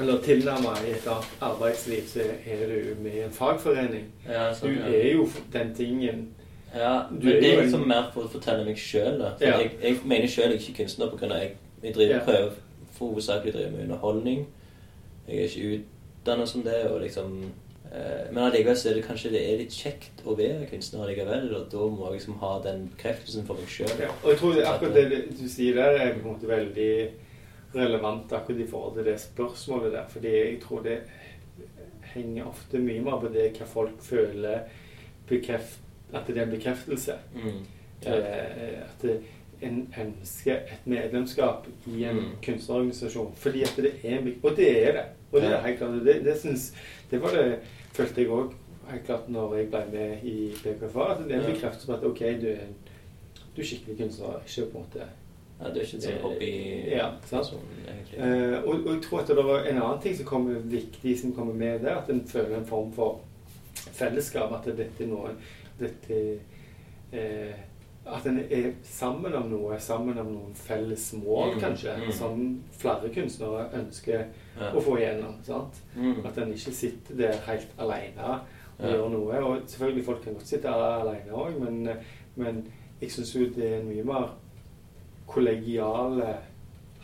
[0.00, 1.06] Eller tilnærme i et
[1.40, 4.10] arbeidsliv, så er du med i en fagforening.
[4.28, 4.90] Ja, Du sånn, ja.
[4.92, 6.26] er jo den tingen
[6.74, 9.20] Ja, men det er liksom mer for å fortelle meg sjøl.
[9.40, 9.58] Ja.
[9.60, 11.26] jeg, jeg mener sjøl jeg er ikke kunstner pga.
[11.26, 11.52] at jeg,
[11.82, 12.24] jeg driver, Ja.
[12.24, 12.50] prøver
[12.92, 14.46] for hovedsakelig driver med underholdning.
[15.28, 16.86] Jeg er ikke utdanna som det.
[16.90, 17.38] og liksom...
[17.86, 21.52] Eh, men allikevel så er det kanskje det er litt kjekt å være kunstner allikevel.
[21.54, 23.92] Og da må jeg liksom ha den bekreftelsen for meg sjøl.
[24.00, 24.10] ja.
[24.24, 26.90] Og jeg tror det, akkurat det du sier der, er på en måte veldig
[27.76, 30.08] relevant akkurat i forhold til det spørsmålet der.
[30.08, 30.98] Fordi jeg tror det
[32.14, 34.66] henger ofte mye mer på det hva folk føler
[35.28, 35.80] bekreft,
[36.16, 37.12] at det er en bekreftelse.
[37.34, 37.64] Mm.
[38.06, 39.04] Eh, at
[39.62, 42.22] en ønsker et medlemskap i en Mm.
[42.44, 43.32] kunstnerorganisasjon.
[43.36, 45.04] Fordi at det er en Og det er det.
[45.32, 46.04] Og det er helt klart.
[46.04, 46.74] Det, det, synes,
[47.10, 47.58] det var det
[47.92, 48.52] følte jeg òg
[48.90, 51.12] helt klart når jeg ble med i BKFA.
[51.12, 52.66] At det er en bekreftelse på at OK, du er,
[53.56, 54.40] du er skikkelig kunstner.
[54.46, 55.06] Ikke på en måte
[55.60, 56.50] Ja, Du er ikke en sånn hobby
[56.90, 57.06] Ja,
[57.88, 58.18] egentlig.
[58.18, 61.32] Eh, og, og jeg tror at det var en annen ting som kommer viktig som
[61.32, 63.20] kommer med der, at en føler en form for
[63.74, 64.52] fellesskap.
[64.52, 65.30] At dette er noe
[65.80, 66.40] dette,
[67.12, 67.54] eh,
[68.06, 72.12] At en er sammen om noe, sammen om noen felles mål, Mm, kanskje, mm.
[72.12, 74.26] som flere kunstnere ønsker
[74.60, 74.70] Ja.
[74.72, 75.34] å få igjennom.
[75.42, 75.80] sant?
[75.96, 76.24] Mm.
[76.24, 78.40] At en ikke sitter der helt alene og
[78.78, 78.86] Ja.
[78.92, 79.42] gjør noe.
[79.44, 81.88] Og selvfølgelig, folk kan godt sitte alene òg, men,
[82.36, 84.28] men jeg syns jo det er en mye mer
[85.26, 86.22] kollegial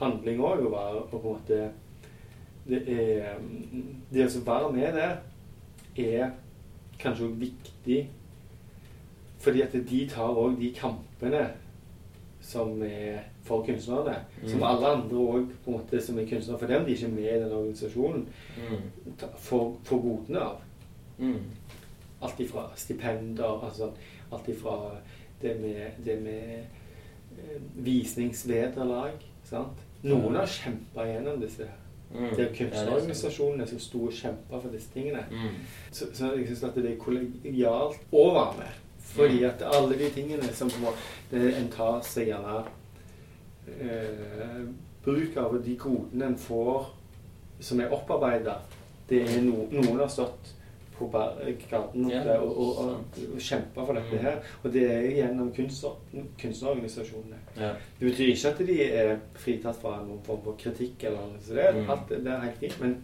[0.01, 1.73] handling òg å være og på en måte
[2.69, 3.39] Det er
[4.13, 5.17] Det å være med der
[5.99, 6.31] er
[7.01, 8.09] kanskje òg viktig
[9.43, 11.43] fordi at de tar òg de kampene
[12.43, 14.17] som er for kunstnerne.
[14.47, 14.67] Som Mm.
[14.67, 16.59] alle andre òg som er kunstnere.
[16.59, 19.19] For dem de ikke er med i den organisasjonen, Mm.
[19.39, 20.57] får får godene av.
[21.19, 21.39] Mm.
[22.23, 23.91] Alt ifra stipender, altså
[24.33, 24.91] alt ifra
[25.43, 26.59] det med, det med
[27.39, 29.13] eh, visningsvederlag.
[29.45, 29.79] Sant?
[30.03, 31.67] Noen har kjempa gjennom disse.
[32.15, 32.29] Mm.
[32.37, 35.25] Det er er kunstnerorganisasjonene som sto og kjempa for disse tingene.
[35.31, 35.55] Mm.
[35.91, 38.81] Så, så jeg syns at det er kollegialt å være med.
[39.13, 40.93] Fordi at alle de tingene som på
[41.37, 42.63] en tar seg gjerne
[43.81, 44.65] eh,
[45.05, 46.87] Bruk av de godene en får
[47.63, 48.57] som er opparbeida,
[49.11, 50.53] det er no, noen har stått
[50.95, 54.23] på gaten Ja, og, og, og, og kjempa for dette Mm.
[54.23, 54.37] her.
[54.63, 55.97] Og det er gjennom kunstner,
[56.39, 57.39] kunstnerorganisasjonene.
[57.59, 57.73] Ja.
[57.99, 61.55] Det betyr ikke at de er fritatt fra noen form for kritikk, eller noe så
[61.59, 61.91] det, Mm.
[61.91, 62.81] alt det det er helt fint.
[62.81, 62.97] Men,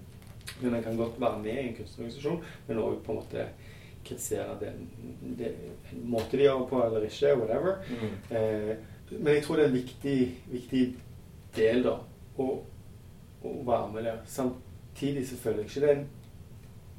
[0.61, 3.49] men en kan godt være med i en kunstnerorganisasjon, men òg på en måte
[4.09, 4.73] kritisere det,
[5.39, 7.79] den måte de gjør det på, eller ikke, whatever.
[7.89, 8.37] Mm.
[8.37, 8.77] Eh,
[9.21, 10.17] men jeg tror det er en viktig,
[10.53, 10.83] viktig
[11.57, 11.95] del, da,
[12.39, 12.49] å,
[13.45, 14.19] å være med der.
[14.29, 16.07] Samtidig så føler jeg ikke den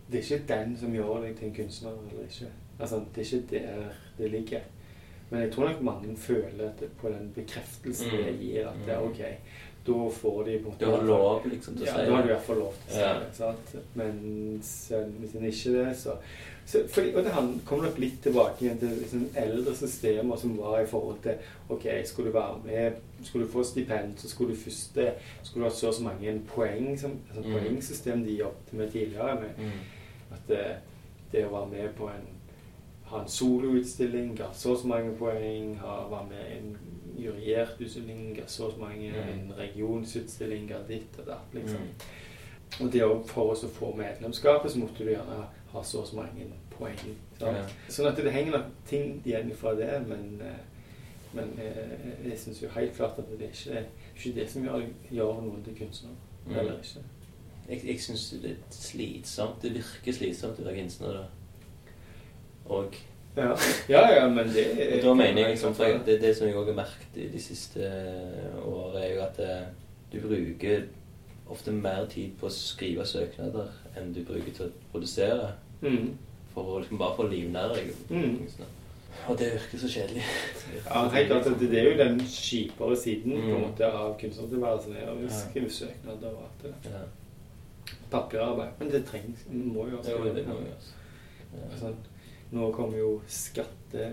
[0.10, 2.47] Det er ikke den som gjør deg til en kunstner eller ikke.
[2.80, 4.62] Altså, det er ikke der det ligger.
[5.30, 8.24] Men jeg tror nok mange føler det, på den bekreftelsen Mm.
[8.26, 9.12] det gir, at det er Mm.
[9.12, 9.22] ok,
[9.88, 12.16] da får de på en måte Du har lov liksom til å ja, si da
[12.16, 13.14] har du i hvert fall lov til å si Ja.
[13.20, 13.36] det.
[13.36, 13.76] Sant?
[13.96, 16.12] Men så- hvis en ikke det, så,
[16.66, 17.32] så fordi, Og det
[17.66, 21.34] kommer nok litt tilbake igjen til liksom, eldre systemer som var i forhold til
[21.70, 24.98] Ok, skulle du være med, skulle du få stipend, så skulle du først
[25.44, 27.54] skulle du ha så og så mange poeng, som, altså, Mm.
[27.60, 29.36] poengsystem de jobbet med tidligere.
[29.36, 29.72] med Mm.
[30.32, 30.76] at det,
[31.32, 32.28] det å være med på en
[33.06, 35.76] ha en soloutstilling ga så og så mange poeng.
[35.80, 36.78] Ha, være med i en
[37.22, 39.12] juryert utstillinger, så mange.
[39.12, 39.30] Mm.
[39.34, 41.54] En regionsutstilling ditt og datt.
[41.54, 41.82] liksom.
[41.82, 42.18] Mm.
[42.80, 46.16] Og det for oss å få medlemskapet, så måtte du gjerne ha så og så
[46.16, 47.00] mange poeng.
[47.40, 47.58] Sant?
[47.58, 47.64] Ja.
[47.92, 50.62] Sånn at det henger nok ting igjen fra det, men, eh,
[51.34, 54.66] men eh, jeg syns jo helt klart at det er ikke det, ikke det som
[54.66, 56.16] gjør, gjør noen til kunstner.
[56.46, 56.56] Mm.
[56.56, 57.06] Eller ikke.
[57.70, 59.62] Jeg, jeg syns det er slitsomt.
[59.62, 61.20] Det virker slitsomt å være kunstner.
[62.70, 62.98] Og
[63.40, 63.56] Ja.
[63.90, 64.66] ja, ja, men det
[64.98, 67.42] Og da mener jeg liksom, for det, det som jeg også har merket i de
[67.42, 67.92] siste
[68.66, 69.68] årene, er jo at eh,
[70.14, 70.82] du bruker
[71.50, 75.52] ofte mer tid på å skrive søknader enn du bruker til å produsere.
[75.82, 76.12] Mm.
[76.54, 77.94] For å liksom bare få livnære deg.
[78.10, 78.66] Mm.
[79.30, 80.24] Og det virker så kjedelig.
[80.86, 83.62] Ja, helt klart at det er jo den kjipere siden på en Mm.
[83.68, 84.96] måte av kunstnertilværelsen.
[84.98, 85.30] er Å Ja.
[85.40, 86.92] skrive søknader og alt det der.
[87.00, 87.04] Ja.
[88.12, 88.70] Papirarbeid.
[88.80, 89.46] Men det trengs.
[89.52, 90.88] Må jo også er det gjøres.
[91.54, 91.78] Ja.
[91.82, 91.96] Sånn,
[92.52, 94.12] nå kommer jo skatte...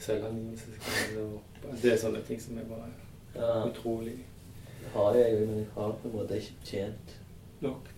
[0.00, 2.86] Selvangivelsesgreiene og Det er sånne ting som er bare
[3.34, 4.14] Ja, utrolig
[4.80, 7.16] det har jeg jo, men jeg har på en måte ikke tjent
[7.60, 7.88] nok.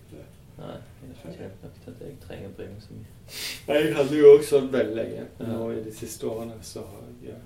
[0.57, 3.37] Nei, jeg har ikke tjent nok til at jeg trenger å bry meg så mye.
[3.69, 5.25] Jeg hadde jo også sånn veldig lenge.
[5.47, 7.39] Nå i de siste årene så har jeg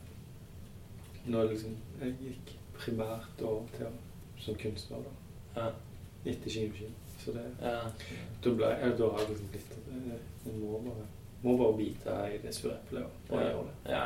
[1.28, 3.96] Nå liksom Jeg gikk primært over til
[4.40, 5.14] som kunstner, da.
[5.58, 5.70] Ja.
[6.26, 6.92] Etter kinokino.
[7.24, 7.80] Så det Ja.
[8.44, 11.08] Da, ble, jeg, da har jeg liksom blitt jeg, jeg må, bare,
[11.44, 13.52] må bare bite i det sure eplet og, bare Ja.
[13.52, 13.92] gjøre det.
[13.92, 14.06] ja.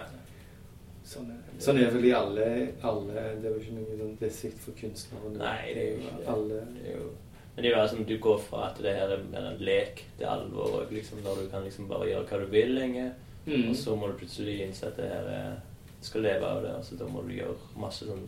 [1.04, 1.38] Sånn er.
[1.60, 2.46] Sånn er det vel i alle,
[2.84, 5.32] alle Det er jo ikke noe sånn desikt for kunstnere.
[5.38, 6.28] Nei, det er jo ikke.
[6.28, 7.10] Alle Det er jo
[7.56, 10.04] men det er jo sånn du går fra at det her er mer en lek
[10.18, 13.12] til alvor, og liksom, når du kan liksom bare gjøre hva du vil lenge,
[13.46, 13.70] Mm.
[13.72, 15.56] og så må du plutselig innse at det her er,
[16.02, 18.28] skal leve av det, Altså, da må du gjøre masse sånn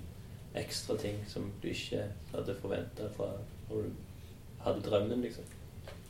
[0.56, 3.30] ekstra ting som du ikke hadde forventa fra
[3.70, 3.90] når du
[4.60, 5.44] hadde drømmen, liksom.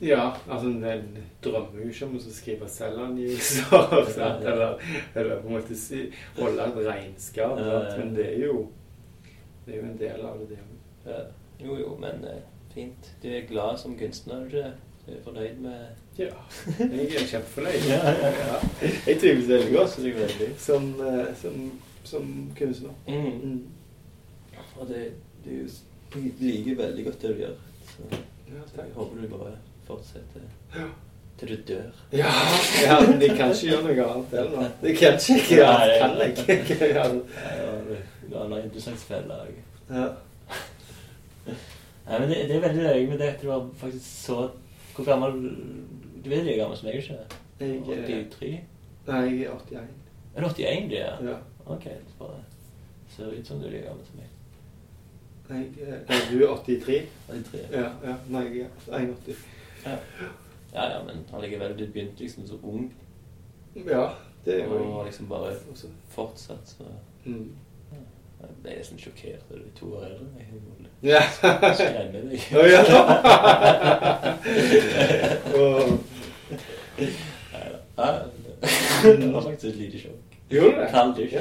[0.00, 3.94] Ja, altså en drømmer jo ikke om å skrive selvangivelser,
[4.50, 4.80] eller,
[5.14, 7.60] eller på en måte si, holde et regnskap,
[7.98, 8.64] men det er jo
[9.66, 10.58] det er jo en del av det.
[11.06, 11.20] Ja.
[11.64, 12.42] Jo, jo, men eh,
[12.74, 13.14] fint.
[13.22, 14.72] Du er glad som kunstner, er du ikke?
[15.06, 16.30] Du er fornøyd med Ja,
[16.78, 17.86] jeg er kjempefornøyd.
[17.88, 18.58] Ja, ja, ja.
[19.06, 21.72] Jeg trives veldig godt som, eh, som,
[22.04, 22.92] som kunstner.
[23.08, 23.40] Mm.
[23.42, 23.62] Mm.
[24.76, 25.12] Og det,
[25.44, 27.56] Du liker veldig godt det du gjør.
[27.88, 28.86] Så Ja, så takk.
[28.86, 29.54] jeg håper du bare
[29.86, 30.86] fortsetter Ja.
[31.38, 31.90] til du dør.
[32.12, 32.30] Ja,
[32.86, 34.70] ja, men de kan ikke gjøre noe annet heller.
[34.82, 35.58] Det kan ikke jeg.
[35.58, 36.60] Nei, Ja, kan jeg.
[36.60, 36.84] ikke.
[36.94, 37.08] Ja,
[38.48, 39.40] det er interessant felle.
[39.90, 40.06] Ja.
[42.06, 44.50] Nei, men det, det er veldig løye med det at du var faktisk så
[44.96, 45.32] Hvor gammel
[46.24, 47.18] Du er like gammel som meg, ikke
[47.60, 48.60] Jeg, eh, 83?
[49.06, 49.80] Nei, jeg er 81.
[50.34, 51.10] Er du 81, du ja?
[51.30, 51.36] Ja.
[51.66, 52.40] Ok, det bare
[53.16, 54.30] ser ut som du er like gammel som meg.
[55.48, 57.02] Jeg, eh, er du er 83?
[57.28, 57.60] 83.
[57.72, 57.88] Ja.
[58.04, 58.14] ja.
[58.28, 59.44] Nei, jeg er 81.
[59.84, 59.96] Ja.
[60.74, 62.92] ja, ja, men allikevel, du begynte liksom så ung,
[63.76, 64.08] Ja,
[64.44, 65.52] det er og jo har liksom bare
[66.08, 66.84] fortsatt, så
[67.24, 67.50] Mm.
[68.40, 70.26] Jeg ble nesten sjokkert da du er to år eldre.
[71.02, 71.20] Ja.
[71.42, 72.40] Jeg Skremmer deg.
[72.60, 72.80] Å ja.
[75.54, 75.98] Og-
[77.54, 77.78] Neida.
[77.96, 78.06] Ja,
[79.16, 80.36] Det var faktisk et lite sjokk.
[80.50, 80.88] Gjorde det?
[80.90, 81.34] Kald dusj.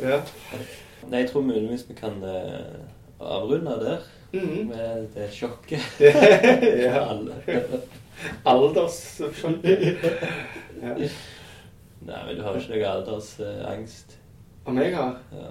[0.00, 0.20] Ja.
[1.10, 2.80] Nei, jeg tror muligens vi kan uh,
[3.20, 3.98] avrunde der
[4.32, 4.68] Mhm.
[4.68, 6.00] med det sjokket.
[6.84, 7.10] ja.
[9.32, 9.50] For
[10.82, 10.94] Ja.
[12.00, 14.16] Nei, men du har ikke noe aldersangst.
[14.64, 15.18] Om jeg har?
[15.32, 15.50] Ja.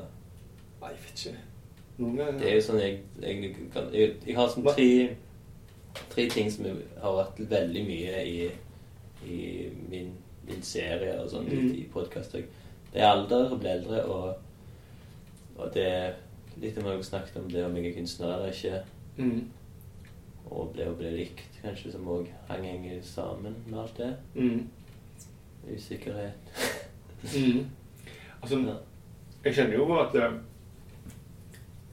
[0.81, 1.37] Nei, jeg vet ikke.
[1.99, 2.39] Noen.
[2.39, 4.87] Det er jo sånn jeg egentlig kan, jeg, jeg har sånn tre,
[6.13, 6.65] tre ting som
[7.03, 8.49] har vært veldig mye i,
[9.27, 9.39] i
[9.91, 10.13] min,
[10.47, 11.73] min serie og sånn Mm.
[11.75, 12.31] i podkast.
[12.93, 14.33] Det er alder, å bli eldre, og,
[15.59, 16.13] og det er
[16.61, 18.81] litt om jeg snakket om det om jeg er kunstner eller ikke.
[19.17, 19.47] Mm.
[20.49, 24.11] Og det å bli likt, kanskje, som òg henger sammen med alt det.
[24.35, 24.69] Mm.
[25.69, 26.53] Usikkerhet.
[27.35, 27.65] Mm.
[28.41, 28.75] Altså, Ja.
[29.43, 30.33] jeg skjønner jo at eh,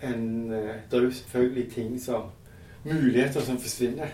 [0.03, 2.31] en, eh, det er jo selvfølgelig ting som
[2.87, 4.07] Muligheter som forsvinner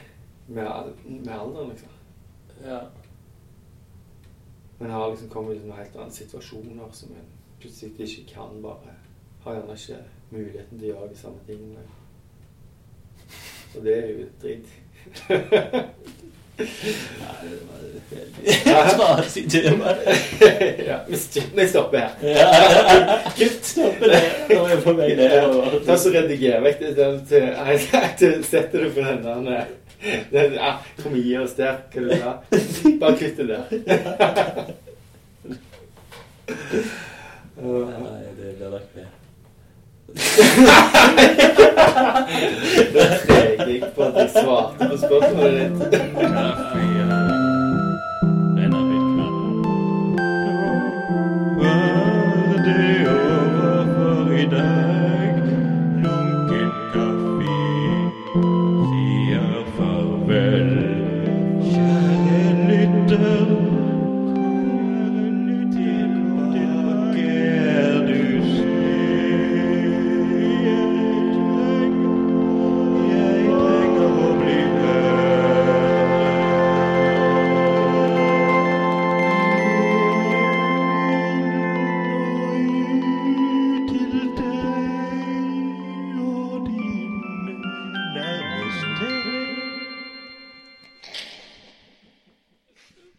[0.49, 0.65] med,
[1.05, 1.89] med alderen, liksom.
[2.65, 2.79] Ja.
[4.79, 7.29] Men har liksom kommet i noen helt andre situasjoner som en
[7.61, 8.95] plutselig ikke kan bare
[9.45, 9.99] Har gjerne ikke
[10.33, 11.85] muligheten til å gjøre de samme tingene.
[13.73, 14.69] Og det er jo dritt.
[16.53, 16.67] Nei,
[17.43, 19.95] det var veldig tema.
[20.87, 22.11] ja, vi stopper her.
[22.29, 23.19] Ja.
[23.37, 24.23] Kutt, stopper det.
[24.51, 25.79] Nå er jeg på vei nedover.
[25.87, 27.09] Ta så Rediger vekk det
[28.21, 29.65] til, Setter du på den der
[30.33, 32.33] den, ja, Kom gi oss der, hva du sa.
[33.01, 33.65] Bare kutt det der.
[37.63, 39.21] Nei, det blir nok
[42.93, 45.81] Den Fredrik Patrik Svarte på spørsmålet ditt.
[51.57, 54.92] Var det over for i dag?